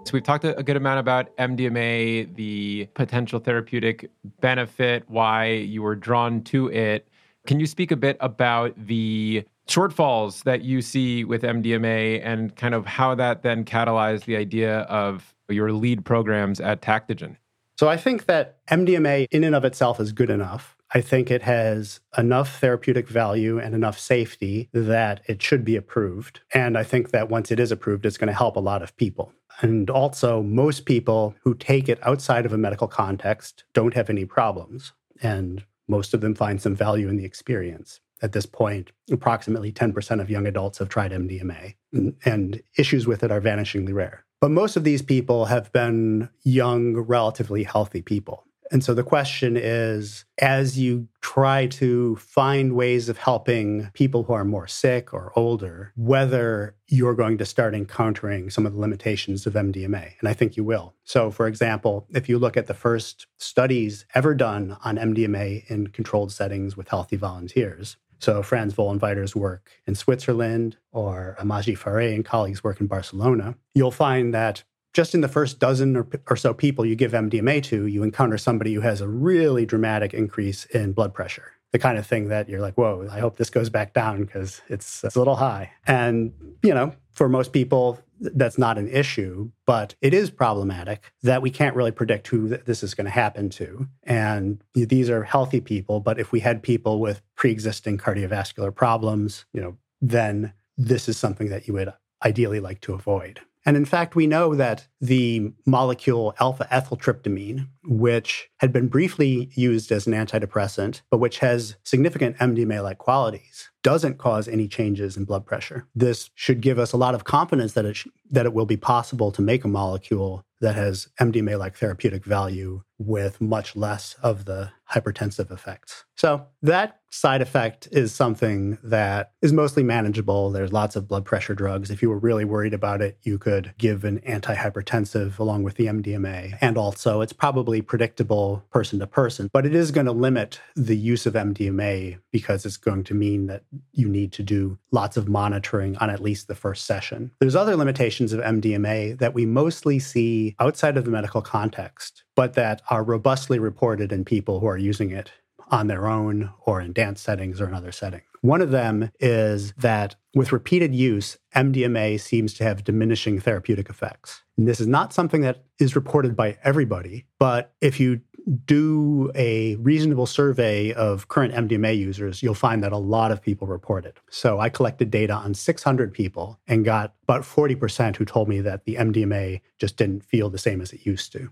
So 0.06 0.12
we've 0.12 0.24
talked 0.24 0.44
a 0.44 0.62
good 0.64 0.76
amount 0.76 1.00
about 1.00 1.36
MDMA, 1.38 2.36
the 2.36 2.90
potential 2.94 3.40
therapeutic 3.40 4.12
benefit, 4.42 5.06
why 5.08 5.52
you 5.52 5.82
were 5.82 5.96
drawn 5.96 6.44
to 6.46 6.70
it. 6.70 7.08
Can 7.48 7.60
you 7.62 7.66
speak 7.66 7.92
a 7.92 7.96
bit 7.96 8.18
about 8.20 8.74
the 8.78 9.46
shortfalls 9.68 10.44
that 10.44 10.64
you 10.64 10.82
see 10.82 11.24
with 11.24 11.44
MDMA 11.44 12.22
and 12.24 12.56
kind 12.56 12.74
of 12.74 12.86
how 12.86 13.16
that 13.16 13.44
then 13.44 13.66
catalyzed 13.66 14.26
the 14.26 14.36
idea 14.36 14.82
of 14.82 15.34
your 15.50 15.72
lead 15.72 16.06
programs 16.06 16.60
at 16.60 16.82
Tactogen? 16.82 17.38
So 17.80 17.90
I 17.90 17.98
think 17.98 18.26
that 18.26 18.66
MDMA 18.68 19.28
in 19.32 19.44
and 19.44 19.56
of 19.56 19.66
itself 19.66 20.00
is 20.00 20.12
good 20.12 20.30
enough. 20.30 20.78
I 20.96 21.02
think 21.02 21.32
it 21.32 21.42
has 21.42 22.02
enough 22.18 22.60
therapeutic 22.60 23.08
value 23.08 23.58
and 23.58 23.74
enough 23.74 23.98
safety 23.98 24.70
that 24.74 25.22
it 25.28 25.42
should 25.42 25.66
be 25.66 25.76
approved. 25.76 26.42
And 26.54 26.78
I 26.78 26.84
think 26.84 27.10
that 27.10 27.30
once 27.30 27.52
it 27.52 27.60
is 27.60 27.72
approved, 27.72 28.06
it's 28.06 28.18
going 28.18 28.28
to 28.28 28.34
help 28.34 28.56
a 28.56 28.62
lot 28.62 28.84
of 28.84 28.96
people. 28.96 29.34
And 29.62 29.90
also, 29.90 30.44
most 30.44 30.86
people 30.86 31.36
who 31.42 31.56
take 31.56 31.90
it 31.90 32.00
outside 32.04 32.46
of 32.46 32.54
a 32.54 32.58
medical 32.58 32.88
context 32.88 33.64
don't 33.74 33.96
have 33.96 34.10
any 34.10 34.26
problems. 34.26 34.94
And 35.22 35.64
most 35.88 36.14
of 36.14 36.22
them 36.22 36.36
find 36.36 36.62
some 36.62 36.76
value 36.76 37.10
in 37.10 37.18
the 37.18 37.26
experience. 37.26 38.00
At 38.24 38.32
this 38.32 38.46
point, 38.46 38.92
approximately 39.12 39.74
10% 39.74 40.22
of 40.22 40.30
young 40.30 40.48
adults 40.48 40.78
have 40.78 40.88
tried 40.88 41.12
MDMA, 41.12 41.76
and, 41.92 42.64
issues 42.78 43.06
with 43.06 43.22
it 43.22 43.32
are 43.32 43.42
vanishingly 43.42 43.94
rare. 43.94 44.24
But 44.40 44.52
most 44.52 44.78
of 44.78 44.86
these 44.86 45.02
people 45.02 45.46
have 45.46 45.72
been 45.74 46.30
young, 46.44 46.96
relatively 46.96 47.64
healthy 47.64 48.02
people. 48.02 48.46
And 48.72 48.84
so 48.84 48.94
the 48.94 49.04
question 49.04 49.56
is 49.56 50.26
as 50.40 50.80
you 50.80 51.08
try 51.22 51.68
to 51.68 52.16
find 52.16 52.74
ways 52.74 53.08
of 53.08 53.18
helping 53.20 53.92
people 53.94 54.24
who 54.24 54.34
are 54.34 54.44
more 54.44 54.68
sick 54.68 55.14
or 55.14 55.32
older, 55.36 55.92
whether 55.96 56.76
you're 56.88 57.14
going 57.14 57.38
to 57.38 57.46
start 57.46 57.76
encountering 57.76 58.50
some 58.50 58.66
of 58.66 58.74
the 58.74 58.80
limitations 58.80 59.46
of 59.46 59.54
MDMA. 59.54 60.14
And 60.20 60.28
I 60.28 60.34
think 60.34 60.58
you 60.58 60.64
will. 60.64 60.96
So, 61.04 61.30
for 61.30 61.46
example, 61.46 62.08
if 62.10 62.28
you 62.28 62.40
look 62.40 62.58
at 62.58 62.66
the 62.68 62.74
first 62.74 63.28
studies 63.38 64.06
ever 64.16 64.34
done 64.34 64.76
on 64.84 64.98
MDMA 64.98 65.70
in 65.70 65.88
controlled 65.88 66.32
settings 66.32 66.76
with 66.76 66.90
healthy 66.90 67.16
volunteers, 67.16 67.98
So 68.24 68.42
Franz 68.42 68.74
Vollenweider's 68.74 69.36
work 69.36 69.70
in 69.86 69.96
Switzerland 69.96 70.78
or 70.94 71.36
Amaji 71.42 71.78
Fareh 71.78 72.16
and 72.16 72.24
colleagues' 72.24 72.64
work 72.64 72.80
in 72.80 72.88
Barcelona, 72.88 73.56
you'll 73.76 73.92
find 73.92 74.34
that 74.34 74.64
just 74.94 75.14
in 75.14 75.20
the 75.20 75.28
first 75.28 75.60
dozen 75.60 75.98
or, 75.98 76.08
or, 76.30 76.38
so 76.38 76.54
people 76.54 76.86
you 76.86 76.96
give 76.96 77.12
MDMA 77.12 77.62
to, 77.64 77.86
you 77.86 78.02
encounter 78.02 78.38
somebody 78.38 78.74
who 78.74 78.80
has 78.80 79.02
a 79.02 79.08
really 79.10 79.66
dramatic 79.66 80.14
increase 80.14 80.64
in 80.66 80.94
blood 80.94 81.14
pressure. 81.14 81.52
The 81.74 81.80
kind 81.80 81.98
of 81.98 82.08
thing 82.08 82.30
that 82.30 82.48
you're 82.48 82.62
like, 82.62 82.76
whoa, 82.76 83.10
I 83.12 83.20
hope 83.20 83.36
this 83.36 83.50
goes 83.50 83.70
back 83.70 83.94
down 83.94 84.24
because 84.24 84.62
it's, 84.70 85.04
it's 85.04 85.16
a 85.16 85.20
little 85.20 85.36
high. 85.36 85.72
And, 85.86 86.32
you 86.62 86.74
know, 86.74 86.96
for 87.12 87.28
most 87.28 87.52
people, 87.52 88.00
that's 88.34 88.58
not 88.58 88.78
an 88.78 88.88
issue, 88.88 89.52
but 89.66 89.96
it 90.02 90.14
is 90.14 90.30
problematic 90.30 91.12
that 91.24 91.42
we 91.42 91.50
can't 91.50 91.76
really 91.76 91.92
predict 91.92 92.28
who 92.28 92.48
this 92.50 92.84
is 92.84 92.94
going 92.94 93.06
to 93.06 93.12
happen 93.12 93.50
to. 93.50 93.88
And 94.04 94.64
these 94.74 95.10
are 95.10 95.24
healthy 95.24 95.62
people, 95.62 96.00
but 96.00 96.20
if 96.20 96.32
we 96.32 96.40
had 96.40 96.64
people 96.64 97.00
with 97.00 97.22
pre-existing 97.36 97.98
cardiovascular 97.98 98.74
problems, 98.74 99.46
you 99.54 99.62
know, 99.62 99.78
then 100.02 100.54
this 100.78 101.08
is 101.08 101.18
something 101.18 101.50
that 101.50 101.68
you 101.68 101.74
would 101.74 101.94
ideally 102.24 102.60
like 102.60 102.82
to 102.82 102.94
avoid. 102.94 103.42
And 103.66 103.78
in 103.78 103.86
fact, 103.86 104.16
we 104.16 104.28
know 104.28 104.56
that 104.56 104.88
the 105.00 105.54
molecule 105.66 106.34
alpha 106.40 106.68
ethyltryptamine, 106.72 107.68
which 107.86 108.50
had 108.58 108.74
been 108.74 108.88
briefly 108.88 109.52
used 109.56 109.92
as 109.92 110.06
an 110.06 110.14
antidepressant, 110.14 111.02
but 111.10 111.20
which 111.20 111.40
has 111.40 111.76
significant 111.84 112.38
MDMA 112.38 112.84
like 112.84 112.98
qualities, 112.98 113.70
doesn't 113.82 114.18
cause 114.18 114.48
any 114.48 114.68
changes 114.68 115.16
in 115.18 115.26
blood 115.26 115.46
pressure. 115.46 115.88
This 115.96 116.30
should 116.36 116.62
give 116.62 116.80
us 116.80 116.94
a 116.94 116.98
lot 116.98 117.16
of 117.16 117.24
confidence 117.24 117.74
that 117.74 117.86
it, 117.86 117.96
sh- 117.96 118.08
that 118.32 118.46
it 118.46 118.54
will 118.54 118.66
be 118.66 118.78
possible 118.78 119.32
to 119.32 119.42
make 119.42 119.64
a 119.64 119.70
molecule 119.70 120.46
that 120.62 120.76
has 120.76 121.10
MDMA 121.20 121.60
like 121.60 121.76
therapeutic 121.76 122.24
value 122.24 122.84
with 122.98 123.42
much 123.42 123.76
less 123.76 124.16
of 124.22 124.46
the 124.46 124.72
hypertensive 124.94 125.52
effects. 125.52 126.06
So, 126.16 126.48
that 126.62 127.00
side 127.10 127.42
effect 127.42 127.88
is 127.92 128.14
something 128.14 128.78
that 128.84 129.34
is 129.42 129.54
mostly 129.54 129.84
manageable. 129.84 130.50
There's 130.50 130.74
lots 130.74 130.96
of 130.96 131.08
blood 131.08 131.26
pressure 131.26 131.54
drugs. 131.54 131.92
If 131.92 132.02
you 132.02 132.10
were 132.10 132.18
really 132.18 132.46
worried 132.46 132.74
about 132.74 133.02
it, 133.02 133.18
you 133.22 133.38
could 133.38 133.74
give 133.78 134.04
an 134.04 134.20
antihypertensive 134.22 135.38
along 135.38 135.64
with 135.64 135.76
the 135.76 135.86
MDMA. 135.88 136.58
And 136.62 136.78
also, 136.78 137.22
it's 137.22 137.34
probably 137.34 137.82
predictable 137.82 138.64
person 138.72 139.00
to 139.00 139.08
person, 139.08 139.50
but 139.52 139.66
it 139.66 139.76
is 139.76 139.92
going 139.92 140.06
to 140.06 140.12
limit 140.12 140.60
the 140.76 140.98
use 140.98 141.26
of 141.26 141.34
MDMA 141.34 142.20
because 142.32 142.66
it's 142.66 142.78
going 142.78 143.04
to 143.06 143.14
mean 143.14 143.48
that 143.48 143.64
you 143.92 144.08
need 144.08 144.32
to 144.34 144.44
do 144.44 144.78
lots 144.92 145.18
of 145.18 145.28
monitoring 145.28 145.98
on 145.98 146.10
at 146.10 146.22
least 146.22 146.48
the 146.48 146.56
first 146.56 146.86
session. 146.86 147.32
There's 147.40 147.56
other 147.56 147.76
limitations 147.76 148.34
of 148.34 148.40
MDMA 148.42 149.18
that 149.20 149.34
we 149.34 149.46
mostly 149.46 150.00
see 150.00 150.56
outside 150.60 150.98
of 150.98 151.06
the 151.06 151.12
medical 151.12 151.42
context, 151.42 152.24
but 152.36 152.54
that 152.54 152.82
are 152.90 153.04
robustly 153.04 153.60
reported 153.60 154.12
in 154.12 154.26
people 154.26 154.60
who 154.60 154.68
are 154.68 154.78
using 154.78 155.12
it 155.12 155.32
on 155.70 155.88
their 155.88 156.08
own 156.08 156.52
or 156.66 156.82
in 156.82 156.94
dance 156.94 157.22
settings 157.22 157.60
or 157.60 157.68
in 157.68 157.74
other 157.74 157.92
settings. 157.92 158.24
One 158.42 158.62
of 158.62 158.72
them 158.72 159.10
is 159.20 159.72
that 159.78 160.16
with 160.36 160.52
repeated 160.52 160.94
use, 160.94 161.38
MDMA 161.56 162.20
seems 162.20 162.54
to 162.56 162.64
have 162.66 162.84
diminishing 162.84 163.40
therapeutic 163.40 163.90
effects. 163.90 164.44
And 164.58 164.68
this 164.68 164.82
is 164.82 164.88
not 164.88 165.14
something 165.14 165.42
that 165.42 165.64
is 165.80 165.96
reported 165.96 166.36
by 166.36 166.58
everybody, 166.64 167.26
but 167.40 167.74
if 167.80 168.00
you 168.00 168.22
do 168.66 169.32
a 169.36 169.76
reasonable 169.78 170.26
survey 170.26 170.92
of 170.94 171.30
current 171.30 171.54
MDMA 171.54 171.98
users, 171.98 172.44
you'll 172.44 172.54
find 172.54 172.84
that 172.84 172.92
a 172.92 172.98
lot 172.98 173.32
of 173.32 173.42
people 173.42 173.68
report 173.68 174.06
it. 174.06 174.20
So 174.30 174.60
I 174.60 174.70
collected 174.70 175.10
data 175.10 175.34
on 175.34 175.54
600 175.54 176.14
people 176.14 176.60
and 176.68 176.84
got 176.84 177.14
about 177.24 177.44
40% 177.44 178.18
who 178.18 178.26
told 178.26 178.50
me 178.50 178.60
that 178.62 178.84
the 178.84 178.96
MDMA 178.96 179.62
just 179.80 179.96
didn't 179.96 180.26
feel 180.26 180.50
the 180.50 180.58
same 180.58 180.82
as 180.82 180.92
it 180.92 181.06
used 181.06 181.32
to. 181.32 181.50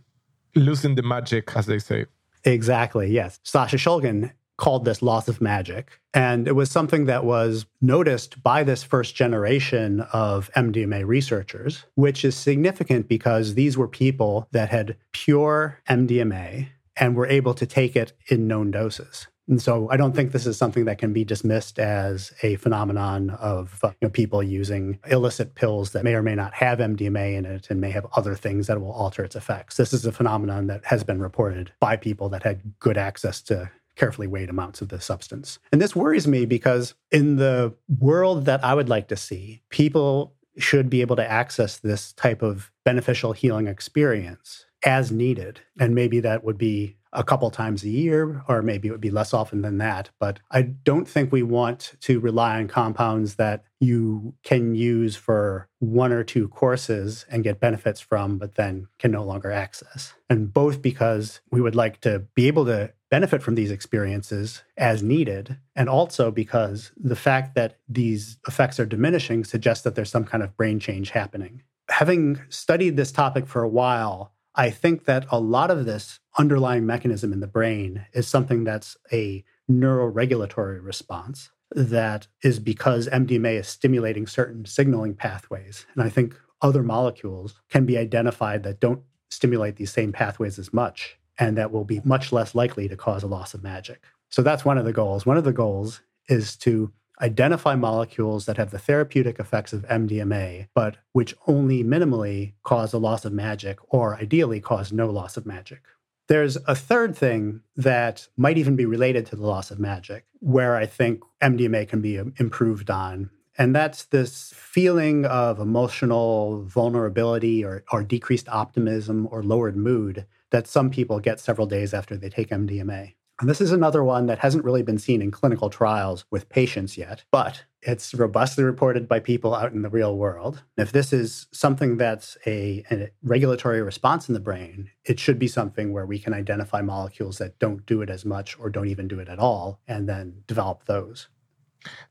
Losing 0.56 0.96
the 0.96 1.04
magic, 1.04 1.56
as 1.56 1.66
they 1.66 1.80
say. 1.80 2.06
Exactly, 2.44 3.10
yes. 3.12 3.40
Sasha 3.44 3.78
Shulgin 3.78 4.32
called 4.58 4.86
this 4.86 5.02
loss 5.02 5.28
of 5.28 5.42
magic. 5.42 6.00
And 6.14 6.48
it 6.48 6.52
was 6.52 6.70
something 6.70 7.06
that 7.06 7.26
was 7.26 7.66
noticed 7.82 8.44
by 8.44 8.64
this 8.64 8.84
first 8.84 9.16
generation 9.16 10.02
of 10.14 10.52
MDMA 10.56 11.06
researchers, 11.06 11.86
which 11.96 12.24
is 12.24 12.36
significant 12.36 13.08
because 13.08 13.56
these 13.56 13.76
were 13.76 13.88
people 13.88 14.48
that 14.52 14.70
had 14.70 14.98
pure 15.14 15.80
MDMA 15.90 16.68
and 16.96 17.16
were 17.16 17.26
able 17.26 17.56
to 17.56 17.66
take 17.66 17.96
it 17.96 18.14
in 18.28 18.48
known 18.48 18.70
doses. 18.70 19.28
And 19.52 19.62
so 19.62 19.90
I 19.92 19.98
don't 19.98 20.16
think 20.16 20.32
this 20.32 20.48
is 20.48 20.58
something 20.58 20.86
that 20.86 20.98
can 20.98 21.12
be 21.12 21.26
dismissed 21.26 21.78
as 21.78 22.32
a 22.42 22.56
phenomenon 22.56 23.32
of 23.32 23.82
uh, 23.84 23.90
you 24.00 24.08
know, 24.08 24.10
people 24.10 24.42
using 24.42 24.98
illicit 25.06 25.56
pills 25.56 25.92
that 25.92 26.06
may 26.06 26.16
or 26.16 26.24
may 26.24 26.36
not 26.36 26.54
have 26.54 26.80
MDMA 26.80 27.36
in 27.36 27.46
it 27.46 27.70
and 27.70 27.82
may 27.82 27.92
have 27.92 28.08
other 28.16 28.34
things 28.34 28.68
that 28.68 28.80
will 28.80 28.94
alter 28.94 29.26
its 29.26 29.36
effects. 29.36 29.76
This 29.76 29.92
is 29.92 30.06
a 30.06 30.14
phenomenon 30.14 30.68
that 30.68 30.86
has 30.86 31.04
been 31.04 31.20
reported 31.20 31.74
by 31.82 31.98
people 31.98 32.30
that 32.30 32.44
had 32.44 32.62
good 32.80 32.98
access 32.98 33.42
to 33.42 33.70
carefully 33.98 34.26
weighed 34.26 34.50
amounts 34.50 34.80
of 34.80 34.88
the 34.88 35.02
substance. 35.02 35.60
And 35.74 35.82
this 35.82 35.98
worries 35.98 36.30
me 36.30 36.46
because 36.46 36.94
in 37.12 37.36
the 37.36 37.76
world 38.00 38.46
that 38.46 38.64
I 38.64 38.74
would 38.74 38.88
like 38.88 39.10
to 39.10 39.18
see, 39.18 39.64
people 39.70 40.34
should 40.58 40.90
be 40.90 41.02
able 41.02 41.18
to 41.18 41.30
access 41.30 41.78
this 41.78 42.14
type 42.14 42.42
of 42.42 42.72
beneficial 42.86 43.34
healing 43.34 43.68
experience 43.68 44.66
as 44.86 45.12
needed. 45.12 45.60
And 45.78 45.94
maybe 45.94 46.22
that 46.22 46.46
would 46.46 46.58
be 46.58 46.96
a 47.14 47.24
couple 47.24 47.50
times 47.52 47.84
a 47.84 47.90
year, 47.90 48.44
or 48.48 48.62
maybe 48.62 48.88
it 48.88 48.92
would 48.92 49.02
be 49.02 49.12
less 49.12 49.34
often 49.34 49.62
than 49.62 49.78
that. 49.80 50.10
But 50.20 50.40
I 50.50 50.62
don't 50.62 51.08
think 51.08 51.32
we 51.32 51.44
want 51.44 51.94
to 52.02 52.20
rely 52.20 52.58
on 52.58 52.68
compounds 52.68 53.36
that 53.36 53.64
you 53.80 54.34
can 54.44 54.76
use 54.76 55.16
for 55.16 55.68
one 55.80 56.12
or 56.12 56.24
two 56.24 56.48
courses 56.48 57.26
and 57.30 57.44
get 57.44 57.60
benefits 57.60 58.00
from, 58.00 58.38
but 58.38 58.56
then 58.56 58.88
can 59.00 59.12
no 59.12 59.24
longer 59.24 59.52
access. 59.52 60.14
And 60.30 60.54
both 60.54 60.82
because 60.82 61.42
we 61.52 61.62
would 61.62 61.76
like 61.76 62.00
to 62.02 62.20
be 62.36 62.48
able 62.48 62.66
to 62.66 62.94
benefit 63.10 63.44
from 63.44 63.56
these 63.56 63.72
experiences 63.72 64.64
as 64.78 65.04
needed, 65.04 65.58
and 65.76 65.90
also 65.90 66.32
because 66.32 66.92
the 66.96 67.16
fact 67.16 67.56
that 67.56 67.78
these 67.90 68.38
effects 68.48 68.80
are 68.80 68.86
diminishing 68.86 69.44
suggests 69.44 69.84
that 69.84 69.96
there's 69.96 70.10
some 70.10 70.24
kind 70.24 70.44
of 70.44 70.56
brain 70.56 70.80
change 70.80 71.10
happening. 71.10 71.62
Having 71.90 72.40
studied 72.48 72.96
this 72.96 73.12
topic 73.12 73.48
for 73.48 73.64
a 73.64 73.70
while, 73.70 74.32
I 74.56 74.70
think 74.70 75.06
that 75.06 75.26
a 75.32 75.40
lot 75.40 75.72
of 75.72 75.86
this 75.86 76.20
underlying 76.38 76.86
mechanism 76.86 77.32
in 77.32 77.40
the 77.40 77.48
brain 77.48 78.06
is 78.14 78.28
something 78.28 78.64
that's 78.64 78.98
a 79.12 79.44
neuroregulatory 79.70 80.84
response 80.84 81.52
that 81.72 82.28
is 82.44 82.60
because 82.60 83.08
MDMA 83.08 83.60
is 83.60 83.68
stimulating 83.68 84.28
certain 84.28 84.66
signaling 84.66 85.16
pathways. 85.16 85.86
And 85.94 86.04
I 86.04 86.10
think 86.10 86.36
other 86.62 86.84
molecules 86.84 87.56
can 87.70 87.86
be 87.86 87.98
identified 87.98 88.64
that 88.64 88.80
don't 88.80 89.02
stimulate 89.30 89.78
these 89.78 89.92
same 89.92 90.12
pathways 90.12 90.60
as 90.60 90.74
much 90.74 91.18
and 91.40 91.58
that 91.58 91.72
will 91.72 91.86
be 91.86 92.02
much 92.04 92.34
less 92.34 92.54
likely 92.54 92.88
to 92.90 92.98
cause 92.98 93.24
a 93.24 93.28
loss 93.28 93.54
of 93.54 93.64
magic. 93.64 94.04
So 94.30 94.42
that's 94.42 94.66
one 94.66 94.78
of 94.78 94.86
the 94.86 94.94
goals. 94.94 95.26
One 95.26 95.38
of 95.38 95.44
the 95.46 95.54
goals 95.54 96.02
is 96.28 96.56
to 96.58 96.92
identify 97.22 97.76
molecules 97.76 98.46
that 98.46 98.58
have 98.58 98.72
the 98.72 98.80
therapeutic 98.80 99.40
effects 99.40 99.74
of 99.74 99.88
MDMA, 99.88 100.68
but 100.74 100.98
which 101.14 101.36
only 101.48 101.84
minimally 101.84 102.54
cause 102.64 102.94
a 102.94 102.98
loss 102.98 103.26
of 103.26 103.34
magic 103.34 103.78
or 103.90 104.16
ideally 104.16 104.60
cause 104.60 104.92
no 104.92 105.10
loss 105.10 105.38
of 105.38 105.46
magic. 105.46 105.82
There's 106.28 106.56
a 106.68 106.76
third 106.76 107.16
thing 107.16 107.62
that 107.76 108.28
might 108.38 108.58
even 108.58 108.76
be 108.76 108.86
related 108.86 109.26
to 109.28 109.36
the 109.36 109.46
loss 109.46 109.70
of 109.70 109.80
magic, 109.80 110.26
where 110.40 110.76
I 110.78 110.86
think 110.86 111.22
MDMA 111.42 111.88
can 111.88 112.02
be 112.02 112.18
um, 112.18 112.34
improved 112.38 112.90
on. 112.90 113.30
And 113.58 113.76
that's 113.76 114.06
this 114.06 114.54
feeling 114.56 115.26
of 115.26 115.60
emotional 115.60 116.64
vulnerability 116.64 117.66
or, 117.66 117.84
or 117.92 118.02
decreased 118.04 118.48
optimism 118.48 119.28
or 119.30 119.44
lowered 119.44 119.76
mood 119.76 120.26
that 120.52 120.68
some 120.68 120.90
people 120.90 121.20
get 121.20 121.40
several 121.40 121.68
days 121.68 121.94
after 121.94 122.16
they 122.16 122.30
take 122.30 122.50
MDMA. 122.50 123.16
And 123.42 123.50
this 123.50 123.60
is 123.60 123.72
another 123.72 124.04
one 124.04 124.28
that 124.28 124.38
hasn't 124.38 124.64
really 124.64 124.84
been 124.84 125.00
seen 125.00 125.20
in 125.20 125.32
clinical 125.32 125.72
trials 125.72 126.26
with 126.30 126.48
patients 126.48 126.96
yet, 126.96 127.24
but 127.32 127.64
it's 127.82 128.14
robustly 128.14 128.64
reported 128.64 129.08
by 129.08 129.20
people 129.20 129.56
out 129.56 129.74
in 129.74 129.82
the 129.82 129.90
real 129.90 130.16
world. 130.16 130.62
If 130.78 130.92
this 130.92 131.12
is 131.12 131.48
something 131.52 131.98
that's 131.98 132.38
a, 132.46 132.86
a, 132.92 133.10
regulatory 133.24 133.82
response 133.82 134.30
in 134.30 134.34
the 134.34 134.40
brain, 134.40 134.92
it 135.06 135.20
should 135.20 135.40
be 135.40 135.48
something 135.48 135.92
where 135.92 136.06
we 136.06 136.20
can 136.20 136.36
identify 136.36 136.82
molecules 136.82 137.40
that 137.40 137.58
don't 137.58 137.84
do 137.88 138.04
it 138.04 138.12
as 138.12 138.26
much 138.26 138.60
or 138.60 138.70
don't 138.70 138.90
even 138.90 139.08
do 139.08 139.20
it 139.20 139.28
at 139.28 139.40
all, 139.40 139.82
and 139.88 140.08
then 140.08 140.44
develop 140.46 140.86
those. 140.86 141.28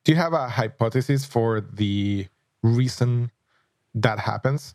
Do 0.02 0.10
you 0.10 0.18
have 0.18 0.32
a 0.32 0.48
hypothesis 0.48 1.24
for 1.24 1.60
the 1.60 2.26
reason 2.64 3.30
that 3.94 4.18
happens? 4.18 4.74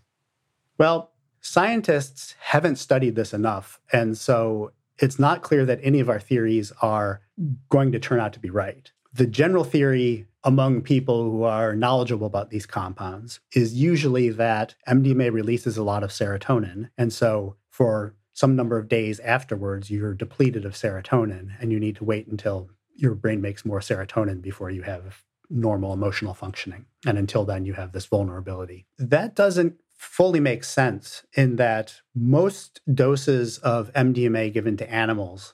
Well, 0.78 1.12
scientists 1.42 2.36
haven't 2.40 2.78
studied 2.78 3.16
this 3.16 3.34
enough. 3.34 3.82
And 3.92 4.18
so 4.18 4.72
it's 5.00 5.20
not 5.20 5.42
clear 5.42 5.66
that 5.66 5.80
any 5.84 6.00
of 6.00 6.10
our 6.10 6.20
theories 6.20 6.72
are 6.82 7.22
going 7.70 7.92
to 7.92 8.00
turn 8.00 8.20
out 8.20 8.34
to 8.34 8.40
be 8.40 8.50
right. 8.50 8.92
The 9.14 9.28
general 9.28 9.64
theory 9.64 10.28
among 10.44 10.82
people 10.82 11.24
who 11.24 11.44
are 11.44 11.76
knowledgeable 11.76 12.28
about 12.28 12.50
these 12.50 12.66
compounds 12.66 13.40
is 13.54 13.74
usually 13.74 14.30
that 14.30 14.76
MDMA 14.88 15.32
releases 15.32 15.78
a 15.78 15.84
lot 15.84 16.04
of 16.04 16.12
serotonin. 16.12 16.90
And 16.98 17.12
so 17.12 17.56
for 17.70 18.16
some 18.34 18.56
number 18.56 18.78
of 18.78 18.90
days 18.90 19.20
afterwards, 19.22 19.90
you're 19.90 20.14
depleted 20.14 20.66
of 20.66 20.74
serotonin 20.74 21.52
and 21.60 21.72
you 21.72 21.80
need 21.80 21.96
to 21.96 22.04
wait 22.04 22.28
until 22.28 22.70
your 22.94 23.16
brain 23.16 23.42
makes 23.42 23.66
more 23.66 23.80
serotonin 23.80 24.42
before 24.42 24.70
you 24.70 24.84
have 24.84 25.24
normal 25.50 25.94
emotional 25.94 26.34
functioning. 26.34 26.86
And 27.06 27.18
until 27.18 27.46
then, 27.46 27.66
you 27.66 27.74
have 27.74 27.92
this 27.92 28.06
vulnerability. 28.06 28.86
That 28.98 29.36
doesn't 29.36 29.80
fully 30.06 30.40
makes 30.40 30.70
sense 30.70 31.26
in 31.34 31.56
that 31.58 32.02
most 32.14 32.82
doses 32.94 33.58
of 33.60 33.92
MDMA 33.94 34.54
given 34.54 34.78
to 34.78 34.90
animals 34.90 35.54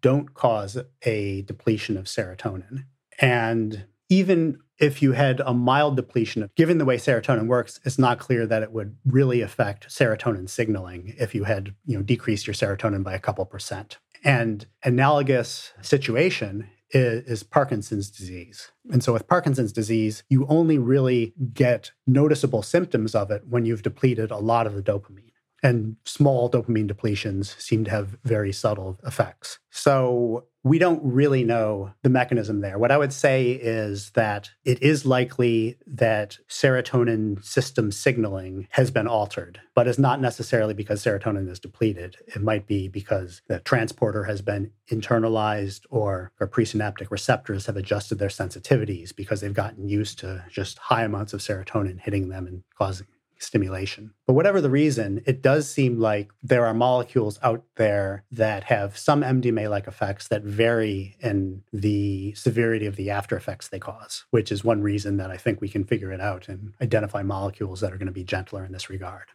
don't 0.00 0.34
cause 0.34 0.78
a 1.02 1.42
depletion 1.42 1.96
of 1.96 2.06
serotonin. 2.06 2.84
And 3.20 3.86
even 4.08 4.58
if 4.78 5.02
you 5.02 5.12
had 5.12 5.40
a 5.40 5.52
mild 5.52 5.96
depletion, 5.96 6.48
given 6.56 6.78
the 6.78 6.84
way 6.84 6.96
serotonin 6.96 7.46
works, 7.46 7.80
it's 7.84 7.98
not 7.98 8.18
clear 8.18 8.46
that 8.46 8.62
it 8.62 8.72
would 8.72 8.96
really 9.04 9.40
affect 9.40 9.88
serotonin 9.88 10.48
signaling 10.48 11.14
if 11.18 11.34
you 11.34 11.44
had, 11.44 11.74
you 11.84 11.96
know, 11.96 12.02
decreased 12.02 12.46
your 12.46 12.54
serotonin 12.54 13.02
by 13.02 13.14
a 13.14 13.18
couple 13.18 13.44
percent. 13.44 13.98
And 14.24 14.66
analogous 14.84 15.72
situation 15.82 16.68
is, 16.90 17.42
Parkinson's 17.42 18.10
disease. 18.10 18.70
And 18.90 19.02
so 19.02 19.12
with 19.12 19.28
Parkinson's 19.28 19.72
disease, 19.72 20.22
you 20.28 20.46
only 20.48 20.78
really 20.78 21.34
get 21.52 21.92
noticeable 22.06 22.62
symptoms 22.62 23.14
of 23.14 23.30
it 23.30 23.42
when 23.48 23.64
you've 23.64 23.82
depleted 23.82 24.30
a 24.30 24.38
lot 24.38 24.66
of 24.66 24.74
the 24.74 24.82
dopamine 24.82 25.27
and 25.62 25.96
small 26.04 26.50
dopamine 26.50 26.90
depletions 26.90 27.60
seem 27.60 27.84
to 27.84 27.90
have 27.90 28.16
very 28.24 28.52
subtle 28.52 28.98
effects. 29.04 29.58
So 29.70 30.46
we 30.64 30.78
don't 30.78 31.00
really 31.02 31.44
know 31.44 31.92
the 32.02 32.10
mechanism 32.10 32.60
there. 32.60 32.78
What 32.78 32.90
I 32.90 32.98
would 32.98 33.12
say 33.12 33.52
is 33.52 34.10
that 34.10 34.50
it 34.64 34.82
is 34.82 35.06
likely 35.06 35.78
that 35.86 36.36
serotonin 36.48 37.42
system 37.44 37.92
signaling 37.92 38.66
has 38.70 38.90
been 38.90 39.06
altered, 39.06 39.60
but 39.74 39.86
it's 39.86 39.98
not 39.98 40.20
necessarily 40.20 40.74
because 40.74 41.02
serotonin 41.02 41.48
is 41.48 41.60
depleted. 41.60 42.16
It 42.26 42.42
might 42.42 42.66
be 42.66 42.88
because 42.88 43.40
the 43.48 43.60
transporter 43.60 44.24
has 44.24 44.42
been 44.42 44.72
internalized 44.90 45.82
or, 45.90 46.32
or 46.40 46.48
presynaptic 46.48 47.10
receptors 47.10 47.66
have 47.66 47.76
adjusted 47.76 48.18
their 48.18 48.28
sensitivities 48.28 49.14
because 49.14 49.40
they've 49.40 49.54
gotten 49.54 49.88
used 49.88 50.18
to 50.20 50.44
just 50.50 50.78
high 50.78 51.04
amounts 51.04 51.32
of 51.32 51.40
serotonin 51.40 52.00
hitting 52.00 52.28
them 52.28 52.46
and 52.46 52.62
causing 52.76 53.06
stimulation. 53.38 54.12
But 54.26 54.34
whatever 54.34 54.60
the 54.60 54.70
reason, 54.70 55.22
it 55.26 55.42
does 55.42 55.70
seem 55.70 55.98
like 55.98 56.30
there 56.42 56.66
are 56.66 56.74
molecules 56.74 57.38
out 57.42 57.64
there 57.76 58.24
that 58.30 58.64
have 58.64 58.96
some 58.96 59.22
MDMA 59.22 59.70
like 59.70 59.86
effects 59.86 60.28
that 60.28 60.42
vary 60.42 61.16
in 61.20 61.62
the 61.72 62.34
severity 62.34 62.86
of 62.86 62.96
the 62.96 63.10
after 63.10 63.36
effects 63.36 63.68
they 63.68 63.78
cause, 63.78 64.24
which 64.30 64.50
is 64.52 64.64
one 64.64 64.82
reason 64.82 65.16
that 65.18 65.30
I 65.30 65.36
think 65.36 65.60
we 65.60 65.68
can 65.68 65.84
figure 65.84 66.12
it 66.12 66.20
out 66.20 66.48
and 66.48 66.74
identify 66.82 67.22
molecules 67.22 67.80
that 67.80 67.92
are 67.92 67.98
going 67.98 68.06
to 68.06 68.12
be 68.12 68.24
gentler 68.24 68.64
in 68.64 68.72
this 68.72 68.90
regard. 68.90 69.28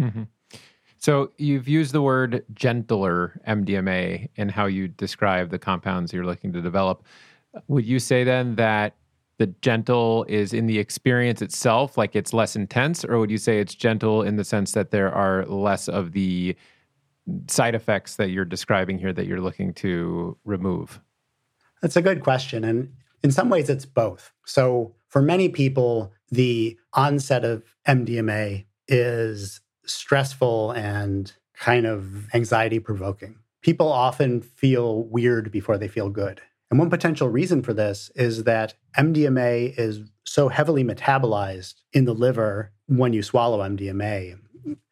Mm-hmm. 0.00 0.24
So 0.98 1.32
you've 1.36 1.68
used 1.68 1.92
the 1.92 2.00
word 2.00 2.44
gentler 2.54 3.38
MDMA 3.46 4.30
in 4.36 4.48
how 4.48 4.66
you 4.66 4.88
describe 4.88 5.50
the 5.50 5.58
compounds 5.58 6.12
you're 6.12 6.24
looking 6.24 6.52
to 6.54 6.62
develop. 6.62 7.04
Would 7.68 7.84
you 7.84 7.98
say 7.98 8.24
then 8.24 8.54
that 8.56 8.94
the 9.38 9.48
gentle 9.62 10.24
is 10.28 10.52
in 10.52 10.66
the 10.66 10.78
experience 10.78 11.42
itself, 11.42 11.98
like 11.98 12.14
it's 12.14 12.32
less 12.32 12.54
intense, 12.54 13.04
or 13.04 13.18
would 13.18 13.30
you 13.30 13.38
say 13.38 13.58
it's 13.58 13.74
gentle 13.74 14.22
in 14.22 14.36
the 14.36 14.44
sense 14.44 14.72
that 14.72 14.90
there 14.90 15.12
are 15.12 15.44
less 15.46 15.88
of 15.88 16.12
the 16.12 16.56
side 17.48 17.74
effects 17.74 18.16
that 18.16 18.30
you're 18.30 18.44
describing 18.44 18.98
here 18.98 19.12
that 19.12 19.26
you're 19.26 19.40
looking 19.40 19.72
to 19.74 20.36
remove? 20.44 21.00
That's 21.82 21.96
a 21.96 22.02
good 22.02 22.22
question. 22.22 22.64
And 22.64 22.92
in 23.22 23.30
some 23.30 23.48
ways, 23.48 23.68
it's 23.68 23.86
both. 23.86 24.32
So 24.44 24.94
for 25.08 25.20
many 25.20 25.48
people, 25.48 26.12
the 26.30 26.78
onset 26.92 27.44
of 27.44 27.62
MDMA 27.88 28.66
is 28.88 29.60
stressful 29.86 30.72
and 30.72 31.32
kind 31.54 31.86
of 31.86 32.32
anxiety 32.34 32.78
provoking. 32.78 33.38
People 33.62 33.90
often 33.90 34.40
feel 34.42 35.04
weird 35.04 35.50
before 35.50 35.78
they 35.78 35.88
feel 35.88 36.10
good. 36.10 36.40
And 36.74 36.80
one 36.80 36.90
potential 36.90 37.28
reason 37.28 37.62
for 37.62 37.72
this 37.72 38.10
is 38.16 38.42
that 38.42 38.74
MDMA 38.98 39.78
is 39.78 40.00
so 40.24 40.48
heavily 40.48 40.82
metabolized 40.82 41.74
in 41.92 42.04
the 42.04 42.12
liver 42.12 42.72
when 42.88 43.12
you 43.12 43.22
swallow 43.22 43.60
MDMA, 43.60 44.40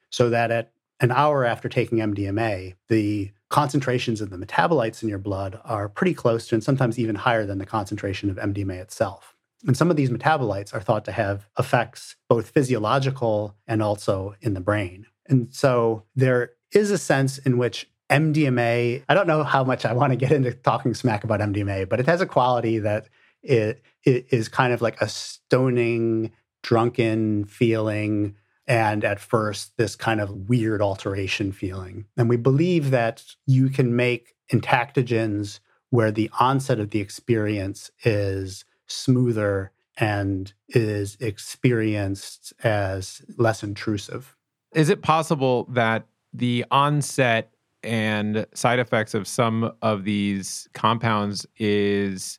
so 0.08 0.30
that 0.30 0.52
at 0.52 0.70
an 1.00 1.10
hour 1.10 1.44
after 1.44 1.68
taking 1.68 1.98
MDMA, 1.98 2.74
the 2.88 3.32
concentrations 3.48 4.20
of 4.20 4.30
the 4.30 4.36
metabolites 4.36 5.02
in 5.02 5.08
your 5.08 5.18
blood 5.18 5.58
are 5.64 5.88
pretty 5.88 6.14
close 6.14 6.46
to 6.46 6.54
and 6.54 6.62
sometimes 6.62 7.00
even 7.00 7.16
higher 7.16 7.44
than 7.44 7.58
the 7.58 7.66
concentration 7.66 8.30
of 8.30 8.36
MDMA 8.36 8.76
itself. 8.76 9.34
And 9.66 9.76
some 9.76 9.90
of 9.90 9.96
these 9.96 10.10
metabolites 10.10 10.72
are 10.72 10.80
thought 10.80 11.04
to 11.06 11.12
have 11.12 11.48
effects 11.58 12.14
both 12.28 12.50
physiological 12.50 13.56
and 13.66 13.82
also 13.82 14.36
in 14.40 14.54
the 14.54 14.60
brain. 14.60 15.06
And 15.26 15.52
so 15.52 16.04
there 16.14 16.52
is 16.70 16.92
a 16.92 16.98
sense 16.98 17.38
in 17.38 17.58
which 17.58 17.90
MDMA, 18.12 19.02
I 19.08 19.14
don't 19.14 19.26
know 19.26 19.42
how 19.42 19.64
much 19.64 19.86
I 19.86 19.94
want 19.94 20.12
to 20.12 20.16
get 20.16 20.32
into 20.32 20.52
talking 20.52 20.92
smack 20.92 21.24
about 21.24 21.40
MDMA, 21.40 21.88
but 21.88 21.98
it 21.98 22.06
has 22.06 22.20
a 22.20 22.26
quality 22.26 22.78
that 22.78 23.08
it, 23.42 23.82
it 24.04 24.26
is 24.30 24.48
kind 24.48 24.72
of 24.72 24.82
like 24.82 25.00
a 25.00 25.08
stoning, 25.08 26.30
drunken 26.62 27.46
feeling. 27.46 28.36
And 28.66 29.02
at 29.02 29.18
first, 29.18 29.76
this 29.78 29.96
kind 29.96 30.20
of 30.20 30.48
weird 30.48 30.82
alteration 30.82 31.52
feeling. 31.52 32.04
And 32.16 32.28
we 32.28 32.36
believe 32.36 32.90
that 32.90 33.24
you 33.46 33.70
can 33.70 33.96
make 33.96 34.34
intactogens 34.52 35.60
where 35.88 36.12
the 36.12 36.30
onset 36.38 36.78
of 36.78 36.90
the 36.90 37.00
experience 37.00 37.90
is 38.04 38.64
smoother 38.86 39.72
and 39.96 40.52
is 40.68 41.16
experienced 41.18 42.52
as 42.62 43.22
less 43.38 43.62
intrusive. 43.62 44.36
Is 44.74 44.90
it 44.90 45.02
possible 45.02 45.66
that 45.70 46.06
the 46.32 46.64
onset 46.70 47.51
and 47.82 48.46
side 48.54 48.78
effects 48.78 49.14
of 49.14 49.26
some 49.26 49.72
of 49.82 50.04
these 50.04 50.68
compounds 50.74 51.46
is 51.58 52.38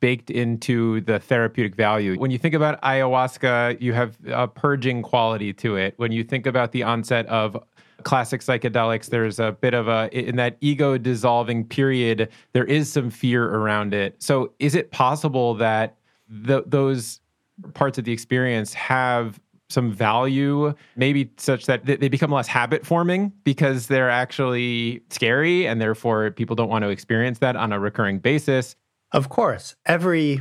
baked 0.00 0.30
into 0.30 1.00
the 1.02 1.18
therapeutic 1.18 1.74
value. 1.74 2.16
When 2.18 2.30
you 2.30 2.38
think 2.38 2.54
about 2.54 2.80
ayahuasca, 2.82 3.80
you 3.80 3.92
have 3.92 4.16
a 4.26 4.46
purging 4.46 5.02
quality 5.02 5.52
to 5.54 5.76
it. 5.76 5.94
When 5.96 6.12
you 6.12 6.22
think 6.22 6.46
about 6.46 6.72
the 6.72 6.82
onset 6.82 7.26
of 7.26 7.56
classic 8.02 8.40
psychedelics, 8.40 9.06
there's 9.06 9.38
a 9.38 9.52
bit 9.52 9.74
of 9.74 9.88
a, 9.88 10.08
in 10.12 10.36
that 10.36 10.56
ego 10.60 10.98
dissolving 10.98 11.64
period, 11.64 12.28
there 12.52 12.64
is 12.64 12.92
some 12.92 13.10
fear 13.10 13.44
around 13.44 13.94
it. 13.94 14.22
So 14.22 14.52
is 14.58 14.74
it 14.74 14.90
possible 14.90 15.54
that 15.54 15.96
the, 16.28 16.64
those 16.66 17.20
parts 17.74 17.98
of 17.98 18.04
the 18.04 18.12
experience 18.12 18.74
have 18.74 19.40
some 19.72 19.92
value, 19.92 20.74
maybe 20.96 21.30
such 21.36 21.66
that 21.66 21.86
they 21.86 22.08
become 22.08 22.30
less 22.30 22.46
habit 22.46 22.86
forming 22.86 23.32
because 23.44 23.86
they're 23.88 24.10
actually 24.10 25.02
scary 25.10 25.66
and 25.66 25.80
therefore 25.80 26.30
people 26.30 26.54
don't 26.54 26.68
want 26.68 26.82
to 26.84 26.88
experience 26.88 27.38
that 27.40 27.56
on 27.56 27.72
a 27.72 27.80
recurring 27.80 28.18
basis. 28.18 28.76
Of 29.12 29.28
course, 29.28 29.74
every 29.86 30.40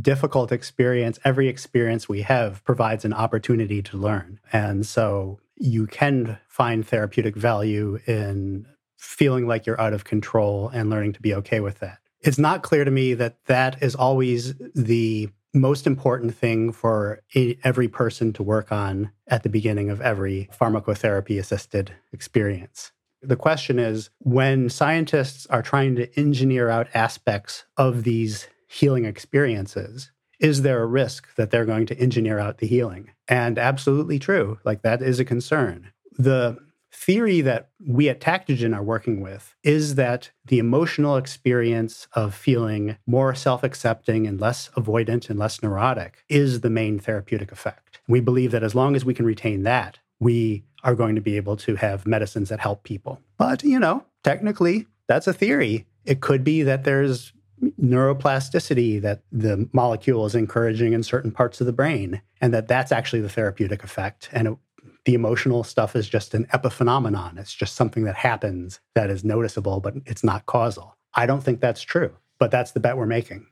difficult 0.00 0.52
experience, 0.52 1.18
every 1.24 1.48
experience 1.48 2.08
we 2.08 2.22
have 2.22 2.62
provides 2.64 3.04
an 3.04 3.12
opportunity 3.12 3.82
to 3.82 3.96
learn. 3.96 4.40
And 4.52 4.84
so 4.84 5.40
you 5.56 5.86
can 5.86 6.38
find 6.48 6.86
therapeutic 6.86 7.36
value 7.36 7.98
in 8.06 8.66
feeling 8.98 9.46
like 9.46 9.66
you're 9.66 9.80
out 9.80 9.92
of 9.92 10.04
control 10.04 10.68
and 10.68 10.90
learning 10.90 11.14
to 11.14 11.22
be 11.22 11.34
okay 11.34 11.60
with 11.60 11.78
that. 11.78 11.98
It's 12.20 12.38
not 12.38 12.62
clear 12.62 12.84
to 12.84 12.90
me 12.90 13.14
that 13.14 13.44
that 13.46 13.82
is 13.82 13.94
always 13.94 14.54
the 14.74 15.30
most 15.52 15.86
important 15.86 16.34
thing 16.34 16.72
for 16.72 17.20
a, 17.34 17.58
every 17.64 17.88
person 17.88 18.32
to 18.34 18.42
work 18.42 18.70
on 18.70 19.10
at 19.26 19.42
the 19.42 19.48
beginning 19.48 19.90
of 19.90 20.00
every 20.00 20.48
pharmacotherapy 20.58 21.38
assisted 21.38 21.92
experience. 22.12 22.92
The 23.22 23.36
question 23.36 23.78
is 23.78 24.10
when 24.18 24.70
scientists 24.70 25.46
are 25.46 25.62
trying 25.62 25.96
to 25.96 26.18
engineer 26.18 26.70
out 26.70 26.88
aspects 26.94 27.64
of 27.76 28.04
these 28.04 28.48
healing 28.66 29.04
experiences, 29.04 30.10
is 30.38 30.62
there 30.62 30.82
a 30.82 30.86
risk 30.86 31.34
that 31.34 31.50
they're 31.50 31.66
going 31.66 31.86
to 31.86 31.98
engineer 31.98 32.38
out 32.38 32.58
the 32.58 32.66
healing? 32.66 33.10
And 33.28 33.58
absolutely 33.58 34.18
true. 34.18 34.58
Like 34.64 34.82
that 34.82 35.02
is 35.02 35.20
a 35.20 35.24
concern. 35.24 35.92
The 36.18 36.56
theory 36.92 37.40
that 37.40 37.70
we 37.84 38.08
at 38.08 38.20
Tactogen 38.20 38.76
are 38.76 38.82
working 38.82 39.20
with 39.20 39.54
is 39.62 39.94
that 39.94 40.30
the 40.46 40.58
emotional 40.58 41.16
experience 41.16 42.08
of 42.12 42.34
feeling 42.34 42.96
more 43.06 43.34
self 43.34 43.62
accepting 43.62 44.26
and 44.26 44.40
less 44.40 44.70
avoidant 44.76 45.30
and 45.30 45.38
less 45.38 45.62
neurotic 45.62 46.24
is 46.28 46.60
the 46.60 46.70
main 46.70 46.98
therapeutic 46.98 47.52
effect. 47.52 48.00
We 48.08 48.20
believe 48.20 48.50
that 48.52 48.62
as 48.62 48.74
long 48.74 48.96
as 48.96 49.04
we 49.04 49.14
can 49.14 49.26
retain 49.26 49.62
that, 49.64 49.98
we 50.18 50.64
are 50.82 50.94
going 50.94 51.14
to 51.14 51.20
be 51.20 51.36
able 51.36 51.56
to 51.58 51.76
have 51.76 52.06
medicines 52.06 52.48
that 52.48 52.60
help 52.60 52.84
people. 52.84 53.20
But, 53.38 53.62
you 53.62 53.78
know, 53.78 54.04
technically, 54.24 54.86
that's 55.06 55.26
a 55.26 55.32
theory. 55.32 55.86
It 56.04 56.20
could 56.20 56.44
be 56.44 56.62
that 56.62 56.84
there's 56.84 57.32
neuroplasticity 57.80 59.00
that 59.02 59.22
the 59.30 59.68
molecule 59.72 60.24
is 60.24 60.34
encouraging 60.34 60.92
in 60.92 61.02
certain 61.02 61.30
parts 61.30 61.60
of 61.60 61.66
the 61.66 61.72
brain 61.72 62.22
and 62.40 62.54
that 62.54 62.68
that's 62.68 62.90
actually 62.90 63.20
the 63.20 63.28
therapeutic 63.28 63.84
effect 63.84 64.30
and 64.32 64.48
it 64.48 64.56
the 65.04 65.14
emotional 65.14 65.64
stuff 65.64 65.96
is 65.96 66.08
just 66.08 66.34
an 66.34 66.46
epiphenomenon. 66.52 67.38
It's 67.38 67.54
just 67.54 67.74
something 67.74 68.04
that 68.04 68.16
happens 68.16 68.80
that 68.94 69.10
is 69.10 69.24
noticeable, 69.24 69.80
but 69.80 69.94
it's 70.06 70.24
not 70.24 70.46
causal. 70.46 70.96
I 71.14 71.26
don't 71.26 71.42
think 71.42 71.60
that's 71.60 71.82
true, 71.82 72.12
but 72.38 72.50
that's 72.50 72.72
the 72.72 72.80
bet 72.80 72.96
we're 72.96 73.06
making. 73.06 73.46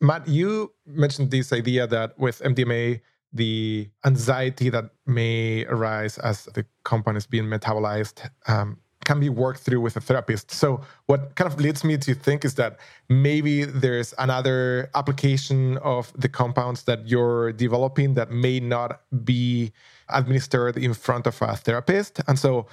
Matt, 0.00 0.26
you 0.26 0.72
mentioned 0.86 1.30
this 1.30 1.52
idea 1.52 1.86
that 1.86 2.18
with 2.18 2.40
MDMA, 2.40 3.00
the 3.32 3.88
anxiety 4.04 4.68
that 4.68 4.90
may 5.06 5.64
arise 5.66 6.18
as 6.18 6.44
the 6.46 6.66
compound 6.84 7.16
is 7.16 7.26
being 7.26 7.44
metabolized 7.44 8.28
um, 8.46 8.78
can 9.04 9.20
be 9.20 9.28
worked 9.28 9.60
through 9.60 9.80
with 9.80 9.96
a 9.96 10.00
therapist. 10.00 10.50
So, 10.50 10.80
what 11.06 11.34
kind 11.34 11.50
of 11.52 11.60
leads 11.60 11.82
me 11.84 11.96
to 11.98 12.14
think 12.14 12.44
is 12.44 12.54
that 12.54 12.78
maybe 13.08 13.64
there's 13.64 14.14
another 14.18 14.90
application 14.94 15.78
of 15.78 16.12
the 16.16 16.28
compounds 16.28 16.84
that 16.84 17.08
you're 17.08 17.52
developing 17.52 18.14
that 18.14 18.30
may 18.30 18.60
not 18.60 19.00
be 19.24 19.72
administered 20.12 20.76
in 20.76 20.94
front 20.94 21.26
of 21.26 21.40
a 21.42 21.56
therapist. 21.56 22.20
And 22.28 22.38
so, 22.38 22.66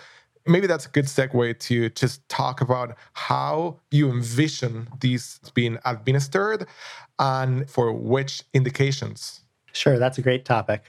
maybe 0.48 0.68
that's 0.68 0.86
a 0.86 0.90
good 0.90 1.06
segue 1.06 1.60
to 1.60 1.90
just 1.90 2.28
talk 2.30 2.62
about 2.62 2.98
how 3.14 3.80
you 3.92 4.10
envision 4.10 4.88
these 5.00 5.40
being 5.54 5.78
administered 5.86 6.66
and 7.20 7.70
for 7.70 7.94
which 7.94 8.44
indications. 8.54 9.42
Sure, 9.72 10.00
that's 10.00 10.18
a 10.18 10.22
great 10.22 10.46
topic. 10.46 10.84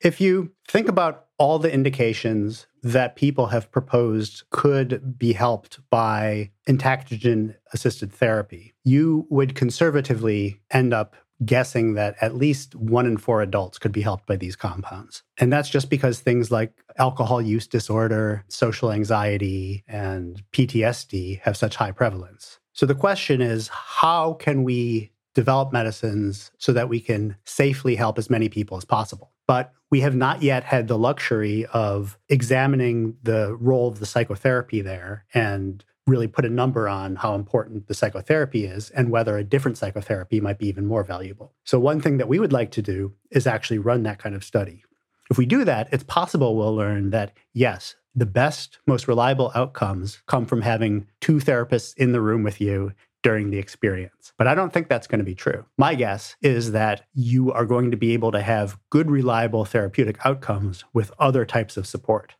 If 0.00 0.20
you 0.20 0.52
think 0.68 0.88
about 0.88 1.26
all 1.38 1.58
the 1.58 1.72
indications 1.72 2.66
that 2.82 3.16
people 3.16 3.46
have 3.46 3.70
proposed 3.70 4.42
could 4.50 5.18
be 5.18 5.32
helped 5.32 5.78
by 5.90 6.50
entactogen 6.68 7.56
assisted 7.72 8.12
therapy, 8.12 8.74
you 8.84 9.26
would 9.30 9.54
conservatively 9.54 10.60
end 10.70 10.92
up 10.92 11.16
guessing 11.44 11.94
that 11.94 12.16
at 12.20 12.34
least 12.34 12.74
one 12.74 13.06
in 13.06 13.16
four 13.16 13.42
adults 13.42 13.78
could 13.78 13.92
be 13.92 14.02
helped 14.02 14.26
by 14.26 14.36
these 14.36 14.56
compounds. 14.56 15.22
And 15.38 15.52
that's 15.52 15.68
just 15.68 15.90
because 15.90 16.20
things 16.20 16.50
like 16.50 16.72
alcohol 16.96 17.42
use 17.42 17.66
disorder, 17.66 18.44
social 18.48 18.92
anxiety, 18.92 19.84
and 19.88 20.42
PTSD 20.52 21.40
have 21.40 21.56
such 21.56 21.76
high 21.76 21.92
prevalence. 21.92 22.60
So 22.72 22.86
the 22.86 22.94
question 22.94 23.40
is 23.40 23.68
how 23.68 24.34
can 24.34 24.62
we 24.64 25.12
develop 25.34 25.72
medicines 25.72 26.50
so 26.58 26.72
that 26.72 26.88
we 26.88 27.00
can 27.00 27.36
safely 27.44 27.96
help 27.96 28.18
as 28.18 28.30
many 28.30 28.48
people 28.48 28.76
as 28.76 28.84
possible? 28.84 29.32
But 29.46 29.72
we 29.90 30.00
have 30.00 30.16
not 30.16 30.42
yet 30.42 30.64
had 30.64 30.88
the 30.88 30.98
luxury 30.98 31.66
of 31.66 32.18
examining 32.28 33.16
the 33.22 33.54
role 33.56 33.88
of 33.88 34.00
the 34.00 34.06
psychotherapy 34.06 34.80
there 34.80 35.24
and 35.34 35.84
really 36.06 36.28
put 36.28 36.44
a 36.44 36.50
number 36.50 36.88
on 36.88 37.16
how 37.16 37.34
important 37.34 37.86
the 37.86 37.94
psychotherapy 37.94 38.64
is 38.64 38.90
and 38.90 39.10
whether 39.10 39.36
a 39.36 39.44
different 39.44 39.78
psychotherapy 39.78 40.40
might 40.40 40.58
be 40.58 40.68
even 40.68 40.86
more 40.86 41.04
valuable. 41.04 41.54
So, 41.64 41.78
one 41.78 42.00
thing 42.00 42.18
that 42.18 42.28
we 42.28 42.38
would 42.38 42.52
like 42.52 42.70
to 42.72 42.82
do 42.82 43.14
is 43.30 43.46
actually 43.46 43.78
run 43.78 44.02
that 44.02 44.18
kind 44.18 44.34
of 44.34 44.44
study. 44.44 44.84
If 45.30 45.38
we 45.38 45.46
do 45.46 45.64
that, 45.64 45.88
it's 45.90 46.04
possible 46.04 46.56
we'll 46.56 46.74
learn 46.74 47.10
that 47.10 47.32
yes, 47.52 47.96
the 48.14 48.26
best, 48.26 48.78
most 48.86 49.08
reliable 49.08 49.50
outcomes 49.54 50.22
come 50.26 50.46
from 50.46 50.62
having 50.62 51.06
two 51.20 51.36
therapists 51.36 51.96
in 51.96 52.12
the 52.12 52.20
room 52.20 52.42
with 52.42 52.60
you 52.60 52.92
during 53.22 53.50
the 53.50 53.58
experience. 53.58 54.32
But 54.36 54.46
I 54.46 54.54
don't 54.54 54.72
think 54.72 54.88
that's 54.88 55.06
going 55.06 55.18
to 55.18 55.24
be 55.24 55.34
true. 55.34 55.64
My 55.78 55.94
guess 55.94 56.36
is 56.42 56.72
that 56.72 57.06
you 57.14 57.50
are 57.52 57.64
going 57.64 57.90
to 57.90 57.96
be 57.96 58.12
able 58.12 58.30
to 58.32 58.42
have 58.42 58.78
good, 58.90 59.10
reliable 59.10 59.64
therapeutic 59.64 60.24
outcomes 60.24 60.84
with 60.92 61.10
other 61.18 61.46
types 61.46 61.76
of 61.76 61.86
support. 61.86 62.34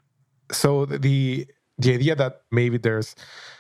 So, 0.53 0.85
the 0.85 1.46
the 1.79 1.95
idea 1.95 2.15
that 2.15 2.43
maybe 2.51 2.79
there's 2.79 3.15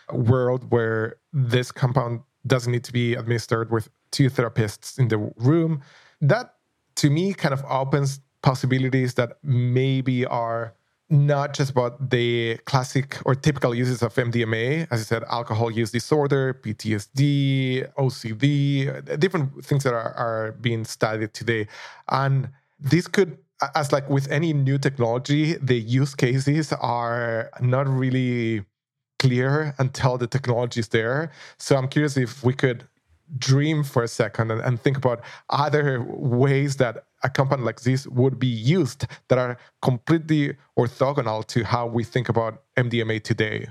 a 0.08 0.16
world 0.16 0.70
where 0.70 1.16
this 1.32 1.72
compound 1.72 2.20
doesn't 2.46 2.72
need 2.72 2.84
to 2.84 2.92
be 2.92 3.14
administered 3.14 3.70
with 3.70 3.88
two 4.10 4.30
therapists 4.30 4.98
in 4.98 5.08
the 5.08 5.18
room, 5.36 5.82
that 6.20 6.54
to 6.96 7.10
me 7.10 7.34
kind 7.34 7.52
of 7.52 7.64
opens 7.68 8.20
possibilities 8.42 9.14
that 9.14 9.38
maybe 9.42 10.24
are 10.26 10.74
not 11.10 11.54
just 11.54 11.70
about 11.70 12.10
the 12.10 12.58
classic 12.64 13.18
or 13.24 13.34
typical 13.34 13.74
uses 13.74 14.02
of 14.02 14.14
MDMA, 14.14 14.86
as 14.90 15.00
I 15.00 15.04
said, 15.04 15.24
alcohol 15.24 15.70
use 15.70 15.90
disorder, 15.90 16.54
PTSD, 16.54 17.92
OCD, 17.94 19.20
different 19.20 19.64
things 19.64 19.84
that 19.84 19.92
are, 19.92 20.12
are 20.14 20.52
being 20.60 20.84
studied 20.84 21.34
today. 21.34 21.66
And 22.08 22.48
this 22.80 23.06
could 23.06 23.38
as 23.74 23.92
like 23.92 24.08
with 24.08 24.30
any 24.30 24.52
new 24.52 24.78
technology, 24.78 25.54
the 25.54 25.76
use 25.76 26.14
cases 26.14 26.72
are 26.72 27.50
not 27.60 27.88
really 27.88 28.64
clear 29.18 29.74
until 29.78 30.18
the 30.18 30.26
technology 30.26 30.80
is 30.80 30.88
there. 30.88 31.30
So 31.58 31.76
I'm 31.76 31.88
curious 31.88 32.16
if 32.16 32.44
we 32.44 32.52
could 32.54 32.86
dream 33.38 33.82
for 33.82 34.02
a 34.02 34.08
second 34.08 34.50
and, 34.50 34.60
and, 34.60 34.80
think 34.80 34.98
about 34.98 35.22
other 35.48 36.04
ways 36.06 36.76
that 36.76 37.06
a 37.22 37.30
company 37.30 37.62
like 37.62 37.80
this 37.80 38.06
would 38.06 38.38
be 38.38 38.46
used 38.46 39.06
that 39.28 39.38
are 39.38 39.56
completely 39.80 40.56
orthogonal 40.78 41.44
to 41.46 41.64
how 41.64 41.86
we 41.86 42.04
think 42.04 42.28
about 42.28 42.62
MDMA 42.76 43.22
today. 43.22 43.68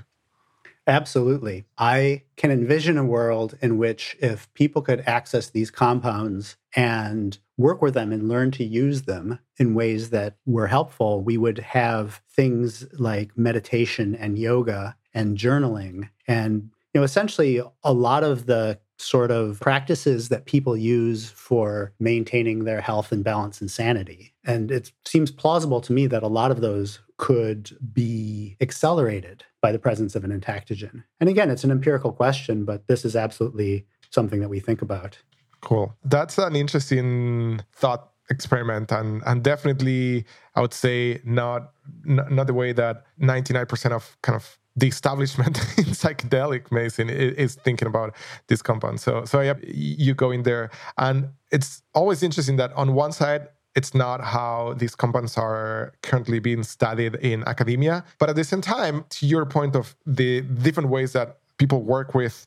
Absolutely. 0.86 1.64
I 1.78 2.22
can 2.36 2.50
envision 2.50 2.98
a 2.98 3.04
world 3.04 3.56
in 3.62 3.78
which 3.78 4.16
if 4.20 4.52
people 4.54 4.82
could 4.82 5.02
access 5.06 5.48
these 5.48 5.70
compounds 5.70 6.56
and 6.76 7.38
work 7.56 7.82
with 7.82 7.94
them 7.94 8.12
and 8.12 8.28
learn 8.28 8.50
to 8.52 8.64
use 8.64 9.02
them 9.02 9.38
in 9.58 9.74
ways 9.74 10.10
that 10.10 10.36
were 10.46 10.66
helpful, 10.66 11.22
we 11.22 11.36
would 11.36 11.58
have 11.58 12.20
things 12.30 12.86
like 12.98 13.36
meditation 13.36 14.14
and 14.14 14.38
yoga 14.38 14.96
and 15.12 15.38
journaling 15.38 16.08
and 16.26 16.70
you 16.92 17.00
know 17.00 17.04
essentially 17.04 17.60
a 17.84 17.92
lot 17.92 18.24
of 18.24 18.46
the 18.46 18.78
sort 18.98 19.30
of 19.30 19.58
practices 19.60 20.28
that 20.28 20.46
people 20.46 20.76
use 20.76 21.28
for 21.30 21.92
maintaining 21.98 22.64
their 22.64 22.80
health 22.80 23.10
and 23.12 23.24
balance 23.24 23.60
and 23.60 23.70
sanity. 23.70 24.32
And 24.44 24.70
it 24.70 24.92
seems 25.04 25.30
plausible 25.30 25.80
to 25.82 25.92
me 25.92 26.06
that 26.06 26.22
a 26.22 26.28
lot 26.28 26.50
of 26.50 26.60
those 26.60 27.00
could 27.16 27.76
be 27.92 28.56
accelerated 28.60 29.44
by 29.60 29.72
the 29.72 29.78
presence 29.78 30.14
of 30.14 30.24
an 30.24 30.38
entactogen. 30.38 31.02
And 31.20 31.28
again, 31.28 31.50
it's 31.50 31.64
an 31.64 31.70
empirical 31.70 32.12
question, 32.12 32.64
but 32.64 32.86
this 32.86 33.04
is 33.04 33.16
absolutely 33.16 33.86
something 34.10 34.40
that 34.40 34.48
we 34.48 34.60
think 34.60 34.80
about. 34.80 35.18
Cool. 35.64 35.94
That's 36.04 36.38
an 36.38 36.56
interesting 36.56 37.60
thought 37.72 38.10
experiment 38.30 38.90
and 38.90 39.22
and 39.26 39.42
definitely 39.42 40.24
I 40.54 40.62
would 40.62 40.72
say 40.72 41.20
not 41.24 41.72
not 42.04 42.46
the 42.46 42.54
way 42.54 42.72
that 42.72 43.04
99% 43.20 43.92
of 43.92 44.16
kind 44.22 44.36
of 44.36 44.58
the 44.76 44.88
establishment 44.88 45.58
in 45.78 45.84
psychedelic 45.84 46.72
medicine 46.72 47.08
is, 47.08 47.54
thinking 47.54 47.86
about 47.86 48.14
this 48.48 48.60
compound. 48.60 49.00
So, 49.00 49.24
so 49.24 49.40
yeah, 49.40 49.54
you 49.62 50.14
go 50.14 50.30
in 50.30 50.42
there, 50.42 50.70
and 50.98 51.28
it's 51.52 51.82
always 51.94 52.22
interesting 52.22 52.56
that 52.56 52.72
on 52.72 52.94
one 52.94 53.12
side, 53.12 53.48
it's 53.76 53.94
not 53.94 54.22
how 54.22 54.74
these 54.76 54.94
compounds 54.94 55.36
are 55.36 55.92
currently 56.02 56.38
being 56.38 56.62
studied 56.62 57.16
in 57.16 57.44
academia, 57.46 58.04
but 58.18 58.28
at 58.28 58.36
the 58.36 58.44
same 58.44 58.60
time, 58.60 59.04
to 59.10 59.26
your 59.26 59.46
point 59.46 59.74
of 59.76 59.96
the 60.06 60.40
different 60.40 60.88
ways 60.88 61.12
that 61.12 61.38
people 61.56 61.82
work 61.82 62.14
with 62.14 62.46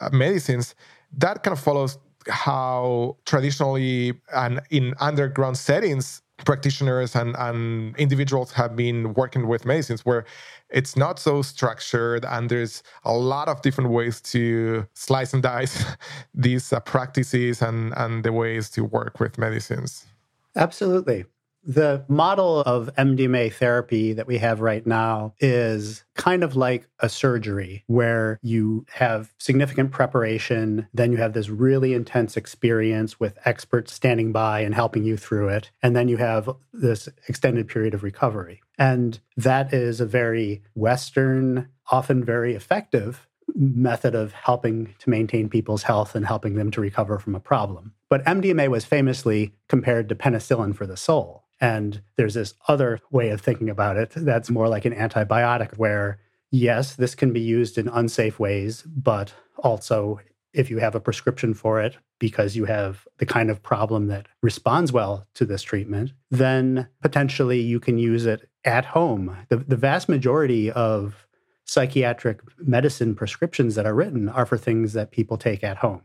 uh, 0.00 0.10
medicines, 0.12 0.74
that 1.16 1.42
kind 1.42 1.56
of 1.56 1.62
follows 1.62 1.98
how 2.28 3.16
traditionally 3.26 4.14
and 4.34 4.60
in 4.70 4.94
underground 5.00 5.56
settings 5.56 6.22
practitioners 6.44 7.14
and, 7.14 7.36
and 7.38 7.96
individuals 7.96 8.52
have 8.52 8.74
been 8.74 9.14
working 9.14 9.46
with 9.46 9.64
medicines 9.64 10.04
where 10.04 10.24
it's 10.68 10.96
not 10.96 11.18
so 11.18 11.42
structured 11.42 12.24
and 12.24 12.50
there's 12.50 12.82
a 13.04 13.12
lot 13.12 13.48
of 13.48 13.62
different 13.62 13.90
ways 13.90 14.20
to 14.20 14.86
slice 14.94 15.32
and 15.32 15.42
dice 15.42 15.84
these 16.34 16.72
uh, 16.72 16.80
practices 16.80 17.62
and, 17.62 17.92
and 17.96 18.24
the 18.24 18.32
ways 18.32 18.68
to 18.70 18.84
work 18.84 19.20
with 19.20 19.38
medicines. 19.38 20.06
Absolutely 20.56 21.24
the 21.66 22.04
model 22.08 22.60
of 22.60 22.90
MDMA 22.96 23.52
therapy 23.52 24.12
that 24.12 24.26
we 24.26 24.38
have 24.38 24.60
right 24.60 24.86
now 24.86 25.34
is 25.40 26.04
kind 26.14 26.44
of 26.44 26.56
like 26.56 26.88
a 27.00 27.08
surgery 27.08 27.84
where 27.86 28.38
you 28.42 28.84
have 28.92 29.32
significant 29.38 29.90
preparation, 29.90 30.86
then 30.92 31.12
you 31.12 31.18
have 31.18 31.32
this 31.32 31.48
really 31.48 31.94
intense 31.94 32.36
experience 32.36 33.18
with 33.18 33.38
experts 33.44 33.92
standing 33.92 34.32
by 34.32 34.60
and 34.60 34.74
helping 34.74 35.04
you 35.04 35.16
through 35.16 35.48
it, 35.48 35.70
and 35.82 35.96
then 35.96 36.08
you 36.08 36.16
have 36.16 36.48
this 36.72 37.08
extended 37.28 37.68
period 37.68 37.94
of 37.94 38.02
recovery. 38.02 38.60
And 38.78 39.18
that 39.36 39.72
is 39.72 40.00
a 40.00 40.06
very 40.06 40.62
Western, 40.74 41.68
often 41.90 42.24
very 42.24 42.54
effective 42.54 43.26
method 43.54 44.14
of 44.14 44.32
helping 44.32 44.94
to 44.98 45.10
maintain 45.10 45.48
people's 45.48 45.84
health 45.84 46.14
and 46.14 46.26
helping 46.26 46.54
them 46.54 46.70
to 46.72 46.80
recover 46.80 47.18
from 47.18 47.34
a 47.34 47.40
problem. 47.40 47.92
But 48.08 48.24
MDMA 48.24 48.68
was 48.68 48.84
famously 48.84 49.54
compared 49.68 50.08
to 50.08 50.14
penicillin 50.14 50.74
for 50.74 50.86
the 50.86 50.96
soul. 50.96 51.43
And 51.60 52.02
there's 52.16 52.34
this 52.34 52.54
other 52.68 53.00
way 53.10 53.30
of 53.30 53.40
thinking 53.40 53.70
about 53.70 53.96
it 53.96 54.10
that's 54.14 54.50
more 54.50 54.68
like 54.68 54.84
an 54.84 54.94
antibiotic, 54.94 55.76
where 55.76 56.18
yes, 56.50 56.94
this 56.94 57.14
can 57.14 57.32
be 57.32 57.40
used 57.40 57.78
in 57.78 57.88
unsafe 57.88 58.38
ways, 58.38 58.82
but 58.82 59.34
also 59.58 60.20
if 60.52 60.70
you 60.70 60.78
have 60.78 60.94
a 60.94 61.00
prescription 61.00 61.52
for 61.52 61.80
it 61.80 61.98
because 62.20 62.54
you 62.54 62.64
have 62.64 63.06
the 63.18 63.26
kind 63.26 63.50
of 63.50 63.62
problem 63.62 64.06
that 64.06 64.28
responds 64.40 64.92
well 64.92 65.26
to 65.34 65.44
this 65.44 65.62
treatment, 65.62 66.12
then 66.30 66.88
potentially 67.02 67.60
you 67.60 67.80
can 67.80 67.98
use 67.98 68.24
it 68.24 68.48
at 68.64 68.84
home. 68.84 69.36
The, 69.48 69.56
the 69.56 69.76
vast 69.76 70.08
majority 70.08 70.70
of 70.70 71.26
psychiatric 71.64 72.40
medicine 72.58 73.14
prescriptions 73.14 73.74
that 73.74 73.86
are 73.86 73.94
written 73.94 74.28
are 74.28 74.46
for 74.46 74.56
things 74.56 74.92
that 74.92 75.10
people 75.10 75.36
take 75.36 75.64
at 75.64 75.78
home. 75.78 76.02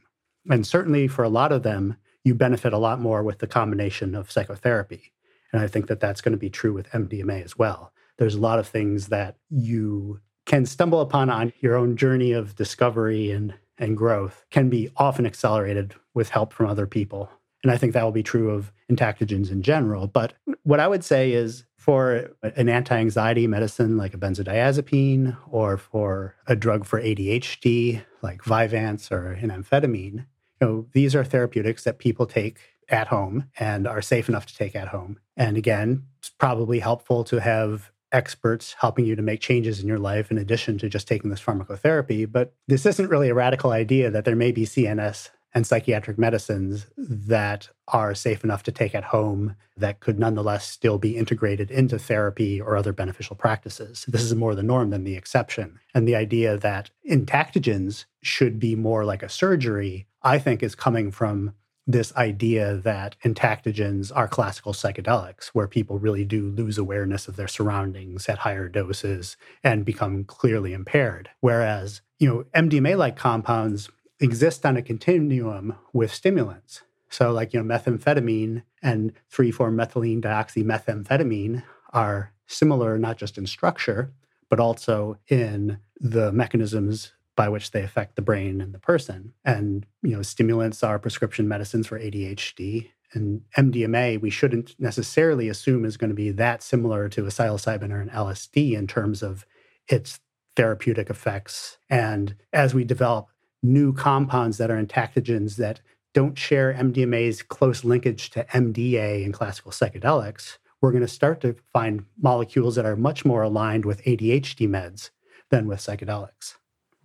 And 0.50 0.66
certainly 0.66 1.08
for 1.08 1.24
a 1.24 1.30
lot 1.30 1.52
of 1.52 1.64
them, 1.64 1.98
you 2.24 2.34
benefit 2.34 2.74
a 2.74 2.78
lot 2.78 3.00
more 3.00 3.24
with 3.24 3.40
the 3.40 3.48
combination 3.48 4.16
of 4.16 4.32
psychotherapy. 4.32 5.12
And 5.52 5.62
I 5.62 5.68
think 5.68 5.88
that 5.88 6.00
that's 6.00 6.22
going 6.22 6.34
to 6.34 6.38
be 6.38 6.50
true 6.50 6.74
with 6.74 6.90
MDMA 6.92 7.44
as 7.44 7.58
well. 7.58 7.92
There's 8.18 8.36
a 8.36 8.40
lot 8.40 8.60
of 8.60 8.68
things 8.68 9.08
that 9.08 9.38
you 9.50 10.20
can 10.46 10.66
stumble 10.66 11.02
upon 11.02 11.30
on 11.30 11.54
your 11.60 11.76
own 11.76 11.96
journey 11.96 12.32
of 12.32 12.56
discovery 12.56 13.32
and, 13.32 13.54
and 13.78 13.96
growth 13.96 14.46
can 14.50 14.70
be 14.70 14.90
often 14.98 15.26
accelerated 15.26 15.96
with 16.14 16.30
help 16.30 16.54
from 16.54 16.68
other 16.68 16.88
people. 16.88 17.30
And 17.64 17.72
I 17.72 17.78
think 17.78 17.94
that 17.94 18.04
will 18.04 18.12
be 18.12 18.24
true 18.24 18.52
of 18.52 18.72
entactogens 18.90 19.52
in 19.52 19.62
general. 19.62 20.08
But 20.08 20.34
what 20.64 20.80
I 20.80 20.88
would 20.88 21.04
say 21.04 21.34
is 21.34 21.66
for 21.78 22.32
an 22.42 22.70
anti 22.70 22.98
anxiety 22.98 23.48
medicine 23.48 23.98
like 23.98 24.14
a 24.14 24.18
benzodiazepine 24.18 25.38
or 25.50 25.78
for 25.78 26.36
a 26.48 26.56
drug 26.56 26.86
for 26.86 27.02
ADHD 27.02 28.04
like 28.22 28.42
Vyvanse 28.44 29.12
or 29.12 29.34
an 29.34 29.50
amphetamine, 29.50 30.26
you 30.62 30.68
know, 30.68 30.88
these 30.94 31.16
are 31.16 31.24
therapeutics 31.24 31.84
that 31.84 32.00
people 32.00 32.26
take 32.26 32.60
at 32.90 33.08
home 33.08 33.46
and 33.60 33.88
are 33.88 34.02
safe 34.02 34.30
enough 34.30 34.46
to 34.48 34.56
take 34.56 34.76
at 34.76 34.90
home. 34.90 35.20
And 35.40 35.58
again, 35.58 36.04
it's 36.20 36.30
probably 36.30 36.80
helpful 36.80 37.24
to 37.24 37.40
have 37.40 37.92
experts 38.12 38.76
helping 38.80 39.06
you 39.06 39.16
to 39.16 39.22
make 39.22 39.40
changes 39.40 39.80
in 39.80 39.88
your 39.88 40.00
life 40.00 40.30
in 40.30 40.38
addition 40.38 40.78
to 40.80 40.90
just 40.90 41.08
taking 41.08 41.30
this 41.30 41.42
pharmacotherapy. 41.42 42.30
But 42.30 42.54
this 42.68 42.86
isn't 42.86 43.10
really 43.10 43.30
a 43.30 43.34
radical 43.34 43.72
idea 43.72 44.12
that 44.12 44.26
there 44.26 44.36
may 44.36 44.52
be 44.52 44.66
CNS 44.66 45.30
and 45.54 45.66
psychiatric 45.66 46.18
medicines 46.18 46.88
that 46.98 47.70
are 47.88 48.14
safe 48.14 48.44
enough 48.44 48.64
to 48.64 48.72
take 48.72 48.94
at 48.94 49.06
home 49.06 49.56
that 49.78 50.00
could 50.00 50.20
nonetheless 50.20 50.68
still 50.68 50.98
be 50.98 51.18
integrated 51.18 51.72
into 51.72 51.98
therapy 51.98 52.60
or 52.62 52.76
other 52.76 52.94
beneficial 52.94 53.36
practices. 53.36 54.06
This 54.08 54.22
is 54.22 54.36
more 54.36 54.54
the 54.54 54.62
norm 54.62 54.90
than 54.90 55.06
the 55.06 55.16
exception. 55.16 55.80
And 55.94 56.08
the 56.08 56.16
idea 56.16 56.58
that 56.58 56.92
entactogens 57.10 58.06
should 58.22 58.60
be 58.60 58.76
more 58.76 59.06
like 59.06 59.24
a 59.24 59.30
surgery, 59.30 60.08
I 60.22 60.38
think, 60.38 60.62
is 60.62 60.76
coming 60.76 61.12
from 61.12 61.54
this 61.90 62.16
idea 62.16 62.76
that 62.76 63.16
entactogens 63.26 64.12
are 64.16 64.28
classical 64.28 64.74
psychedelics, 64.74 65.48
where 65.48 65.68
people 65.68 65.98
really 65.98 66.24
do 66.24 66.48
lose 66.50 66.78
awareness 66.78 67.28
of 67.28 67.36
their 67.36 67.48
surroundings 67.48 68.30
at 68.30 68.38
higher 68.38 68.70
doses 68.70 69.36
and 69.64 69.84
become 69.84 70.24
clearly 70.24 70.72
impaired. 70.72 71.32
Whereas, 71.40 72.02
you 72.20 72.30
know, 72.30 72.46
MDMA 72.56 72.96
like 72.96 73.16
compounds 73.16 73.90
exist 74.20 74.68
on 74.68 74.78
a 74.78 74.84
continuum 74.84 75.78
with 75.92 76.14
stimulants. 76.14 76.84
So, 77.10 77.32
like, 77.32 77.56
you 77.56 77.64
know, 77.64 77.76
methamphetamine 77.76 78.62
and 78.84 79.12
3,4 79.34 79.74
methylene 79.74 80.22
dioxymethamphetamine 80.22 81.64
are 81.92 82.34
similar, 82.46 83.00
not 83.00 83.18
just 83.18 83.36
in 83.36 83.48
structure, 83.48 84.14
but 84.48 84.60
also 84.60 85.18
in 85.28 85.80
the 86.00 86.32
mechanisms 86.32 87.14
by 87.40 87.48
which 87.48 87.72
they 87.72 87.84
affect 87.84 88.18
the 88.18 88.22
brain 88.22 88.60
and 88.60 88.74
the 88.74 88.80
person. 88.80 89.32
And, 89.46 89.86
you 90.02 90.14
know, 90.14 90.22
stimulants 90.22 90.84
are 90.84 91.00
prescription 91.00 91.48
medicines 91.48 91.88
for 91.88 91.98
ADHD. 91.98 92.90
And 93.14 93.44
MDMA, 93.58 94.20
we 94.20 94.30
shouldn't 94.30 94.76
necessarily 94.78 95.48
assume 95.48 95.86
is 95.86 95.96
going 95.96 96.10
to 96.10 96.16
be 96.18 96.32
that 96.32 96.62
similar 96.62 97.08
to 97.08 97.24
a 97.24 97.30
psilocybin 97.30 97.94
or 97.94 98.02
an 98.02 98.10
LSD 98.10 98.74
in 98.74 98.88
terms 98.88 99.24
of 99.24 99.46
its 99.88 100.20
therapeutic 100.58 101.10
effects. 101.10 101.78
And 101.90 102.36
as 102.52 102.74
we 102.74 102.84
develop 102.84 103.30
new 103.64 103.94
compounds 103.94 104.58
that 104.58 104.70
are 104.70 104.84
entactogens 104.84 105.56
that 105.56 105.80
don't 106.14 106.38
share 106.38 106.74
MDMA's 106.74 107.42
close 107.42 107.86
linkage 107.86 108.32
to 108.32 108.44
MDA 108.54 109.24
and 109.24 109.34
classical 109.34 109.72
psychedelics, 109.72 110.58
we're 110.82 110.92
going 110.92 111.08
to 111.08 111.08
start 111.08 111.40
to 111.40 111.56
find 111.72 112.04
molecules 112.22 112.76
that 112.76 112.86
are 112.86 112.98
much 112.98 113.24
more 113.24 113.44
aligned 113.44 113.86
with 113.86 114.04
ADHD 114.04 114.68
meds 114.68 115.12
than 115.50 115.68
with 115.68 115.80
psychedelics. 115.80 116.56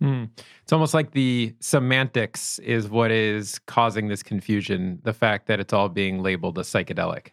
Mm. 0.01 0.29
It's 0.61 0.73
almost 0.73 0.93
like 0.93 1.11
the 1.11 1.55
semantics 1.59 2.59
is 2.59 2.89
what 2.89 3.11
is 3.11 3.59
causing 3.59 4.07
this 4.07 4.21
confusion, 4.21 4.99
the 5.03 5.13
fact 5.13 5.47
that 5.47 5.59
it's 5.59 5.73
all 5.73 5.89
being 5.89 6.21
labeled 6.21 6.57
a 6.57 6.61
psychedelic. 6.61 7.27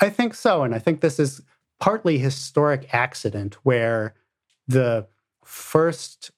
I 0.00 0.10
think 0.10 0.34
so. 0.34 0.62
And 0.62 0.74
I 0.74 0.78
think 0.78 1.00
this 1.00 1.18
is 1.18 1.42
partly 1.80 2.18
historic 2.18 2.92
accident 2.94 3.54
where 3.62 4.14
the 4.66 5.06
first 5.44 6.30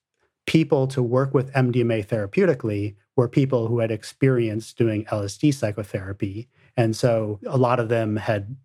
people 0.45 0.87
to 0.87 1.01
work 1.01 1.33
with 1.33 1.53
MDMA 1.53 2.05
therapeutically 2.05 2.95
were 3.15 3.27
people 3.27 3.67
who 3.67 3.79
had 3.79 3.91
experience 3.91 4.73
doing 4.73 5.05
LSD 5.05 5.53
psychotherapy. 5.53 6.49
And 6.75 6.95
so 6.95 7.39
a 7.45 7.57
lot 7.57 7.79
of 7.79 7.89
them 7.89 8.15
had 8.15 8.55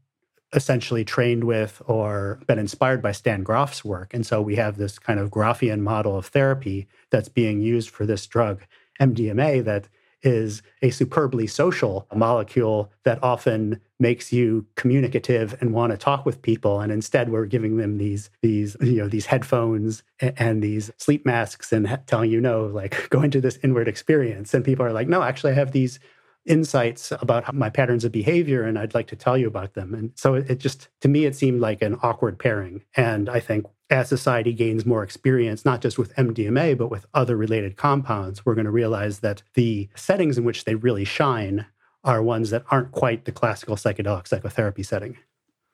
essentially 0.53 1.05
trained 1.05 1.44
with 1.44 1.82
or 1.86 2.40
been 2.47 2.59
inspired 2.59 3.03
by 3.03 3.12
Stan 3.12 3.42
Grof's 3.42 3.84
work. 3.84 4.14
And 4.14 4.24
so 4.24 4.40
we 4.40 4.57
have 4.57 4.76
this 4.76 4.99
kind 4.99 5.18
of 5.18 5.30
Grofian 5.30 5.80
model 5.80 6.16
of 6.16 6.26
therapy 6.26 6.86
that's 7.11 7.28
being 7.28 7.61
used 7.61 7.90
for 7.90 8.07
this 8.07 8.26
drug, 8.26 8.62
MDMA, 9.01 9.64
that 9.64 9.88
is 10.22 10.62
a 10.82 10.90
superbly 10.90 11.47
social 11.47 12.07
molecule 12.14 12.90
that 13.05 13.22
often 13.22 13.80
makes 13.99 14.32
you 14.32 14.66
communicative 14.74 15.57
and 15.61 15.72
want 15.72 15.92
to 15.92 15.97
talk 15.97 16.26
with 16.26 16.42
people 16.42 16.80
and 16.80 16.90
instead 16.90 17.30
we're 17.30 17.47
giving 17.47 17.76
them 17.76 17.99
these 17.99 18.28
these 18.42 18.76
you 18.80 18.97
know 18.97 19.09
these 19.09 19.26
headphones 19.26 20.03
and, 20.20 20.34
and 20.36 20.62
these 20.62 20.90
sleep 20.97 21.24
masks 21.24 21.72
and 21.72 21.99
telling 22.07 22.30
you 22.30 22.40
no 22.40 22.66
like 22.66 23.09
go 23.11 23.22
into 23.22 23.40
this 23.40 23.59
inward 23.62 23.88
experience 23.88 24.53
and 24.53 24.64
people 24.64 24.84
are 24.84 24.92
like 24.92 25.09
no 25.09 25.22
actually 25.22 25.53
i 25.53 25.55
have 25.55 25.72
these 25.72 25.99
insights 26.47 27.12
about 27.20 27.55
my 27.55 27.68
patterns 27.68 28.05
of 28.05 28.12
behavior 28.12 28.62
and 28.62 28.78
I'd 28.78 28.94
like 28.94 29.09
to 29.09 29.16
tell 29.16 29.36
you 29.36 29.47
about 29.47 29.74
them. 29.74 29.94
And 29.94 30.12
so 30.14 30.34
it 30.34 30.57
just, 30.59 30.88
to 31.01 31.09
me, 31.09 31.24
it 31.24 31.36
seemed 31.36 31.61
like 31.61 31.82
an 31.82 31.99
awkward 32.03 32.38
pairing. 32.38 32.82
And 32.97 33.28
I 33.28 33.40
think 33.40 33.66
as 33.90 34.09
society 34.09 34.53
gains 34.53 34.86
more 34.86 35.03
experience, 35.03 35.64
not 35.64 35.80
just 35.80 35.99
with 35.99 36.14
MDMA, 36.16 36.76
but 36.76 36.90
with 36.90 37.07
other 37.14 37.36
related 37.36 37.76
compounds, 37.76 38.44
we're 38.44 38.55
going 38.55 38.64
to 38.64 38.70
realize 38.70 39.20
that 39.20 39.42
the 39.55 39.88
settings 39.94 40.38
in 40.38 40.44
which 40.44 40.64
they 40.64 40.74
really 40.74 41.05
shine 41.05 41.66
are 42.05 42.22
ones 42.22 42.51
that 42.51 42.64
aren't 42.70 42.92
quite 42.92 43.24
the 43.24 43.32
classical 43.32 43.76
psychedelic 43.76 44.28
psychotherapy 44.28 44.82
setting. 44.82 45.16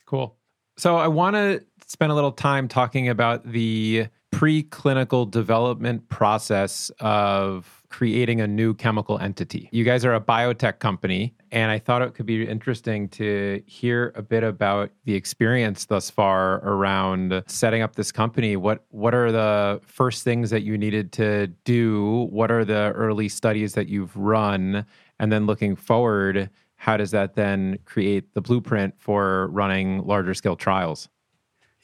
Cool. 0.06 0.36
So 0.78 0.96
I 0.96 1.08
want 1.08 1.36
to 1.36 1.62
spend 1.86 2.10
a 2.12 2.14
little 2.14 2.32
time 2.32 2.68
talking 2.68 3.08
about 3.08 3.44
the 3.44 4.08
preclinical 4.32 5.30
development 5.30 6.08
process 6.08 6.90
of 7.00 7.81
creating 7.92 8.40
a 8.40 8.46
new 8.46 8.72
chemical 8.72 9.18
entity. 9.18 9.68
You 9.70 9.84
guys 9.84 10.04
are 10.06 10.14
a 10.14 10.20
biotech 10.20 10.78
company, 10.78 11.34
and 11.52 11.70
I 11.70 11.78
thought 11.78 12.00
it 12.00 12.14
could 12.14 12.24
be 12.24 12.42
interesting 12.42 13.06
to 13.10 13.62
hear 13.66 14.12
a 14.16 14.22
bit 14.22 14.42
about 14.42 14.90
the 15.04 15.14
experience 15.14 15.84
thus 15.84 16.08
far 16.08 16.54
around 16.64 17.44
setting 17.46 17.82
up 17.82 17.94
this 17.94 18.10
company. 18.10 18.56
What 18.56 18.86
what 18.88 19.14
are 19.14 19.30
the 19.30 19.80
first 19.84 20.24
things 20.24 20.48
that 20.50 20.62
you 20.62 20.78
needed 20.78 21.12
to 21.12 21.48
do? 21.64 22.28
What 22.30 22.50
are 22.50 22.64
the 22.64 22.92
early 22.96 23.28
studies 23.28 23.74
that 23.74 23.88
you've 23.88 24.16
run? 24.16 24.86
And 25.18 25.30
then 25.30 25.44
looking 25.44 25.76
forward, 25.76 26.48
how 26.76 26.96
does 26.96 27.10
that 27.10 27.34
then 27.34 27.78
create 27.84 28.32
the 28.32 28.40
blueprint 28.40 28.94
for 28.98 29.48
running 29.48 30.04
larger 30.06 30.32
scale 30.32 30.56
trials? 30.56 31.10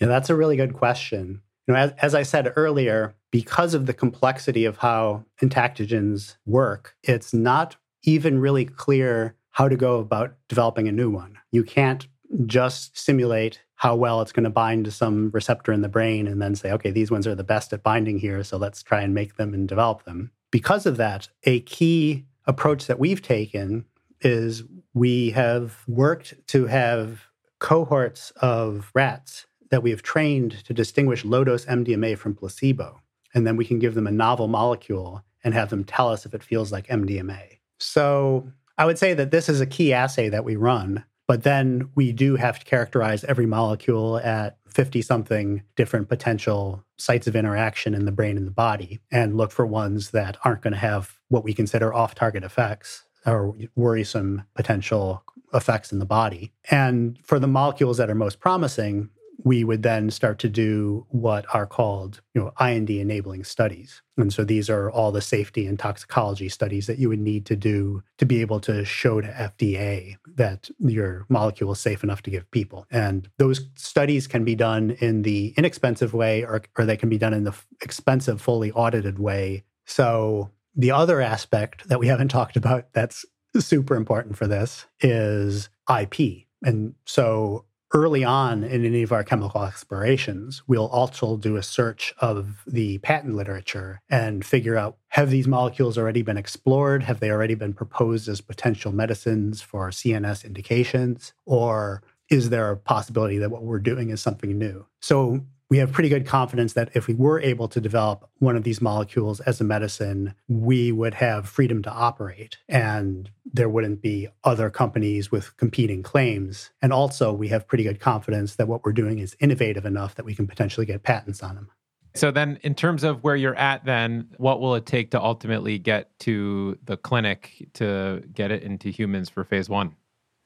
Yeah, 0.01 0.09
that's 0.09 0.31
a 0.31 0.35
really 0.35 0.57
good 0.57 0.73
question. 0.73 1.43
Know, 1.69 1.75
as, 1.75 1.93
as 2.01 2.15
I 2.15 2.23
said 2.23 2.53
earlier, 2.57 3.15
because 3.31 3.75
of 3.75 3.87
the 3.87 3.93
complexity 3.93 4.65
of 4.65 4.79
how 4.79 5.25
entactogens 5.43 6.37
work, 6.47 6.97
it's 7.03 7.35
not 7.35 7.77
even 8.03 8.41
really 8.41 8.65
clear 8.65 9.37
how 9.51 9.69
to 9.69 9.77
go 9.77 9.99
about 9.99 10.35
developing 10.49 10.89
a 10.89 10.93
new 10.93 11.11
one. 11.11 11.39
You 11.53 11.65
can't 11.65 12.07
just 12.47 12.97
simulate 12.99 13.63
how 13.77 13.95
well 13.95 14.21
it's 14.21 14.33
going 14.33 14.45
to 14.45 14.51
bind 14.51 14.85
to 14.87 14.91
some 14.91 15.31
receptor 15.33 15.73
in 15.73 15.83
the 15.83 15.89
brain 15.89 16.27
and 16.27 16.41
then 16.41 16.55
say, 16.55 16.73
okay, 16.73 16.91
these 16.91 17.11
ones 17.11 17.27
are 17.27 17.35
the 17.35 17.45
best 17.45 17.73
at 17.73 17.83
binding 17.83 18.19
here, 18.19 18.43
so 18.43 18.57
let's 18.57 18.83
try 18.83 19.03
and 19.03 19.15
make 19.15 19.37
them 19.37 19.55
and 19.55 19.69
develop 19.69 20.05
them. 20.05 20.31
Because 20.51 20.87
of 20.87 20.97
that, 20.97 21.29
a 21.45 21.61
key 21.61 22.25
approach 22.47 22.87
that 22.87 22.99
we've 22.99 23.23
taken 23.23 23.85
is 24.21 24.65
we 24.95 25.31
have 25.31 25.85
worked 25.87 26.35
to 26.49 26.67
have 26.67 27.27
cohorts 27.61 28.31
of 28.41 28.91
rats 28.95 29.47
that 29.71 29.83
we 29.83 29.91
have 29.91 30.03
trained 30.03 30.65
to 30.65 30.75
distinguish 30.75 31.25
low 31.25 31.45
dose 31.45 31.65
MDMA 31.67 32.17
from 32.17 32.35
placebo 32.35 33.01
and 33.35 33.47
then 33.47 33.57
we 33.57 33.65
can 33.65 33.79
give 33.79 33.95
them 33.95 34.07
a 34.07 34.13
novel 34.13 34.49
molecule 34.49 35.23
and 35.45 35.55
have 35.55 35.71
them 35.71 35.85
tell 35.85 36.09
us 36.09 36.27
if 36.27 36.35
it 36.35 36.43
feels 36.43 36.73
like 36.73 36.87
MDMA. 36.89 37.59
So 37.79 38.51
I 38.77 38.85
would 38.85 38.99
say 38.99 39.15
that 39.15 39.31
this 39.31 39.49
is 39.49 39.61
a 39.61 39.67
key 39.67 39.93
assay 39.93 40.29
that 40.29 40.45
we 40.45 40.57
run, 40.57 41.05
but 41.27 41.43
then 41.43 41.91
we 41.95 42.13
do 42.13 42.37
have 42.37 42.59
to 42.59 42.65
characterize 42.65 43.25
every 43.25 43.47
molecule 43.47 44.19
at 44.19 44.59
50 44.69 45.03
something 45.03 45.63
different 45.77 46.09
potential 46.09 46.85
sites 46.97 47.27
of 47.27 47.37
interaction 47.37 47.95
in 47.95 48.05
the 48.05 48.13
brain 48.13 48.37
and 48.37 48.47
the 48.47 48.53
body 48.53 49.01
and 49.11 49.37
look 49.37 49.53
for 49.53 49.67
ones 49.67 50.11
that 50.11 50.37
aren't 50.45 50.63
going 50.63 50.73
to 50.73 50.79
have 50.79 51.19
what 51.29 51.45
we 51.45 51.55
consider 51.55 51.93
off 51.93 52.15
target 52.15 52.45
effects 52.45 53.05
or 53.27 53.55
worrisome 53.77 54.45
potential 54.55 55.23
effects 55.55 55.93
in 55.93 55.99
the 55.99 56.07
body. 56.07 56.53
And 56.71 57.19
for 57.23 57.39
the 57.39 57.47
molecules 57.47 57.97
that 57.99 58.11
are 58.11 58.15
most 58.15 58.41
promising, 58.41 59.11
we 59.45 59.63
would 59.63 59.83
then 59.83 60.11
start 60.11 60.39
to 60.41 60.49
do 60.49 61.07
what 61.11 61.47
are 61.55 61.67
called 61.67 62.21
you 62.35 62.41
know 62.41 62.53
IND 62.61 62.91
enabling 62.91 63.45
studies. 63.45 64.03
And 64.17 64.33
so 64.33 64.45
these 64.45 64.69
are 64.69 64.91
all 64.91 65.13
the 65.13 65.21
safety 65.21 65.67
and 65.67 65.79
toxicology 65.79 66.49
studies 66.49 66.87
that 66.87 66.99
you 66.99 67.09
would 67.09 67.21
need 67.21 67.47
to 67.47 67.57
do 67.57 68.03
to 68.19 68.27
be 68.27 68.41
able 68.41 68.61
to 68.61 68.85
show 68.85 69.21
to 69.21 69.29
FDA 69.29 70.17
that 70.35 70.69
your 70.79 71.25
molecule 71.29 71.73
is 71.73 71.81
safe 71.81 72.03
enough 72.03 72.23
to 72.23 72.31
give 72.31 72.51
people. 72.51 72.87
And 72.91 73.29
those 73.39 73.69
studies 73.77 74.27
can 74.27 74.45
be 74.45 74.57
done 74.57 74.97
in 75.01 75.23
the 75.23 75.55
inexpensive 75.57 76.15
way 76.15 76.43
or, 76.43 76.63
or 76.77 76.85
they 76.85 76.97
can 76.97 77.09
be 77.09 77.19
done 77.19 77.33
in 77.33 77.45
the 77.45 77.55
expensive, 77.81 78.41
fully 78.41 78.73
audited 78.73 79.19
way. 79.21 79.65
So 79.85 80.51
the 80.75 80.91
other 80.91 81.21
aspect 81.21 81.89
that 81.89 82.01
we 82.01 82.09
haven't 82.09 82.29
talked 82.39 82.57
about 82.57 82.93
that's 82.93 83.25
super 83.59 83.95
important 83.95 84.37
for 84.37 84.47
this 84.47 84.87
is 85.01 85.69
IP. 85.89 86.47
And 86.63 86.95
so 87.05 87.65
early 87.93 88.25
on 88.25 88.65
in 88.65 88.85
any 88.85 89.03
of 89.03 89.13
our 89.13 89.25
chemical 89.25 89.65
explorations, 89.65 90.63
we'll 90.67 90.89
also 90.89 91.37
do 91.37 91.57
a 91.57 91.63
search 91.63 92.15
of 92.19 92.63
the 92.67 92.99
patent 92.99 93.35
literature 93.35 94.01
and 94.11 94.45
figure 94.45 94.77
out 94.77 94.99
have 95.09 95.31
these 95.31 95.49
molecules 95.49 95.97
already 95.97 96.23
been 96.23 96.37
explored? 96.37 97.03
Have 97.05 97.21
they 97.21 97.31
already 97.31 97.55
been 97.55 97.73
proposed 97.73 98.29
as 98.29 98.41
potential 98.41 98.93
medicines 98.93 99.63
for 99.63 99.91
CNS 99.91 100.45
indications? 100.45 101.33
Or 101.47 102.03
is 102.29 102.51
there 102.51 102.71
a 102.71 102.77
possibility 102.77 103.39
that 103.39 103.51
what 103.51 103.63
we're 103.63 103.79
doing 103.79 104.11
is 104.11 104.21
something 104.21 104.59
new? 104.59 104.87
So 105.01 105.41
we 105.71 105.79
have 105.79 105.93
pretty 105.93 106.09
good 106.09 106.27
confidence 106.27 106.73
that 106.73 106.91
if 106.95 107.07
we 107.07 107.15
were 107.15 107.41
able 107.41 107.69
to 107.69 107.81
develop 107.81 108.29
one 108.39 108.57
of 108.57 108.65
these 108.65 108.81
molecules 108.81 109.41
as 109.41 109.61
a 109.61 109.65
medicine, 109.65 110.35
we 110.49 110.93
would 110.93 111.15
have 111.15 111.49
freedom 111.49 111.83
to 111.83 111.91
operate 111.91 112.57
and 112.69 113.31
there 113.45 113.69
wouldn't 113.69 114.01
be 114.01 114.29
other 114.45 114.71
companies 114.71 115.31
with 115.31 115.57
competing 115.59 116.03
claims. 116.03 116.71
And 116.81 116.93
also, 116.93 117.33
we 117.33 117.49
have 117.49 117.69
pretty 117.69 117.85
good 117.85 118.01
confidence 118.01 118.57
that 118.57 118.69
what 118.69 118.85
we're 118.85 118.93
doing 118.93 119.19
is 119.19 119.37
innovative 119.41 119.85
enough 119.85 120.15
that 120.15 120.25
we 120.25 120.35
can 120.35 120.47
potentially 120.47 120.87
get 120.87 121.03
patents 121.03 121.43
on 121.43 121.55
them. 121.55 121.71
So 122.15 122.31
then 122.31 122.59
in 122.63 122.75
terms 122.75 123.05
of 123.05 123.23
where 123.23 123.37
you're 123.37 123.55
at 123.55 123.85
then 123.85 124.29
what 124.39 124.61
will 124.61 124.75
it 124.75 124.87
take 124.87 125.11
to 125.11 125.23
ultimately 125.23 125.79
get 125.79 126.19
to 126.21 126.79
the 126.85 126.97
clinic 126.97 127.69
to 127.75 128.25
get 128.33 128.51
it 128.51 128.63
into 128.63 128.89
humans 128.89 129.29
for 129.29 129.45
phase 129.45 129.69
1? 129.69 129.95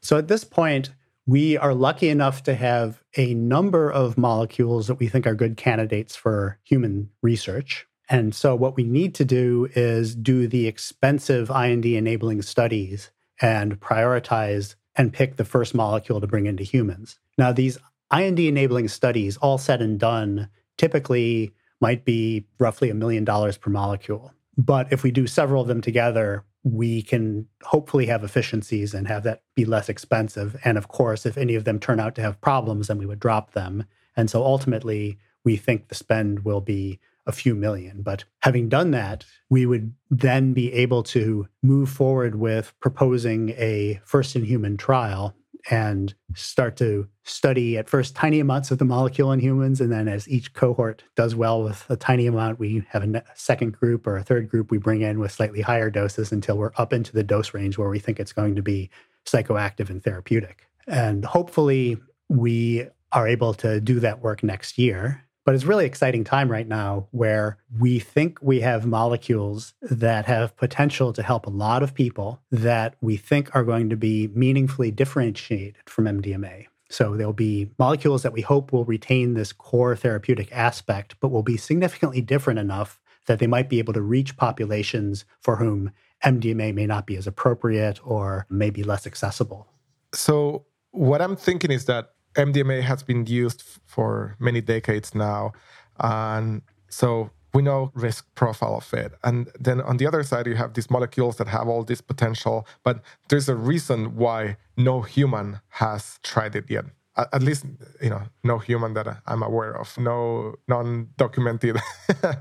So 0.03 0.19
at 0.19 0.27
this 0.27 0.43
point 0.43 0.91
we 1.27 1.57
are 1.57 1.75
lucky 1.75 2.09
enough 2.09 2.43
to 2.45 2.55
have 2.55 3.03
a 3.17 3.35
number 3.35 3.91
of 3.91 4.19
molecules 4.19 4.87
that 4.89 4.97
we 4.97 5.09
think 5.09 5.27
are 5.27 5.35
good 5.35 5.57
candidates 5.57 6.17
for 6.17 6.59
human 6.65 7.11
research. 7.23 7.87
And 8.09 8.35
so, 8.35 8.55
what 8.55 8.77
we 8.77 8.85
need 8.85 9.15
to 9.17 9.25
do 9.25 9.69
is 9.75 10.15
do 10.15 10.49
the 10.49 10.67
expensive 10.67 11.51
IND 11.51 11.87
enabling 11.87 12.43
studies 12.43 13.11
and 13.41 13.81
prioritize 13.81 14.75
and 14.97 15.13
pick 15.13 15.37
the 15.37 15.45
first 15.45 15.75
molecule 15.75 16.21
to 16.21 16.27
bring 16.27 16.47
into 16.47 16.65
humans. 16.65 17.19
Now, 17.39 17.53
these 17.53 17.79
IND 18.13 18.39
enabling 18.39 18.89
studies, 18.89 19.37
all 19.39 19.57
said 19.57 19.81
and 19.81 19.99
done, 19.99 20.51
typically 20.77 21.55
might 21.81 22.05
be 22.05 22.47
roughly 22.59 22.91
a 22.91 22.95
million 22.95 23.25
dollars 23.25 23.57
per 23.57 23.71
molecule. 23.71 24.33
But 24.59 24.93
if 24.93 25.03
we 25.03 25.11
do 25.11 25.27
several 25.27 25.63
of 25.63 25.69
them 25.69 25.81
together, 25.81 26.45
we 26.65 27.03
can 27.03 27.49
hopefully 27.63 28.07
have 28.07 28.23
efficiencies 28.23 28.95
and 28.95 29.09
have 29.09 29.25
that 29.25 29.43
be 29.55 29.65
less 29.65 29.89
expensive. 29.89 30.57
And 30.65 30.79
of 30.79 30.89
course, 30.89 31.27
if 31.27 31.37
any 31.37 31.55
of 31.55 31.65
them 31.65 31.81
turn 31.81 31.99
out 31.99 32.15
to 32.17 32.23
have 32.23 32.41
problems, 32.41 32.87
then 32.87 32.99
we 32.99 33.07
would 33.07 33.21
drop 33.21 33.53
them. 33.53 33.85
And 34.17 34.31
so 34.31 34.45
ultimately, 34.45 35.19
we 35.45 35.57
think 35.57 35.89
the 35.89 35.95
spend 35.95 36.45
will 36.45 36.61
be 36.61 37.01
a 37.27 37.33
few 37.33 37.55
million. 37.55 38.03
But 38.03 38.25
having 38.41 38.69
done 38.69 38.91
that, 38.93 39.25
we 39.49 39.67
would 39.67 39.95
then 40.11 40.53
be 40.53 40.73
able 40.73 41.03
to 41.05 41.49
move 41.63 41.89
forward 41.89 42.37
with 42.37 42.75
proposing 42.81 43.51
a 43.51 44.01
first 44.05 44.37
in 44.37 44.45
human 44.45 44.77
trial 44.77 45.35
and 45.71 46.15
start 46.35 46.77
to 46.77 47.09
study 47.25 47.79
at 47.79 47.89
first 47.89 48.17
tiny 48.17 48.41
amounts 48.41 48.71
of 48.71 48.79
the 48.79 48.85
molecule 48.85 49.31
in 49.33 49.41
humans. 49.41 49.81
And 49.81 49.93
then 49.93 50.09
as 50.09 50.29
each 50.29 50.55
cohort 50.55 51.05
does 51.15 51.35
well 51.35 51.63
with 51.63 51.87
a 51.89 51.97
tiny 51.97 52.27
amount, 52.27 52.59
we 52.59 52.85
have 52.89 53.05
a 53.05 53.25
second 53.35 53.73
group 53.73 54.07
or 54.07 54.17
a 54.17 54.25
third 54.25 54.49
group 54.49 54.71
we 54.71 54.79
bring 54.79 55.03
in 55.03 55.21
with 55.21 55.33
slightly 55.33 55.61
higher 55.61 55.91
doses 55.91 56.33
until 56.33 56.59
we're 56.59 56.73
up 56.77 56.93
into 56.93 57.13
the 57.13 57.23
dose 57.23 57.55
range 57.55 57.79
where 57.79 57.89
we 57.89 57.99
think 57.99 58.19
it's 58.19 58.33
going 58.33 58.57
to 58.57 58.63
be 58.63 58.91
psychoactive 59.25 59.89
and 59.89 60.03
therapeutic. 60.03 60.67
And 60.87 61.25
hopefully, 61.25 61.97
we 62.29 62.89
are 63.13 63.29
able 63.29 63.55
to 63.55 63.81
do 63.81 64.01
that 64.01 64.21
work 64.21 64.43
next 64.43 64.79
year. 64.79 65.25
But 65.45 65.55
it's 65.55 65.65
really 65.65 65.87
exciting 65.87 66.23
time 66.25 66.51
right 66.51 66.69
now 66.69 67.09
where 67.11 67.59
we 67.79 67.99
think 67.99 68.39
we 68.41 68.61
have 68.61 68.87
molecules 68.87 69.75
that 69.83 70.27
have 70.27 70.57
potential 70.57 71.13
to 71.13 71.23
help 71.23 71.47
a 71.47 71.51
lot 71.51 71.83
of 71.83 71.95
people 71.95 72.41
that 72.51 72.95
we 73.01 73.17
think 73.17 73.55
are 73.55 73.65
going 73.65 73.91
to 73.91 73.97
be 73.97 74.29
meaningfully 74.29 74.91
differentiated 74.91 75.77
from 75.87 76.05
MDMA. 76.05 76.67
So 76.91 77.17
there'll 77.17 77.33
be 77.33 77.71
molecules 77.79 78.23
that 78.23 78.35
we 78.35 78.43
hope 78.43 78.73
will 78.73 78.85
retain 78.85 79.35
this 79.35 79.53
core 79.53 79.97
therapeutic 79.97 80.53
aspect, 80.53 81.17
but 81.21 81.31
will 81.31 81.43
be 81.43 81.57
significantly 81.57 82.21
different 82.21 82.61
enough 82.61 83.01
that 83.27 83.39
they 83.39 83.47
might 83.47 83.69
be 83.69 83.79
able 83.79 83.95
to 83.95 84.03
reach 84.03 84.37
populations 84.37 85.25
for 85.41 85.57
whom 85.57 85.93
MDMA 86.25 86.75
may 86.75 86.87
not 86.87 87.07
be 87.07 87.17
as 87.17 87.27
appropriate 87.27 87.99
or 88.05 88.47
may 88.51 88.71
be 88.71 88.83
less 88.83 89.07
accessible. 89.07 89.69
So, 90.15 90.67
what 90.91 91.23
I'm 91.23 91.37
thinking 91.37 91.71
is 91.71 91.87
that 91.87 92.13
MDMA 92.35 92.83
has 92.83 93.03
been 93.03 93.27
used 93.27 93.63
for 93.87 94.37
many 94.39 94.61
decades 94.61 95.15
now. 95.15 95.53
And 96.01 96.63
so 96.89 97.31
we 97.55 97.63
know 97.63 97.91
risk 97.95 98.27
profile 98.35 98.77
of 98.77 98.95
it. 98.95 99.13
And 99.23 99.49
then 99.59 99.81
on 99.83 99.99
the 99.99 100.07
other 100.07 100.23
side, 100.23 100.47
you 100.47 100.55
have 100.55 100.75
these 100.75 100.91
molecules 100.91 101.37
that 101.37 101.49
have 101.49 101.69
all 101.69 101.85
this 101.85 102.01
potential, 102.01 102.67
but 102.83 103.03
there's 103.29 103.49
a 103.49 103.57
reason 103.57 104.17
why 104.17 104.57
no 104.77 105.03
human 105.03 105.61
has 105.69 106.19
tried 106.23 106.57
it 106.57 106.71
yet. 106.71 106.87
At 107.17 107.43
least, 107.43 107.67
you 108.01 108.09
know, 108.09 108.23
no 108.43 108.57
human 108.57 108.95
that 108.95 109.19
I'm 109.27 109.43
aware 109.43 109.77
of, 109.79 109.99
no 109.99 110.55
non-documented 110.67 111.77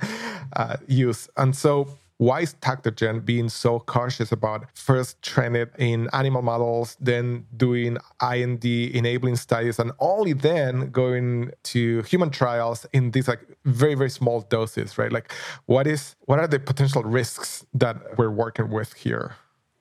uh, 0.56 0.78
use. 0.88 1.28
And 1.36 1.54
so 1.54 1.90
why 2.22 2.42
is 2.42 2.54
Tactogen 2.62 3.26
being 3.26 3.50
so 3.50 3.80
cautious 3.80 4.32
about 4.32 4.68
first 4.76 5.20
trying 5.24 5.56
it 5.56 5.72
in 5.80 6.08
animal 6.14 6.44
models, 6.44 6.96
then 7.02 7.48
doing 7.58 7.98
IND 8.22 8.64
enabling 8.64 9.38
studies, 9.38 9.80
and 9.80 9.92
only 9.98 10.34
then 10.34 10.92
going 10.92 11.50
to 11.64 12.04
human 12.04 12.30
trials 12.30 12.86
in 12.94 13.10
these 13.10 13.28
like 13.28 13.42
very 13.66 13.96
very 13.96 14.12
small 14.12 14.42
doses, 14.42 15.00
right? 15.00 15.12
Like, 15.12 15.34
what 15.66 15.88
is 15.88 16.16
what 16.26 16.38
are 16.38 16.48
the 16.48 16.60
potential 16.60 17.02
risks 17.02 17.66
that 17.74 17.98
we're 18.20 18.30
working 18.30 18.70
with 18.70 18.94
here? 18.94 19.34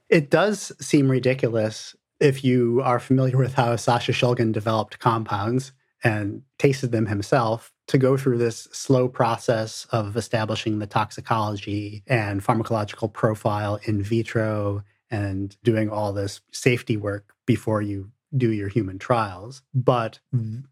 It 0.08 0.30
does 0.30 0.72
seem 0.80 1.10
ridiculous 1.10 1.94
if 2.20 2.42
you 2.42 2.80
are 2.82 2.98
familiar 2.98 3.36
with 3.36 3.52
how 3.52 3.76
Sasha 3.76 4.12
Shulgin 4.12 4.50
developed 4.50 4.98
compounds 4.98 5.72
and 6.02 6.42
tasted 6.58 6.92
them 6.92 7.06
himself 7.06 7.72
to 7.88 7.98
go 7.98 8.16
through 8.16 8.38
this 8.38 8.68
slow 8.72 9.08
process 9.08 9.86
of 9.90 10.16
establishing 10.16 10.78
the 10.78 10.86
toxicology 10.86 12.02
and 12.06 12.42
pharmacological 12.42 13.12
profile 13.12 13.78
in 13.84 14.02
vitro 14.02 14.82
and 15.10 15.56
doing 15.62 15.90
all 15.90 16.12
this 16.12 16.40
safety 16.52 16.96
work 16.96 17.34
before 17.46 17.82
you 17.82 18.10
do 18.36 18.52
your 18.52 18.68
human 18.68 18.98
trials. 18.98 19.62
But 19.74 20.20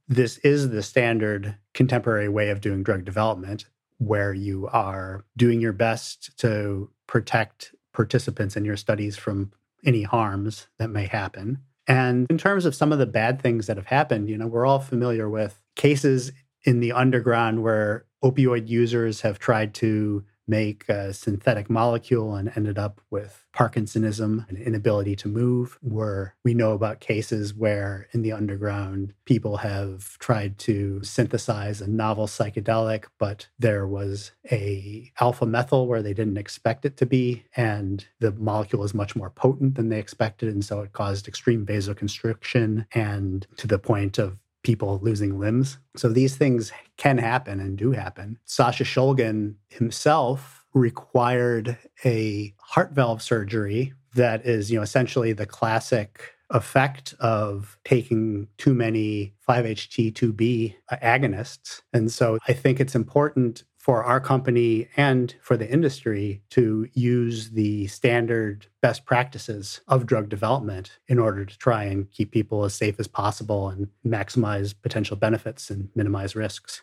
this 0.06 0.38
is 0.38 0.70
the 0.70 0.82
standard 0.82 1.56
contemporary 1.74 2.28
way 2.28 2.50
of 2.50 2.60
doing 2.60 2.84
drug 2.84 3.04
development, 3.04 3.64
where 3.98 4.32
you 4.32 4.68
are 4.68 5.24
doing 5.36 5.60
your 5.60 5.72
best 5.72 6.38
to 6.38 6.88
protect 7.08 7.74
participants 7.92 8.56
in 8.56 8.64
your 8.64 8.76
studies 8.76 9.16
from 9.16 9.50
any 9.84 10.02
harms 10.02 10.68
that 10.78 10.90
may 10.90 11.06
happen. 11.06 11.58
And 11.88 12.26
in 12.28 12.36
terms 12.36 12.66
of 12.66 12.74
some 12.74 12.92
of 12.92 12.98
the 12.98 13.06
bad 13.06 13.40
things 13.40 13.66
that 13.66 13.78
have 13.78 13.86
happened, 13.86 14.28
you 14.28 14.36
know, 14.36 14.46
we're 14.46 14.66
all 14.66 14.78
familiar 14.78 15.28
with 15.28 15.60
cases 15.74 16.30
in 16.64 16.80
the 16.80 16.92
underground 16.92 17.62
where 17.62 18.04
opioid 18.22 18.68
users 18.68 19.22
have 19.22 19.38
tried 19.38 19.74
to 19.74 20.24
make 20.48 20.88
a 20.88 21.12
synthetic 21.12 21.68
molecule 21.70 22.34
and 22.34 22.50
ended 22.56 22.78
up 22.78 23.00
with 23.10 23.44
Parkinsonism 23.54 24.48
and 24.48 24.58
inability 24.58 25.14
to 25.16 25.28
move. 25.28 25.78
Where 25.80 26.34
we 26.44 26.54
know 26.54 26.72
about 26.72 27.00
cases 27.00 27.54
where 27.54 28.08
in 28.12 28.22
the 28.22 28.32
underground 28.32 29.12
people 29.24 29.58
have 29.58 30.18
tried 30.18 30.58
to 30.58 31.02
synthesize 31.02 31.80
a 31.80 31.88
novel 31.88 32.26
psychedelic, 32.26 33.04
but 33.18 33.48
there 33.58 33.86
was 33.86 34.32
a 34.50 35.12
alpha 35.20 35.46
methyl 35.46 35.86
where 35.86 36.02
they 36.02 36.14
didn't 36.14 36.38
expect 36.38 36.84
it 36.84 36.96
to 36.96 37.06
be, 37.06 37.44
and 37.56 38.06
the 38.20 38.32
molecule 38.32 38.84
is 38.84 38.94
much 38.94 39.14
more 39.14 39.30
potent 39.30 39.74
than 39.74 39.88
they 39.88 39.98
expected, 39.98 40.48
and 40.48 40.64
so 40.64 40.80
it 40.80 40.92
caused 40.92 41.28
extreme 41.28 41.66
vasoconstriction 41.66 42.86
and 42.92 43.46
to 43.56 43.66
the 43.66 43.78
point 43.78 44.18
of 44.18 44.38
people 44.68 45.00
losing 45.02 45.38
limbs. 45.38 45.78
So 45.96 46.10
these 46.10 46.36
things 46.36 46.72
can 46.98 47.16
happen 47.16 47.58
and 47.58 47.78
do 47.78 47.92
happen. 47.92 48.38
Sasha 48.44 48.84
Shulgin 48.84 49.54
himself 49.70 50.66
required 50.74 51.78
a 52.04 52.52
heart 52.60 52.92
valve 52.92 53.22
surgery 53.22 53.94
that 54.14 54.44
is, 54.44 54.70
you 54.70 54.76
know, 54.76 54.82
essentially 54.82 55.32
the 55.32 55.46
classic 55.46 56.34
effect 56.50 57.14
of 57.18 57.78
taking 57.86 58.46
too 58.58 58.74
many 58.74 59.32
5-HT2B 59.48 60.74
agonists. 61.02 61.80
And 61.94 62.12
so 62.12 62.36
I 62.46 62.52
think 62.52 62.78
it's 62.78 62.94
important 62.94 63.64
for 63.88 64.04
our 64.04 64.20
company 64.20 64.86
and 64.98 65.34
for 65.40 65.56
the 65.56 65.66
industry 65.66 66.42
to 66.50 66.86
use 66.92 67.52
the 67.52 67.86
standard 67.86 68.66
best 68.82 69.06
practices 69.06 69.80
of 69.88 70.04
drug 70.04 70.28
development 70.28 70.98
in 71.06 71.18
order 71.18 71.46
to 71.46 71.56
try 71.56 71.84
and 71.84 72.10
keep 72.10 72.30
people 72.30 72.64
as 72.64 72.74
safe 72.74 73.00
as 73.00 73.08
possible 73.08 73.70
and 73.70 73.88
maximize 74.06 74.74
potential 74.82 75.16
benefits 75.16 75.70
and 75.70 75.88
minimize 75.94 76.36
risks. 76.36 76.82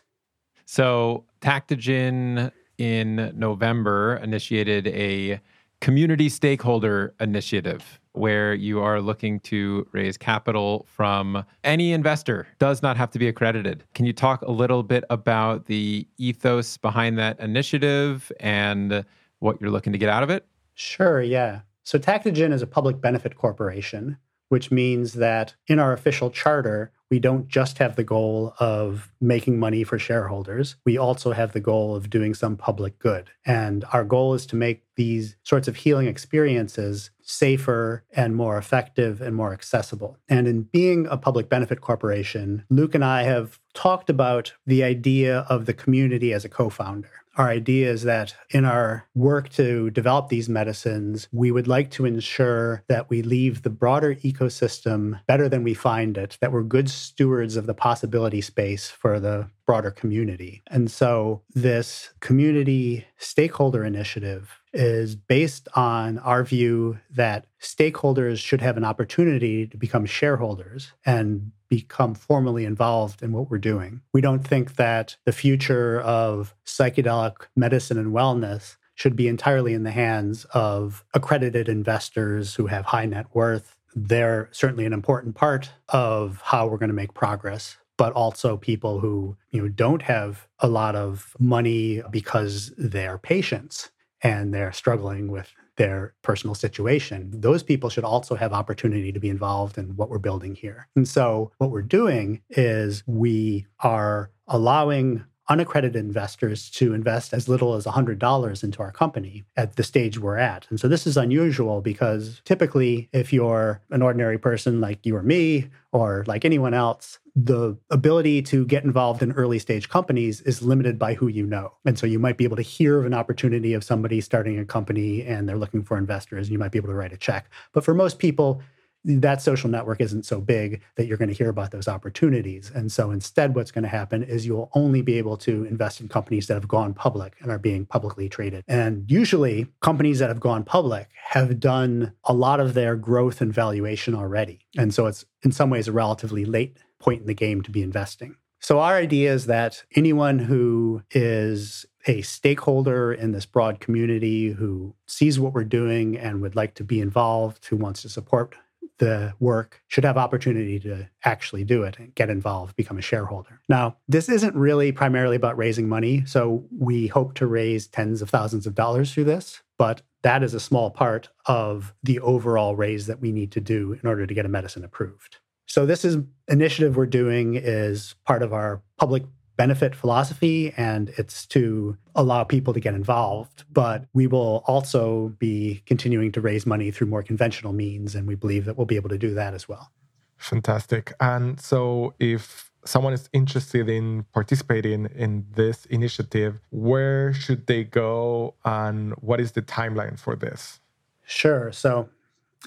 So, 0.64 1.24
Tactogen 1.40 2.50
in 2.76 3.32
November 3.36 4.16
initiated 4.16 4.88
a 4.88 5.40
community 5.80 6.28
stakeholder 6.28 7.14
initiative 7.20 8.00
where 8.16 8.54
you 8.54 8.80
are 8.80 9.00
looking 9.00 9.40
to 9.40 9.86
raise 9.92 10.16
capital 10.16 10.86
from 10.88 11.44
any 11.64 11.92
investor 11.92 12.46
does 12.58 12.82
not 12.82 12.96
have 12.96 13.10
to 13.10 13.18
be 13.18 13.28
accredited. 13.28 13.84
Can 13.94 14.06
you 14.06 14.12
talk 14.12 14.42
a 14.42 14.50
little 14.50 14.82
bit 14.82 15.04
about 15.10 15.66
the 15.66 16.06
ethos 16.18 16.76
behind 16.76 17.18
that 17.18 17.38
initiative 17.40 18.32
and 18.40 19.04
what 19.38 19.60
you're 19.60 19.70
looking 19.70 19.92
to 19.92 19.98
get 19.98 20.08
out 20.08 20.22
of 20.22 20.30
it? 20.30 20.46
Sure 20.74 21.22
yeah. 21.22 21.60
So 21.82 21.98
tactogen 21.98 22.52
is 22.52 22.62
a 22.62 22.66
public 22.66 23.00
benefit 23.00 23.36
corporation 23.36 24.18
which 24.48 24.70
means 24.70 25.14
that 25.14 25.54
in 25.66 25.78
our 25.78 25.92
official 25.92 26.30
charter 26.30 26.92
we 27.10 27.18
don't 27.18 27.48
just 27.48 27.78
have 27.78 27.96
the 27.96 28.04
goal 28.04 28.54
of 28.58 29.12
making 29.20 29.58
money 29.58 29.84
for 29.84 29.98
shareholders. 29.98 30.76
We 30.84 30.98
also 30.98 31.32
have 31.32 31.52
the 31.52 31.60
goal 31.60 31.94
of 31.94 32.10
doing 32.10 32.34
some 32.34 32.56
public 32.56 32.98
good. 32.98 33.30
And 33.44 33.84
our 33.92 34.04
goal 34.04 34.34
is 34.34 34.46
to 34.46 34.56
make 34.56 34.82
these 34.96 35.36
sorts 35.44 35.68
of 35.68 35.76
healing 35.76 36.06
experiences 36.06 37.10
safer 37.22 38.04
and 38.12 38.34
more 38.34 38.56
effective 38.56 39.20
and 39.20 39.36
more 39.36 39.52
accessible. 39.52 40.16
And 40.28 40.48
in 40.48 40.62
being 40.62 41.06
a 41.06 41.16
public 41.16 41.48
benefit 41.48 41.80
corporation, 41.80 42.64
Luke 42.70 42.94
and 42.94 43.04
I 43.04 43.22
have 43.22 43.60
talked 43.74 44.10
about 44.10 44.54
the 44.66 44.82
idea 44.82 45.40
of 45.48 45.66
the 45.66 45.74
community 45.74 46.32
as 46.32 46.44
a 46.44 46.48
co 46.48 46.70
founder. 46.70 47.10
Our 47.36 47.50
idea 47.50 47.90
is 47.90 48.04
that 48.04 48.34
in 48.48 48.64
our 48.64 49.06
work 49.14 49.50
to 49.50 49.90
develop 49.90 50.28
these 50.28 50.48
medicines, 50.48 51.28
we 51.32 51.50
would 51.50 51.68
like 51.68 51.90
to 51.92 52.06
ensure 52.06 52.82
that 52.88 53.10
we 53.10 53.20
leave 53.20 53.60
the 53.60 53.68
broader 53.68 54.14
ecosystem 54.14 55.20
better 55.26 55.46
than 55.46 55.62
we 55.62 55.74
find 55.74 56.16
it, 56.16 56.38
that 56.40 56.50
we're 56.50 56.62
good 56.62 56.88
stewards 56.96 57.56
of 57.56 57.66
the 57.66 57.74
possibility 57.74 58.40
space 58.40 58.88
for 58.90 59.20
the 59.20 59.48
broader 59.66 59.90
community. 59.90 60.62
And 60.68 60.90
so, 60.90 61.42
this 61.54 62.10
community 62.20 63.06
stakeholder 63.18 63.84
initiative 63.84 64.60
is 64.72 65.16
based 65.16 65.68
on 65.74 66.18
our 66.18 66.44
view 66.44 66.98
that 67.10 67.46
stakeholders 67.60 68.38
should 68.38 68.60
have 68.60 68.76
an 68.76 68.84
opportunity 68.84 69.66
to 69.66 69.76
become 69.76 70.04
shareholders 70.04 70.92
and 71.04 71.52
become 71.68 72.14
formally 72.14 72.64
involved 72.64 73.22
in 73.22 73.32
what 73.32 73.50
we're 73.50 73.58
doing. 73.58 74.02
We 74.12 74.20
don't 74.20 74.46
think 74.46 74.76
that 74.76 75.16
the 75.24 75.32
future 75.32 76.00
of 76.00 76.54
psychedelic 76.64 77.46
medicine 77.56 77.98
and 77.98 78.12
wellness 78.12 78.76
should 78.96 79.14
be 79.14 79.28
entirely 79.28 79.74
in 79.74 79.82
the 79.82 79.90
hands 79.90 80.46
of 80.52 81.04
accredited 81.14 81.68
investors 81.68 82.54
who 82.54 82.66
have 82.66 82.86
high 82.86 83.06
net 83.06 83.26
worth. 83.34 83.75
They're 83.96 84.48
certainly 84.52 84.84
an 84.84 84.92
important 84.92 85.34
part 85.34 85.70
of 85.88 86.40
how 86.44 86.68
we're 86.68 86.78
going 86.78 86.90
to 86.90 86.94
make 86.94 87.14
progress 87.14 87.78
but 87.98 88.12
also 88.12 88.58
people 88.58 89.00
who 89.00 89.36
you 89.50 89.62
know 89.62 89.68
don't 89.68 90.02
have 90.02 90.46
a 90.58 90.68
lot 90.68 90.94
of 90.94 91.34
money 91.38 92.02
because 92.10 92.72
they're 92.76 93.18
patients 93.18 93.90
and 94.22 94.52
they're 94.52 94.72
struggling 94.72 95.30
with 95.30 95.52
their 95.76 96.14
personal 96.22 96.54
situation, 96.54 97.30
those 97.32 97.62
people 97.62 97.90
should 97.90 98.04
also 98.04 98.34
have 98.34 98.52
opportunity 98.52 99.12
to 99.12 99.20
be 99.20 99.28
involved 99.28 99.76
in 99.78 99.94
what 99.96 100.08
we're 100.08 100.18
building 100.18 100.54
here. 100.54 100.88
And 100.96 101.06
so, 101.06 101.52
what 101.58 101.70
we're 101.70 101.82
doing 101.82 102.40
is 102.50 103.02
we 103.06 103.66
are 103.80 104.30
allowing 104.48 105.24
unaccredited 105.48 105.96
investors 105.96 106.70
to 106.70 106.92
invest 106.92 107.32
as 107.32 107.48
little 107.48 107.74
as 107.74 107.84
$100 107.84 108.64
into 108.64 108.80
our 108.80 108.92
company 108.92 109.44
at 109.56 109.76
the 109.76 109.82
stage 109.82 110.18
we're 110.18 110.36
at. 110.36 110.66
And 110.70 110.80
so 110.80 110.88
this 110.88 111.06
is 111.06 111.16
unusual 111.16 111.80
because 111.80 112.40
typically, 112.44 113.08
if 113.12 113.32
you're 113.32 113.80
an 113.90 114.02
ordinary 114.02 114.38
person 114.38 114.80
like 114.80 115.04
you 115.06 115.16
or 115.16 115.22
me, 115.22 115.68
or 115.92 116.24
like 116.26 116.44
anyone 116.44 116.74
else, 116.74 117.18
the 117.34 117.76
ability 117.90 118.42
to 118.42 118.66
get 118.66 118.84
involved 118.84 119.22
in 119.22 119.32
early 119.32 119.58
stage 119.58 119.88
companies 119.88 120.42
is 120.42 120.62
limited 120.62 120.98
by 120.98 121.14
who 121.14 121.28
you 121.28 121.46
know. 121.46 121.72
And 121.86 121.98
so 121.98 122.06
you 122.06 122.18
might 122.18 122.36
be 122.36 122.44
able 122.44 122.56
to 122.56 122.62
hear 122.62 122.98
of 122.98 123.06
an 123.06 123.14
opportunity 123.14 123.72
of 123.72 123.82
somebody 123.82 124.20
starting 124.20 124.58
a 124.58 124.64
company 124.64 125.22
and 125.22 125.48
they're 125.48 125.56
looking 125.56 125.82
for 125.82 125.96
investors, 125.96 126.48
and 126.48 126.52
you 126.52 126.58
might 126.58 126.72
be 126.72 126.78
able 126.78 126.88
to 126.88 126.94
write 126.94 127.12
a 127.12 127.16
check. 127.16 127.48
But 127.72 127.84
for 127.84 127.94
most 127.94 128.18
people, 128.18 128.62
that 129.06 129.40
social 129.40 129.70
network 129.70 130.00
isn't 130.00 130.26
so 130.26 130.40
big 130.40 130.82
that 130.96 131.06
you're 131.06 131.16
going 131.16 131.28
to 131.28 131.34
hear 131.34 131.48
about 131.48 131.70
those 131.70 131.86
opportunities. 131.86 132.72
And 132.74 132.90
so 132.90 133.12
instead, 133.12 133.54
what's 133.54 133.70
going 133.70 133.84
to 133.84 133.88
happen 133.88 134.24
is 134.24 134.44
you'll 134.44 134.70
only 134.74 135.00
be 135.00 135.16
able 135.16 135.36
to 135.38 135.64
invest 135.64 136.00
in 136.00 136.08
companies 136.08 136.48
that 136.48 136.54
have 136.54 136.66
gone 136.66 136.92
public 136.92 137.36
and 137.40 137.50
are 137.50 137.58
being 137.58 137.86
publicly 137.86 138.28
traded. 138.28 138.64
And 138.66 139.08
usually, 139.08 139.68
companies 139.80 140.18
that 140.18 140.28
have 140.28 140.40
gone 140.40 140.64
public 140.64 141.08
have 141.30 141.60
done 141.60 142.12
a 142.24 142.34
lot 142.34 142.58
of 142.58 142.74
their 142.74 142.96
growth 142.96 143.40
and 143.40 143.54
valuation 143.54 144.14
already. 144.14 144.66
And 144.76 144.92
so 144.92 145.06
it's 145.06 145.24
in 145.42 145.52
some 145.52 145.70
ways 145.70 145.86
a 145.86 145.92
relatively 145.92 146.44
late 146.44 146.76
point 146.98 147.20
in 147.20 147.26
the 147.26 147.34
game 147.34 147.62
to 147.62 147.70
be 147.70 147.82
investing. 147.82 148.36
So, 148.58 148.80
our 148.80 148.96
idea 148.96 149.32
is 149.32 149.46
that 149.46 149.84
anyone 149.94 150.40
who 150.40 151.02
is 151.12 151.86
a 152.08 152.22
stakeholder 152.22 153.12
in 153.12 153.32
this 153.32 153.46
broad 153.46 153.80
community 153.80 154.50
who 154.50 154.94
sees 155.06 155.38
what 155.38 155.52
we're 155.52 155.64
doing 155.64 156.16
and 156.16 156.40
would 156.40 156.56
like 156.56 156.74
to 156.74 156.84
be 156.84 157.00
involved, 157.00 157.66
who 157.66 157.76
wants 157.76 158.02
to 158.02 158.08
support 158.08 158.56
the 158.98 159.34
work 159.40 159.82
should 159.88 160.04
have 160.04 160.16
opportunity 160.16 160.78
to 160.80 161.08
actually 161.24 161.64
do 161.64 161.82
it 161.82 161.98
and 161.98 162.14
get 162.14 162.30
involved, 162.30 162.76
become 162.76 162.98
a 162.98 163.02
shareholder. 163.02 163.60
Now, 163.68 163.96
this 164.08 164.28
isn't 164.28 164.54
really 164.54 164.92
primarily 164.92 165.36
about 165.36 165.56
raising 165.56 165.88
money. 165.88 166.24
So 166.26 166.64
we 166.76 167.06
hope 167.06 167.34
to 167.34 167.46
raise 167.46 167.86
tens 167.86 168.22
of 168.22 168.30
thousands 168.30 168.66
of 168.66 168.74
dollars 168.74 169.12
through 169.12 169.24
this, 169.24 169.62
but 169.78 170.02
that 170.22 170.42
is 170.42 170.54
a 170.54 170.60
small 170.60 170.90
part 170.90 171.28
of 171.46 171.94
the 172.02 172.18
overall 172.20 172.74
raise 172.74 173.06
that 173.06 173.20
we 173.20 173.32
need 173.32 173.52
to 173.52 173.60
do 173.60 173.92
in 173.92 174.08
order 174.08 174.26
to 174.26 174.34
get 174.34 174.46
a 174.46 174.48
medicine 174.48 174.84
approved. 174.84 175.38
So 175.66 175.84
this 175.84 176.04
is 176.04 176.18
initiative 176.48 176.96
we're 176.96 177.06
doing 177.06 177.54
is 177.54 178.14
part 178.24 178.42
of 178.42 178.52
our 178.52 178.82
public 178.98 179.24
benefit 179.56 179.94
philosophy 179.94 180.72
and 180.76 181.10
it's 181.16 181.46
to 181.46 181.96
allow 182.14 182.44
people 182.44 182.74
to 182.74 182.80
get 182.80 182.94
involved. 182.94 183.64
But 183.72 184.04
we 184.12 184.26
will 184.26 184.62
also 184.66 185.34
be 185.38 185.82
continuing 185.86 186.32
to 186.32 186.40
raise 186.40 186.66
money 186.66 186.90
through 186.90 187.08
more 187.08 187.22
conventional 187.22 187.72
means. 187.72 188.14
And 188.14 188.26
we 188.26 188.34
believe 188.34 188.64
that 188.66 188.76
we'll 188.76 188.86
be 188.86 188.96
able 188.96 189.08
to 189.10 189.18
do 189.18 189.34
that 189.34 189.54
as 189.54 189.68
well. 189.68 189.90
Fantastic. 190.36 191.12
And 191.20 191.60
so 191.60 192.14
if 192.18 192.70
someone 192.84 193.12
is 193.12 193.28
interested 193.32 193.88
in 193.88 194.24
participating 194.32 195.06
in 195.14 195.46
this 195.54 195.86
initiative, 195.86 196.60
where 196.70 197.32
should 197.32 197.66
they 197.66 197.84
go 197.84 198.54
and 198.64 199.14
what 199.14 199.40
is 199.40 199.52
the 199.52 199.62
timeline 199.62 200.18
for 200.18 200.36
this? 200.36 200.80
Sure. 201.24 201.72
So 201.72 202.08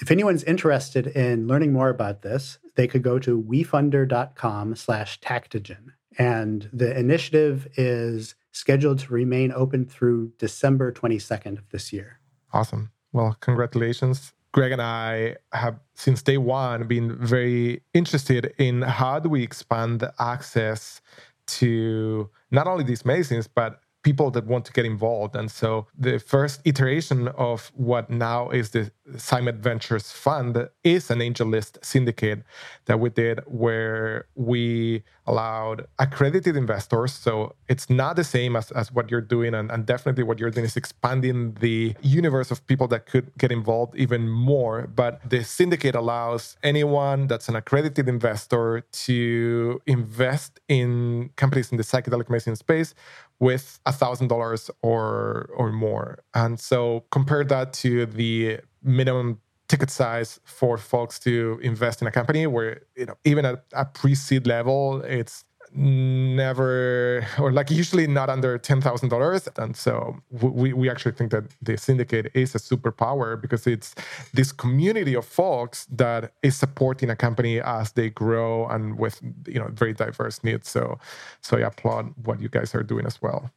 if 0.02 0.12
anyone's 0.12 0.44
interested 0.44 1.08
in 1.08 1.48
learning 1.48 1.74
more 1.74 1.90
about 1.90 2.22
this, 2.22 2.58
they 2.76 2.88
could 2.88 3.04
go 3.04 3.20
to 3.20 3.42
wefunder.com 3.42 4.76
slash 4.76 5.20
tactogen. 5.20 5.94
And 6.18 6.70
the 6.74 6.98
initiative 6.98 7.68
is 7.76 8.36
scheduled 8.52 9.00
to 9.00 9.14
remain 9.14 9.52
open 9.52 9.86
through 9.86 10.32
December 10.38 10.92
22nd 10.92 11.58
of 11.58 11.70
this 11.70 11.94
year. 11.94 12.20
Awesome. 12.52 12.92
Well, 13.14 13.38
congratulations. 13.40 14.34
Greg 14.52 14.72
and 14.72 14.82
I 14.82 15.36
have, 15.54 15.80
since 15.94 16.24
day 16.24 16.38
one, 16.38 16.88
been 16.88 17.16
very 17.24 17.82
interested 17.94 18.54
in 18.58 18.82
how 18.82 19.20
do 19.20 19.30
we 19.30 19.44
expand 19.44 20.00
the 20.00 20.12
access 20.20 21.02
to 21.48 22.30
not 22.50 22.66
only 22.68 22.84
these 22.84 23.06
medicines, 23.06 23.48
but 23.48 23.82
people 24.02 24.32
that 24.32 24.46
want 24.46 24.66
to 24.66 24.72
get 24.72 24.86
involved. 24.86 25.36
And 25.36 25.52
so 25.52 25.88
the 25.98 26.20
first 26.20 26.62
iteration 26.66 27.28
of 27.30 27.72
what 27.76 28.10
now 28.10 28.50
is 28.50 28.72
the 28.72 28.92
Psymed 29.12 29.60
Ventures 29.60 30.12
Fund 30.12 30.70
is 30.84 31.12
an 31.12 31.20
AngelList 31.20 31.84
syndicate 31.84 32.44
that 32.86 33.00
we 33.00 33.10
did 33.10 33.42
where 33.46 34.26
we 34.36 35.04
allowed 35.30 35.86
accredited 36.00 36.56
investors. 36.58 37.14
So 37.14 37.56
it's 37.68 37.88
not 37.90 38.16
the 38.16 38.24
same 38.24 38.56
as, 38.56 38.72
as 38.72 38.92
what 38.92 39.12
you're 39.12 39.30
doing. 39.36 39.54
And, 39.54 39.72
and 39.72 39.86
definitely 39.86 40.24
what 40.24 40.40
you're 40.40 40.50
doing 40.50 40.66
is 40.66 40.76
expanding 40.76 41.54
the 41.66 41.96
universe 42.02 42.50
of 42.52 42.66
people 42.68 42.88
that 42.88 43.06
could 43.06 43.32
get 43.38 43.52
involved 43.52 43.96
even 43.96 44.28
more. 44.28 44.88
But 44.88 45.14
the 45.30 45.44
syndicate 45.44 45.96
allows 45.96 46.58
anyone 46.64 47.28
that's 47.28 47.48
an 47.48 47.56
accredited 47.56 48.10
investor 48.10 48.84
to 49.08 49.82
invest 49.86 50.60
in 50.68 51.30
companies 51.36 51.72
in 51.72 51.78
the 51.78 51.84
psychedelic 51.84 52.30
medicine 52.30 52.56
space 52.56 52.94
with 53.40 53.80
a 53.86 53.94
thousand 53.94 54.28
dollars 54.28 54.70
or 54.82 55.50
or 55.56 55.72
more. 55.72 56.20
And 56.34 56.60
so 56.60 57.06
compare 57.12 57.44
that 57.46 57.74
to 57.84 58.06
the 58.06 58.60
minimum 58.84 59.40
ticket 59.70 59.90
size 59.90 60.40
for 60.44 60.78
folks 60.78 61.20
to 61.20 61.60
invest 61.62 62.02
in 62.02 62.08
a 62.08 62.12
company 62.12 62.46
where 62.48 62.82
you 62.98 63.06
know 63.06 63.16
even 63.24 63.46
at 63.46 63.64
a 63.74 63.86
pre-seed 63.86 64.46
level 64.46 65.02
it's 65.04 65.46
never 65.74 67.26
or 67.40 67.52
like 67.52 67.70
usually 67.70 68.08
not 68.08 68.30
under 68.30 68.58
$10,000 68.58 69.58
and 69.64 69.76
so 69.76 70.18
we, 70.32 70.74
we 70.74 70.90
actually 70.90 71.12
think 71.12 71.32
that 71.32 71.44
the 71.62 71.78
syndicate 71.78 72.32
is 72.34 72.56
a 72.56 72.58
superpower 72.58 73.40
because 73.40 73.68
it's 73.68 73.94
this 74.34 74.52
community 74.52 75.14
of 75.14 75.26
folks 75.26 75.86
that 75.86 76.34
is 76.42 76.56
supporting 76.56 77.10
a 77.10 77.16
company 77.16 77.62
as 77.62 77.92
they 77.92 78.10
grow 78.10 78.68
and 78.68 78.98
with 78.98 79.22
you 79.48 79.60
know 79.60 79.70
very 79.72 79.94
diverse 79.94 80.44
needs. 80.44 80.70
So 80.70 80.98
so 81.42 81.58
I 81.58 81.62
applaud 81.62 82.14
what 82.24 82.42
you 82.42 82.50
guys 82.50 82.74
are 82.74 82.84
doing 82.84 83.06
as 83.06 83.22
well. 83.22 83.52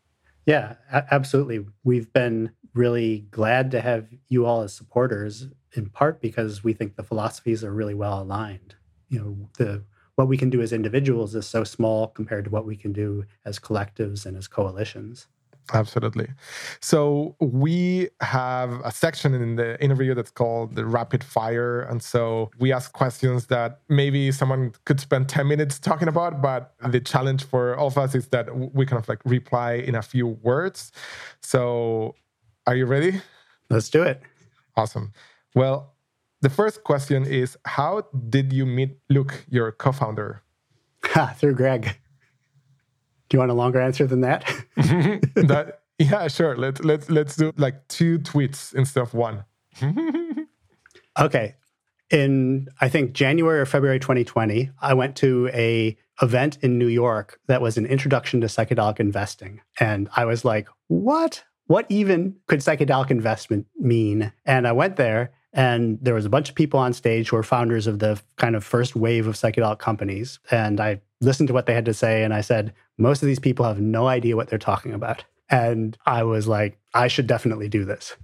Yeah 0.44 0.74
absolutely. 1.10 1.64
We've 1.84 2.12
been 2.12 2.50
really 2.74 3.26
glad 3.30 3.70
to 3.70 3.80
have 3.80 4.08
you 4.28 4.46
all 4.46 4.62
as 4.62 4.74
supporters 4.74 5.48
in 5.74 5.88
part 5.88 6.20
because 6.20 6.64
we 6.64 6.72
think 6.72 6.96
the 6.96 7.02
philosophies 7.02 7.62
are 7.62 7.72
really 7.72 7.94
well 7.94 8.22
aligned 8.22 8.74
you 9.08 9.18
know 9.18 9.48
the 9.58 9.82
what 10.16 10.28
we 10.28 10.36
can 10.36 10.50
do 10.50 10.60
as 10.60 10.72
individuals 10.72 11.34
is 11.34 11.46
so 11.46 11.64
small 11.64 12.08
compared 12.08 12.44
to 12.44 12.50
what 12.50 12.66
we 12.66 12.76
can 12.76 12.92
do 12.92 13.24
as 13.44 13.58
collectives 13.58 14.26
and 14.26 14.36
as 14.36 14.46
coalitions. 14.46 15.26
Absolutely. 15.72 16.28
So 16.80 17.36
we 17.40 18.08
have 18.20 18.80
a 18.84 18.90
section 18.90 19.32
in 19.32 19.54
the 19.56 19.82
interview 19.82 20.12
that's 20.12 20.30
called 20.30 20.74
the 20.74 20.84
rapid 20.84 21.22
fire. 21.22 21.82
And 21.82 22.02
so 22.02 22.50
we 22.58 22.72
ask 22.72 22.92
questions 22.92 23.46
that 23.46 23.80
maybe 23.88 24.32
someone 24.32 24.72
could 24.84 24.98
spend 24.98 25.28
10 25.28 25.46
minutes 25.46 25.78
talking 25.78 26.08
about, 26.08 26.42
but 26.42 26.74
the 26.88 27.00
challenge 27.00 27.44
for 27.44 27.76
all 27.76 27.86
of 27.86 27.96
us 27.96 28.14
is 28.14 28.28
that 28.28 28.74
we 28.74 28.84
kind 28.84 29.00
of 29.00 29.08
like 29.08 29.20
reply 29.24 29.74
in 29.74 29.94
a 29.94 30.02
few 30.02 30.26
words. 30.26 30.90
So 31.40 32.16
are 32.66 32.76
you 32.76 32.86
ready? 32.86 33.20
Let's 33.70 33.90
do 33.90 34.02
it. 34.02 34.22
Awesome. 34.76 35.12
Well, 35.54 35.94
the 36.40 36.50
first 36.50 36.84
question 36.84 37.24
is 37.24 37.56
How 37.64 38.06
did 38.28 38.52
you 38.52 38.66
meet 38.66 38.98
Luke, 39.08 39.44
your 39.48 39.72
co 39.72 39.92
founder? 39.92 40.42
Through 41.36 41.54
Greg. 41.54 41.98
Do 43.28 43.36
you 43.36 43.38
want 43.38 43.50
a 43.50 43.54
longer 43.54 43.80
answer 43.80 44.06
than 44.06 44.22
that? 44.22 44.44
that 44.76 45.82
yeah, 45.98 46.28
sure. 46.28 46.56
Let's 46.56 46.80
let's 46.82 47.10
let's 47.10 47.36
do 47.36 47.52
like 47.56 47.86
two 47.88 48.18
tweets 48.18 48.74
instead 48.74 49.02
of 49.02 49.14
one. 49.14 49.44
okay. 51.18 51.56
In 52.10 52.68
I 52.80 52.88
think 52.88 53.12
January 53.12 53.60
or 53.60 53.66
February 53.66 53.98
2020, 53.98 54.70
I 54.80 54.94
went 54.94 55.16
to 55.16 55.48
a 55.52 55.96
event 56.20 56.58
in 56.60 56.78
New 56.78 56.88
York 56.88 57.40
that 57.46 57.62
was 57.62 57.78
an 57.78 57.86
introduction 57.86 58.40
to 58.42 58.48
psychedelic 58.48 59.00
investing. 59.00 59.60
And 59.80 60.08
I 60.14 60.24
was 60.26 60.44
like, 60.44 60.68
what? 60.88 61.44
What 61.66 61.86
even 61.88 62.36
could 62.46 62.60
psychedelic 62.60 63.10
investment 63.10 63.66
mean? 63.78 64.32
And 64.44 64.66
I 64.66 64.72
went 64.72 64.96
there 64.96 65.32
and 65.52 65.98
there 66.00 66.14
was 66.14 66.24
a 66.24 66.30
bunch 66.30 66.48
of 66.48 66.54
people 66.54 66.80
on 66.80 66.92
stage 66.92 67.28
who 67.28 67.36
were 67.36 67.42
founders 67.42 67.86
of 67.86 67.98
the 67.98 68.20
kind 68.36 68.56
of 68.56 68.64
first 68.64 68.96
wave 68.96 69.26
of 69.26 69.34
psychedelic 69.34 69.78
companies. 69.78 70.38
And 70.50 70.80
I 70.80 71.00
listened 71.20 71.48
to 71.48 71.54
what 71.54 71.66
they 71.66 71.74
had 71.74 71.84
to 71.84 71.94
say 71.94 72.24
and 72.24 72.34
I 72.34 72.40
said, 72.40 72.72
most 72.98 73.22
of 73.22 73.26
these 73.26 73.38
people 73.38 73.66
have 73.66 73.80
no 73.80 74.06
idea 74.06 74.36
what 74.36 74.48
they're 74.48 74.58
talking 74.58 74.92
about. 74.92 75.24
And 75.50 75.96
I 76.06 76.22
was 76.22 76.48
like, 76.48 76.78
I 76.94 77.08
should 77.08 77.26
definitely 77.26 77.68
do 77.68 77.84
this. 77.84 78.16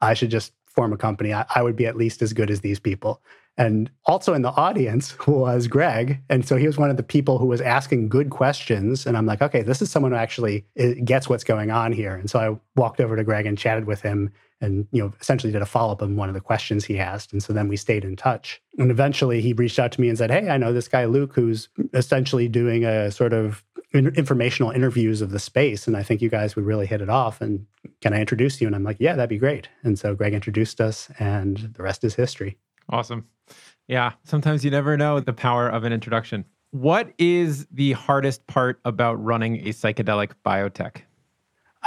I 0.00 0.14
should 0.14 0.30
just 0.30 0.52
form 0.66 0.92
a 0.92 0.96
company. 0.96 1.34
I, 1.34 1.44
I 1.54 1.62
would 1.62 1.76
be 1.76 1.86
at 1.86 1.96
least 1.96 2.22
as 2.22 2.32
good 2.32 2.50
as 2.50 2.60
these 2.60 2.80
people. 2.80 3.20
And 3.60 3.90
also 4.06 4.32
in 4.32 4.40
the 4.40 4.52
audience 4.52 5.14
was 5.26 5.68
Greg. 5.68 6.18
And 6.30 6.48
so 6.48 6.56
he 6.56 6.66
was 6.66 6.78
one 6.78 6.88
of 6.88 6.96
the 6.96 7.02
people 7.02 7.36
who 7.36 7.46
was 7.46 7.60
asking 7.60 8.08
good 8.08 8.30
questions. 8.30 9.06
And 9.06 9.18
I'm 9.18 9.26
like, 9.26 9.42
okay, 9.42 9.60
this 9.60 9.82
is 9.82 9.90
someone 9.90 10.12
who 10.12 10.18
actually 10.18 10.64
eh, 10.76 10.94
gets 11.04 11.28
what's 11.28 11.44
going 11.44 11.70
on 11.70 11.92
here. 11.92 12.14
And 12.16 12.30
so 12.30 12.38
I 12.38 12.80
walked 12.80 13.00
over 13.00 13.16
to 13.16 13.22
Greg 13.22 13.44
and 13.44 13.58
chatted 13.58 13.84
with 13.84 14.00
him 14.00 14.32
and 14.62 14.86
you 14.92 15.02
know 15.02 15.12
essentially 15.20 15.52
did 15.52 15.62
a 15.62 15.66
follow-up 15.66 16.02
on 16.02 16.16
one 16.16 16.28
of 16.28 16.34
the 16.34 16.40
questions 16.40 16.84
he 16.84 16.98
asked. 16.98 17.32
And 17.32 17.42
so 17.42 17.52
then 17.52 17.68
we 17.68 17.76
stayed 17.76 18.04
in 18.04 18.16
touch. 18.16 18.62
And 18.78 18.90
eventually 18.90 19.42
he 19.42 19.52
reached 19.52 19.78
out 19.78 19.92
to 19.92 20.00
me 20.00 20.08
and 20.08 20.18
said 20.18 20.30
hey 20.30 20.50
i 20.50 20.58
know 20.58 20.72
this 20.72 20.86
guy 20.86 21.06
luke 21.06 21.32
who's 21.34 21.70
essentially 21.94 22.46
doing 22.46 22.84
a 22.84 23.10
sort 23.10 23.32
of 23.32 23.64
informational 23.94 24.70
interviews 24.70 25.22
of 25.22 25.30
the 25.30 25.38
space. 25.38 25.86
And 25.86 25.96
i 25.96 26.02
think 26.02 26.20
you 26.20 26.28
guys 26.28 26.56
would 26.56 26.66
really 26.66 26.86
hit 26.86 27.00
it 27.00 27.08
off. 27.08 27.40
And 27.40 27.64
can 28.02 28.12
i 28.12 28.20
introduce 28.20 28.60
you? 28.60 28.66
And 28.66 28.76
i'm 28.76 28.84
like 28.84 28.98
yeah 29.00 29.14
that'd 29.14 29.30
be 29.30 29.38
great. 29.38 29.70
And 29.82 29.98
so 29.98 30.14
greg 30.14 30.34
introduced 30.34 30.78
us 30.78 31.10
and 31.18 31.56
the 31.74 31.82
rest 31.82 32.04
is 32.04 32.14
history. 32.14 32.58
Awesome 32.90 33.24
yeah 33.90 34.12
sometimes 34.24 34.64
you 34.64 34.70
never 34.70 34.96
know 34.96 35.20
the 35.20 35.32
power 35.32 35.68
of 35.68 35.84
an 35.84 35.92
introduction 35.92 36.44
what 36.70 37.12
is 37.18 37.66
the 37.72 37.92
hardest 37.92 38.46
part 38.46 38.80
about 38.84 39.22
running 39.22 39.56
a 39.66 39.70
psychedelic 39.70 40.32
biotech 40.46 41.02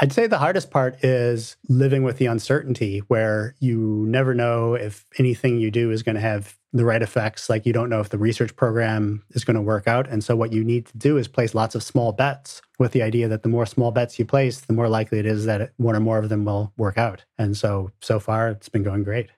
I'd 0.01 0.11
say 0.11 0.25
the 0.25 0.39
hardest 0.39 0.71
part 0.71 1.03
is 1.03 1.55
living 1.69 2.01
with 2.01 2.17
the 2.17 2.25
uncertainty 2.25 2.99
where 3.09 3.55
you 3.59 4.05
never 4.07 4.33
know 4.33 4.73
if 4.73 5.05
anything 5.19 5.59
you 5.59 5.69
do 5.69 5.91
is 5.91 6.01
going 6.01 6.15
to 6.15 6.21
have 6.21 6.57
the 6.73 6.83
right 6.83 7.01
effects. 7.03 7.47
Like 7.47 7.67
you 7.67 7.73
don't 7.73 7.89
know 7.89 7.99
if 7.99 8.09
the 8.09 8.17
research 8.17 8.55
program 8.55 9.23
is 9.31 9.43
going 9.43 9.55
to 9.55 9.61
work 9.61 9.87
out. 9.87 10.09
And 10.09 10.23
so 10.23 10.35
what 10.35 10.51
you 10.51 10.63
need 10.63 10.87
to 10.87 10.97
do 10.97 11.17
is 11.17 11.27
place 11.27 11.53
lots 11.53 11.75
of 11.75 11.83
small 11.83 12.11
bets 12.11 12.59
with 12.79 12.91
the 12.91 13.03
idea 13.03 13.27
that 13.27 13.43
the 13.43 13.49
more 13.49 13.67
small 13.67 13.91
bets 13.91 14.17
you 14.17 14.25
place, 14.25 14.61
the 14.61 14.73
more 14.73 14.89
likely 14.89 15.19
it 15.19 15.27
is 15.27 15.45
that 15.45 15.73
one 15.77 15.95
or 15.95 15.99
more 15.99 16.17
of 16.17 16.29
them 16.29 16.43
will 16.43 16.73
work 16.75 16.97
out. 16.97 17.23
And 17.37 17.55
so, 17.55 17.91
so 18.01 18.19
far, 18.19 18.49
it's 18.49 18.69
been 18.69 18.83
going 18.83 19.03
great. 19.03 19.29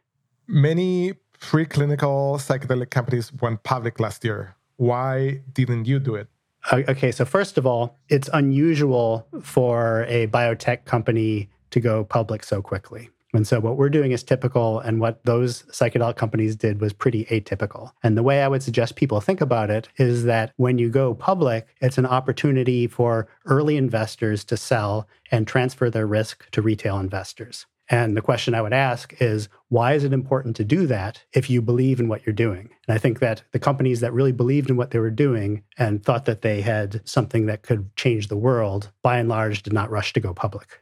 Many 0.47 1.16
preclinical 1.49 2.37
psychedelic 2.37 2.89
companies 2.89 3.31
went 3.33 3.63
public 3.63 3.99
last 3.99 4.23
year. 4.23 4.55
Why 4.77 5.41
didn't 5.53 5.85
you 5.85 5.99
do 5.99 6.15
it? 6.15 6.27
Okay, 6.73 7.11
so 7.11 7.25
first 7.25 7.57
of 7.59 7.67
all, 7.67 7.99
it's 8.09 8.29
unusual 8.33 9.27
for 9.43 10.05
a 10.07 10.27
biotech 10.27 10.85
company 10.85 11.49
to 11.69 11.79
go 11.79 12.03
public 12.03 12.43
so 12.43 12.61
quickly. 12.61 13.09
And 13.33 13.45
so 13.45 13.59
what 13.59 13.77
we're 13.77 13.89
doing 13.89 14.11
is 14.13 14.23
typical, 14.23 14.79
and 14.79 14.99
what 14.99 15.23
those 15.25 15.63
psychedelic 15.63 16.15
companies 16.15 16.55
did 16.55 16.79
was 16.79 16.93
pretty 16.93 17.25
atypical. 17.25 17.91
And 18.01 18.17
the 18.17 18.23
way 18.23 18.41
I 18.41 18.47
would 18.47 18.63
suggest 18.63 18.95
people 18.95 19.19
think 19.19 19.41
about 19.41 19.69
it 19.69 19.89
is 19.97 20.23
that 20.23 20.53
when 20.55 20.77
you 20.79 20.89
go 20.89 21.13
public, 21.13 21.67
it's 21.81 21.97
an 21.97 22.05
opportunity 22.05 22.87
for 22.87 23.27
early 23.45 23.75
investors 23.75 24.43
to 24.45 24.57
sell 24.57 25.07
and 25.31 25.45
transfer 25.45 25.89
their 25.89 26.07
risk 26.07 26.49
to 26.51 26.61
retail 26.61 26.97
investors. 26.97 27.65
And 27.89 28.17
the 28.17 28.21
question 28.21 28.55
I 28.55 28.61
would 28.61 28.73
ask 28.73 29.13
is 29.21 29.47
why 29.69 29.93
is 29.93 30.03
it 30.03 30.13
important 30.13 30.55
to 30.55 30.63
do 30.63 30.88
that 30.88 31.23
if 31.33 31.49
you 31.49 31.61
believe 31.61 31.99
in 31.99 32.07
what 32.07 32.25
you're 32.25 32.33
doing? 32.33 32.69
And 32.88 32.95
I 32.95 32.97
think 32.97 33.19
that 33.19 33.43
the 33.51 33.59
companies 33.59 33.99
that 33.99 34.13
really 34.13 34.31
believed 34.31 34.69
in 34.69 34.77
what 34.77 34.91
they 34.91 34.99
were 34.99 35.11
doing 35.11 35.63
and 35.77 36.03
thought 36.03 36.25
that 36.25 36.41
they 36.41 36.61
had 36.61 37.07
something 37.07 37.45
that 37.45 37.61
could 37.61 37.95
change 37.95 38.27
the 38.27 38.38
world, 38.38 38.91
by 39.03 39.19
and 39.19 39.29
large, 39.29 39.61
did 39.63 39.73
not 39.73 39.91
rush 39.91 40.13
to 40.13 40.19
go 40.19 40.33
public. 40.33 40.79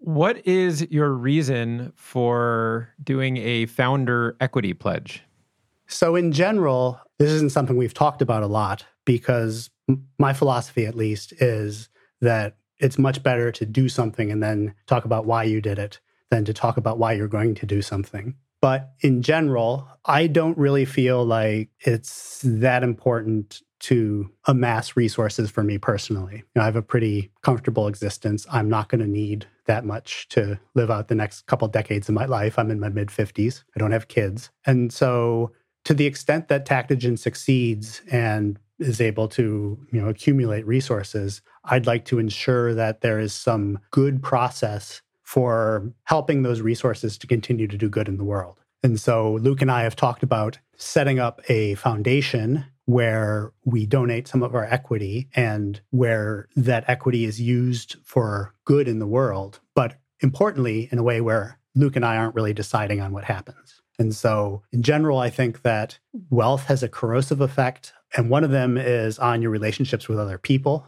What 0.00 0.46
is 0.46 0.86
your 0.90 1.12
reason 1.12 1.92
for 1.96 2.90
doing 3.02 3.38
a 3.38 3.64
founder 3.66 4.36
equity 4.38 4.74
pledge? 4.74 5.22
So, 5.86 6.14
in 6.14 6.32
general, 6.32 7.00
this 7.18 7.30
isn't 7.30 7.52
something 7.52 7.76
we've 7.76 7.94
talked 7.94 8.20
about 8.20 8.42
a 8.42 8.46
lot 8.46 8.84
because 9.06 9.70
my 10.18 10.34
philosophy, 10.34 10.84
at 10.84 10.94
least, 10.94 11.32
is 11.40 11.88
that 12.20 12.56
it's 12.78 12.98
much 12.98 13.22
better 13.22 13.50
to 13.52 13.64
do 13.64 13.88
something 13.88 14.30
and 14.30 14.42
then 14.42 14.74
talk 14.86 15.06
about 15.06 15.24
why 15.24 15.44
you 15.44 15.62
did 15.62 15.78
it 15.78 16.00
than 16.30 16.44
to 16.44 16.52
talk 16.52 16.76
about 16.76 16.98
why 16.98 17.12
you're 17.12 17.28
going 17.28 17.54
to 17.56 17.66
do 17.66 17.82
something. 17.82 18.34
But 18.60 18.92
in 19.00 19.20
general, 19.20 19.86
I 20.06 20.26
don't 20.26 20.56
really 20.56 20.86
feel 20.86 21.24
like 21.24 21.68
it's 21.80 22.40
that 22.44 22.82
important 22.82 23.60
to 23.80 24.30
amass 24.46 24.96
resources 24.96 25.50
for 25.50 25.62
me 25.62 25.76
personally. 25.76 26.36
You 26.36 26.42
know, 26.56 26.62
I 26.62 26.64
have 26.64 26.76
a 26.76 26.80
pretty 26.80 27.30
comfortable 27.42 27.86
existence. 27.86 28.46
I'm 28.50 28.70
not 28.70 28.88
going 28.88 29.02
to 29.02 29.06
need 29.06 29.46
that 29.66 29.84
much 29.84 30.28
to 30.30 30.58
live 30.74 30.90
out 30.90 31.08
the 31.08 31.14
next 31.14 31.42
couple 31.46 31.68
decades 31.68 32.08
of 32.08 32.14
my 32.14 32.24
life. 32.24 32.58
I'm 32.58 32.70
in 32.70 32.80
my 32.80 32.88
mid 32.88 33.08
50s. 33.08 33.64
I 33.76 33.78
don't 33.78 33.92
have 33.92 34.08
kids. 34.08 34.50
And 34.64 34.90
so 34.90 35.52
to 35.84 35.92
the 35.92 36.06
extent 36.06 36.48
that 36.48 36.66
Tactogen 36.66 37.18
succeeds 37.18 38.00
and 38.10 38.58
is 38.78 39.00
able 39.00 39.28
to, 39.28 39.78
you 39.92 40.00
know, 40.00 40.08
accumulate 40.08 40.66
resources, 40.66 41.42
I'd 41.64 41.86
like 41.86 42.06
to 42.06 42.18
ensure 42.18 42.74
that 42.74 43.02
there 43.02 43.20
is 43.20 43.34
some 43.34 43.78
good 43.90 44.22
process 44.22 45.02
for 45.24 45.92
helping 46.04 46.42
those 46.42 46.60
resources 46.60 47.18
to 47.18 47.26
continue 47.26 47.66
to 47.66 47.76
do 47.76 47.88
good 47.88 48.08
in 48.08 48.18
the 48.18 48.24
world. 48.24 48.60
And 48.82 49.00
so 49.00 49.34
Luke 49.34 49.62
and 49.62 49.70
I 49.70 49.82
have 49.82 49.96
talked 49.96 50.22
about 50.22 50.58
setting 50.76 51.18
up 51.18 51.40
a 51.48 51.74
foundation 51.76 52.66
where 52.84 53.52
we 53.64 53.86
donate 53.86 54.28
some 54.28 54.42
of 54.42 54.54
our 54.54 54.64
equity 54.64 55.28
and 55.34 55.80
where 55.90 56.48
that 56.54 56.84
equity 56.86 57.24
is 57.24 57.40
used 57.40 57.96
for 58.04 58.54
good 58.64 58.86
in 58.86 58.98
the 58.98 59.06
world, 59.06 59.60
but 59.74 59.98
importantly, 60.20 60.88
in 60.92 60.98
a 60.98 61.02
way 61.02 61.20
where 61.20 61.58
Luke 61.74 61.96
and 61.96 62.04
I 62.04 62.16
aren't 62.16 62.34
really 62.34 62.52
deciding 62.52 63.00
on 63.00 63.12
what 63.12 63.24
happens. 63.24 63.80
And 63.98 64.14
so, 64.14 64.62
in 64.72 64.82
general, 64.82 65.18
I 65.18 65.30
think 65.30 65.62
that 65.62 65.98
wealth 66.30 66.64
has 66.64 66.82
a 66.82 66.88
corrosive 66.88 67.40
effect. 67.40 67.92
And 68.16 68.28
one 68.28 68.44
of 68.44 68.50
them 68.50 68.76
is 68.76 69.18
on 69.18 69.40
your 69.40 69.50
relationships 69.50 70.08
with 70.08 70.18
other 70.18 70.38
people. 70.38 70.86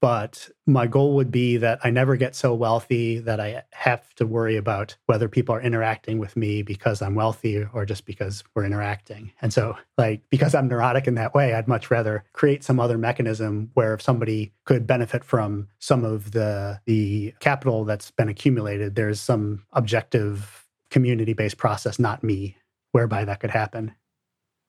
But 0.00 0.48
my 0.66 0.86
goal 0.86 1.14
would 1.16 1.30
be 1.30 1.56
that 1.58 1.80
I 1.82 1.90
never 1.90 2.16
get 2.16 2.34
so 2.34 2.54
wealthy 2.54 3.18
that 3.18 3.40
I 3.40 3.64
have 3.72 4.14
to 4.14 4.26
worry 4.26 4.56
about 4.56 4.96
whether 5.06 5.28
people 5.28 5.54
are 5.54 5.60
interacting 5.60 6.18
with 6.18 6.36
me 6.36 6.62
because 6.62 7.02
I'm 7.02 7.14
wealthy 7.14 7.64
or 7.72 7.84
just 7.84 8.06
because 8.06 8.44
we're 8.54 8.64
interacting. 8.64 9.32
And 9.42 9.52
so, 9.52 9.76
like, 9.98 10.22
because 10.30 10.54
I'm 10.54 10.68
neurotic 10.68 11.06
in 11.06 11.14
that 11.16 11.34
way, 11.34 11.54
I'd 11.54 11.68
much 11.68 11.90
rather 11.90 12.24
create 12.32 12.64
some 12.64 12.80
other 12.80 12.98
mechanism 12.98 13.70
where 13.74 13.94
if 13.94 14.02
somebody 14.02 14.52
could 14.64 14.86
benefit 14.86 15.24
from 15.24 15.68
some 15.78 16.04
of 16.04 16.32
the 16.32 16.80
the 16.86 17.34
capital 17.40 17.84
that's 17.84 18.10
been 18.10 18.28
accumulated, 18.28 18.94
there's 18.94 19.20
some 19.20 19.64
objective 19.72 20.66
community-based 20.90 21.58
process, 21.58 21.98
not 21.98 22.22
me, 22.22 22.56
whereby 22.92 23.24
that 23.24 23.40
could 23.40 23.50
happen. 23.50 23.94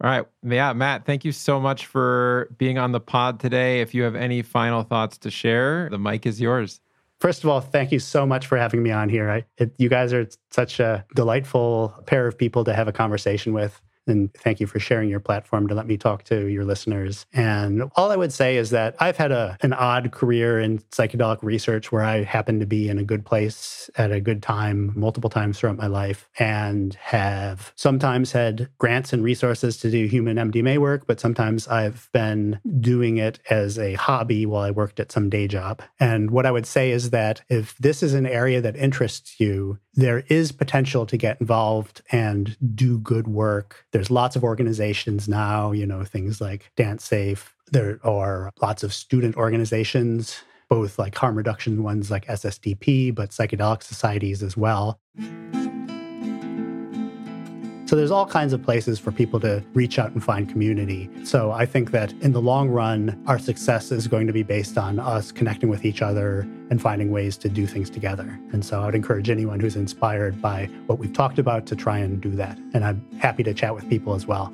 All 0.03 0.09
right. 0.09 0.25
Yeah, 0.43 0.73
Matt, 0.73 1.05
thank 1.05 1.25
you 1.25 1.31
so 1.31 1.59
much 1.59 1.87
for 1.87 2.49
being 2.57 2.77
on 2.77 2.91
the 2.91 2.99
pod 2.99 3.39
today. 3.39 3.81
If 3.81 3.95
you 3.95 4.03
have 4.03 4.15
any 4.15 4.43
final 4.43 4.83
thoughts 4.83 5.17
to 5.19 5.31
share, 5.31 5.89
the 5.89 5.97
mic 5.97 6.25
is 6.25 6.39
yours. 6.39 6.81
First 7.19 7.43
of 7.43 7.49
all, 7.49 7.61
thank 7.61 7.91
you 7.91 7.97
so 7.97 8.27
much 8.27 8.45
for 8.45 8.57
having 8.57 8.83
me 8.83 8.91
on 8.91 9.09
here. 9.09 9.29
I, 9.29 9.45
it, 9.57 9.73
you 9.79 9.89
guys 9.89 10.13
are 10.13 10.27
such 10.51 10.79
a 10.79 11.03
delightful 11.15 11.95
pair 12.05 12.27
of 12.27 12.37
people 12.37 12.63
to 12.65 12.75
have 12.75 12.87
a 12.87 12.91
conversation 12.91 13.53
with. 13.53 13.81
And 14.07 14.33
thank 14.33 14.59
you 14.59 14.67
for 14.67 14.79
sharing 14.79 15.09
your 15.09 15.19
platform 15.19 15.67
to 15.67 15.75
let 15.75 15.87
me 15.87 15.97
talk 15.97 16.23
to 16.25 16.47
your 16.47 16.65
listeners. 16.65 17.25
And 17.33 17.83
all 17.95 18.11
I 18.11 18.15
would 18.15 18.33
say 18.33 18.57
is 18.57 18.69
that 18.71 18.95
I've 18.99 19.17
had 19.17 19.31
a, 19.31 19.57
an 19.61 19.73
odd 19.73 20.11
career 20.11 20.59
in 20.59 20.79
psychedelic 20.91 21.41
research 21.41 21.91
where 21.91 22.03
I 22.03 22.23
happen 22.23 22.59
to 22.59 22.65
be 22.65 22.89
in 22.89 22.97
a 22.97 23.03
good 23.03 23.25
place 23.25 23.89
at 23.95 24.11
a 24.11 24.19
good 24.19 24.41
time 24.41 24.93
multiple 24.95 25.29
times 25.29 25.59
throughout 25.59 25.77
my 25.77 25.87
life 25.87 26.29
and 26.39 26.95
have 26.95 27.73
sometimes 27.75 28.31
had 28.31 28.69
grants 28.77 29.13
and 29.13 29.23
resources 29.23 29.77
to 29.77 29.91
do 29.91 30.05
human 30.05 30.37
MDMA 30.37 30.77
work, 30.77 31.07
but 31.07 31.19
sometimes 31.19 31.67
I've 31.67 32.09
been 32.13 32.59
doing 32.79 33.17
it 33.17 33.39
as 33.49 33.77
a 33.77 33.93
hobby 33.93 34.45
while 34.45 34.63
I 34.63 34.71
worked 34.71 34.99
at 34.99 35.11
some 35.11 35.29
day 35.29 35.47
job. 35.47 35.81
And 35.99 36.31
what 36.31 36.45
I 36.45 36.51
would 36.51 36.65
say 36.65 36.91
is 36.91 37.09
that 37.11 37.41
if 37.49 37.77
this 37.77 38.03
is 38.03 38.13
an 38.13 38.25
area 38.25 38.61
that 38.61 38.75
interests 38.75 39.39
you, 39.39 39.79
there 39.93 40.23
is 40.27 40.51
potential 40.51 41.05
to 41.07 41.17
get 41.17 41.41
involved 41.41 42.03
and 42.11 42.55
do 42.75 42.99
good 42.99 43.27
work. 43.27 43.85
There's 43.97 44.11
lots 44.11 44.35
of 44.35 44.43
organizations 44.43 45.27
now, 45.27 45.71
you 45.71 45.87
know, 45.87 46.03
things 46.03 46.39
like 46.39 46.71
Dance 46.75 47.03
Safe. 47.03 47.55
There 47.71 47.99
are 48.03 48.51
lots 48.61 48.83
of 48.83 48.93
student 48.93 49.35
organizations, 49.35 50.39
both 50.69 50.99
like 50.99 51.15
harm 51.15 51.35
reduction 51.35 51.81
ones 51.81 52.11
like 52.11 52.27
SSDP, 52.27 53.15
but 53.15 53.31
psychedelic 53.31 53.81
societies 53.81 54.43
as 54.43 54.55
well. 54.55 54.99
So 57.87 57.95
there's 57.95 58.11
all 58.11 58.25
kinds 58.25 58.51
of 58.51 58.61
places 58.61 58.99
for 58.99 59.13
people 59.13 59.39
to 59.39 59.63
reach 59.73 59.97
out 59.97 60.11
and 60.11 60.21
find 60.21 60.49
community. 60.49 61.09
So 61.23 61.51
I 61.51 61.65
think 61.65 61.91
that 61.91 62.11
in 62.19 62.33
the 62.33 62.41
long 62.41 62.67
run, 62.67 63.23
our 63.27 63.39
success 63.39 63.93
is 63.93 64.09
going 64.09 64.27
to 64.27 64.33
be 64.33 64.43
based 64.43 64.77
on 64.77 64.99
us 64.99 65.31
connecting 65.31 65.69
with 65.69 65.85
each 65.85 66.01
other 66.01 66.41
and 66.69 66.81
finding 66.81 67.11
ways 67.11 67.37
to 67.37 67.47
do 67.47 67.65
things 67.65 67.89
together. 67.89 68.37
And 68.51 68.65
so 68.65 68.81
I 68.81 68.87
would 68.87 68.95
encourage 68.95 69.29
anyone 69.29 69.61
who's 69.61 69.77
inspired 69.77 70.41
by 70.41 70.65
what 70.87 70.99
we've 70.99 71.13
talked 71.13 71.39
about 71.39 71.65
to 71.67 71.77
try 71.77 71.99
and 71.99 72.19
do 72.19 72.31
that. 72.31 72.57
And 72.73 72.83
I'm 72.83 73.05
happy 73.19 73.41
to 73.43 73.53
chat 73.53 73.73
with 73.73 73.89
people 73.89 74.15
as 74.15 74.27
well. 74.27 74.53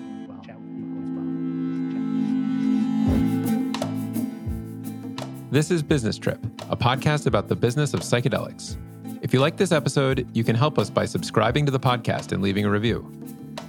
This 5.49 5.71
is 5.71 5.81
Business 5.81 6.19
Trip, 6.19 6.39
a 6.69 6.77
podcast 6.77 7.25
about 7.25 7.47
the 7.47 7.55
business 7.55 7.95
of 7.95 8.01
psychedelics. 8.01 8.77
If 9.23 9.33
you 9.33 9.39
like 9.39 9.55
this 9.55 9.71
episode, 9.71 10.27
you 10.33 10.43
can 10.43 10.53
help 10.53 10.77
us 10.77 10.89
by 10.89 11.05
subscribing 11.05 11.65
to 11.65 11.71
the 11.71 11.79
podcast 11.79 12.33
and 12.33 12.43
leaving 12.43 12.65
a 12.65 12.69
review. 12.69 13.09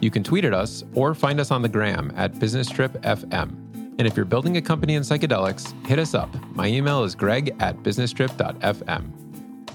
You 0.00 0.10
can 0.10 0.24
tweet 0.24 0.44
at 0.44 0.52
us 0.52 0.82
or 0.94 1.14
find 1.14 1.38
us 1.38 1.52
on 1.52 1.62
the 1.62 1.68
gram 1.68 2.12
at 2.16 2.40
Business 2.40 2.68
Trip 2.68 2.92
FM. 3.02 3.50
And 3.96 4.00
if 4.00 4.16
you're 4.16 4.24
building 4.24 4.56
a 4.56 4.60
company 4.60 4.96
in 4.96 5.02
psychedelics, 5.04 5.72
hit 5.86 6.00
us 6.00 6.12
up. 6.12 6.28
My 6.56 6.66
email 6.66 7.04
is 7.04 7.14
greg 7.14 7.54
at 7.60 7.76
businesstrip.fm. 7.84 9.12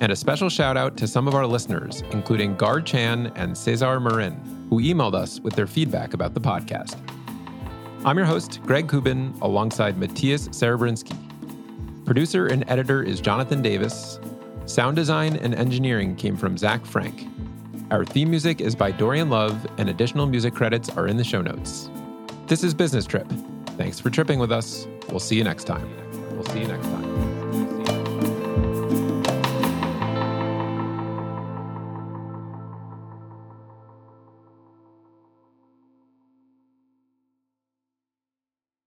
And 0.01 0.11
a 0.11 0.17
special 0.17 0.49
shout 0.49 0.75
out 0.75 0.97
to 0.97 1.07
some 1.07 1.29
of 1.29 1.33
our 1.33 1.47
listeners, 1.47 2.03
including 2.11 2.57
Gar 2.57 2.81
Chan 2.81 3.31
and 3.37 3.57
Cesar 3.57 4.01
Marin, 4.01 4.33
who 4.69 4.81
emailed 4.81 5.13
us 5.13 5.39
with 5.39 5.55
their 5.55 5.65
feedback 5.65 6.13
about 6.13 6.33
the 6.33 6.41
podcast. 6.41 6.97
I'm 8.03 8.17
your 8.17 8.27
host, 8.27 8.59
Greg 8.63 8.89
Kubin, 8.89 9.33
alongside 9.41 9.97
Matthias 9.97 10.49
Serebrinsky. 10.49 11.15
Producer 12.03 12.47
and 12.47 12.69
editor 12.69 13.01
is 13.01 13.21
Jonathan 13.21 13.61
Davis. 13.61 14.19
Sound 14.69 14.95
design 14.95 15.35
and 15.37 15.55
engineering 15.55 16.15
came 16.15 16.37
from 16.37 16.55
Zach 16.55 16.85
Frank. 16.85 17.27
Our 17.89 18.05
theme 18.05 18.29
music 18.29 18.61
is 18.61 18.75
by 18.75 18.91
Dorian 18.91 19.31
Love, 19.31 19.65
and 19.79 19.89
additional 19.89 20.27
music 20.27 20.53
credits 20.53 20.89
are 20.89 21.07
in 21.07 21.17
the 21.17 21.23
show 21.23 21.41
notes. 21.41 21.89
This 22.45 22.63
is 22.63 22.75
Business 22.75 23.07
Trip. 23.07 23.27
Thanks 23.77 23.99
for 23.99 24.11
tripping 24.11 24.37
with 24.37 24.51
us. 24.51 24.85
We'll 25.09 25.21
see 25.21 25.37
you 25.37 25.43
next 25.43 25.63
time. 25.63 25.89
We'll 26.33 26.45
see 26.45 26.59
you 26.59 26.67
next 26.67 26.85
time. 26.85 27.38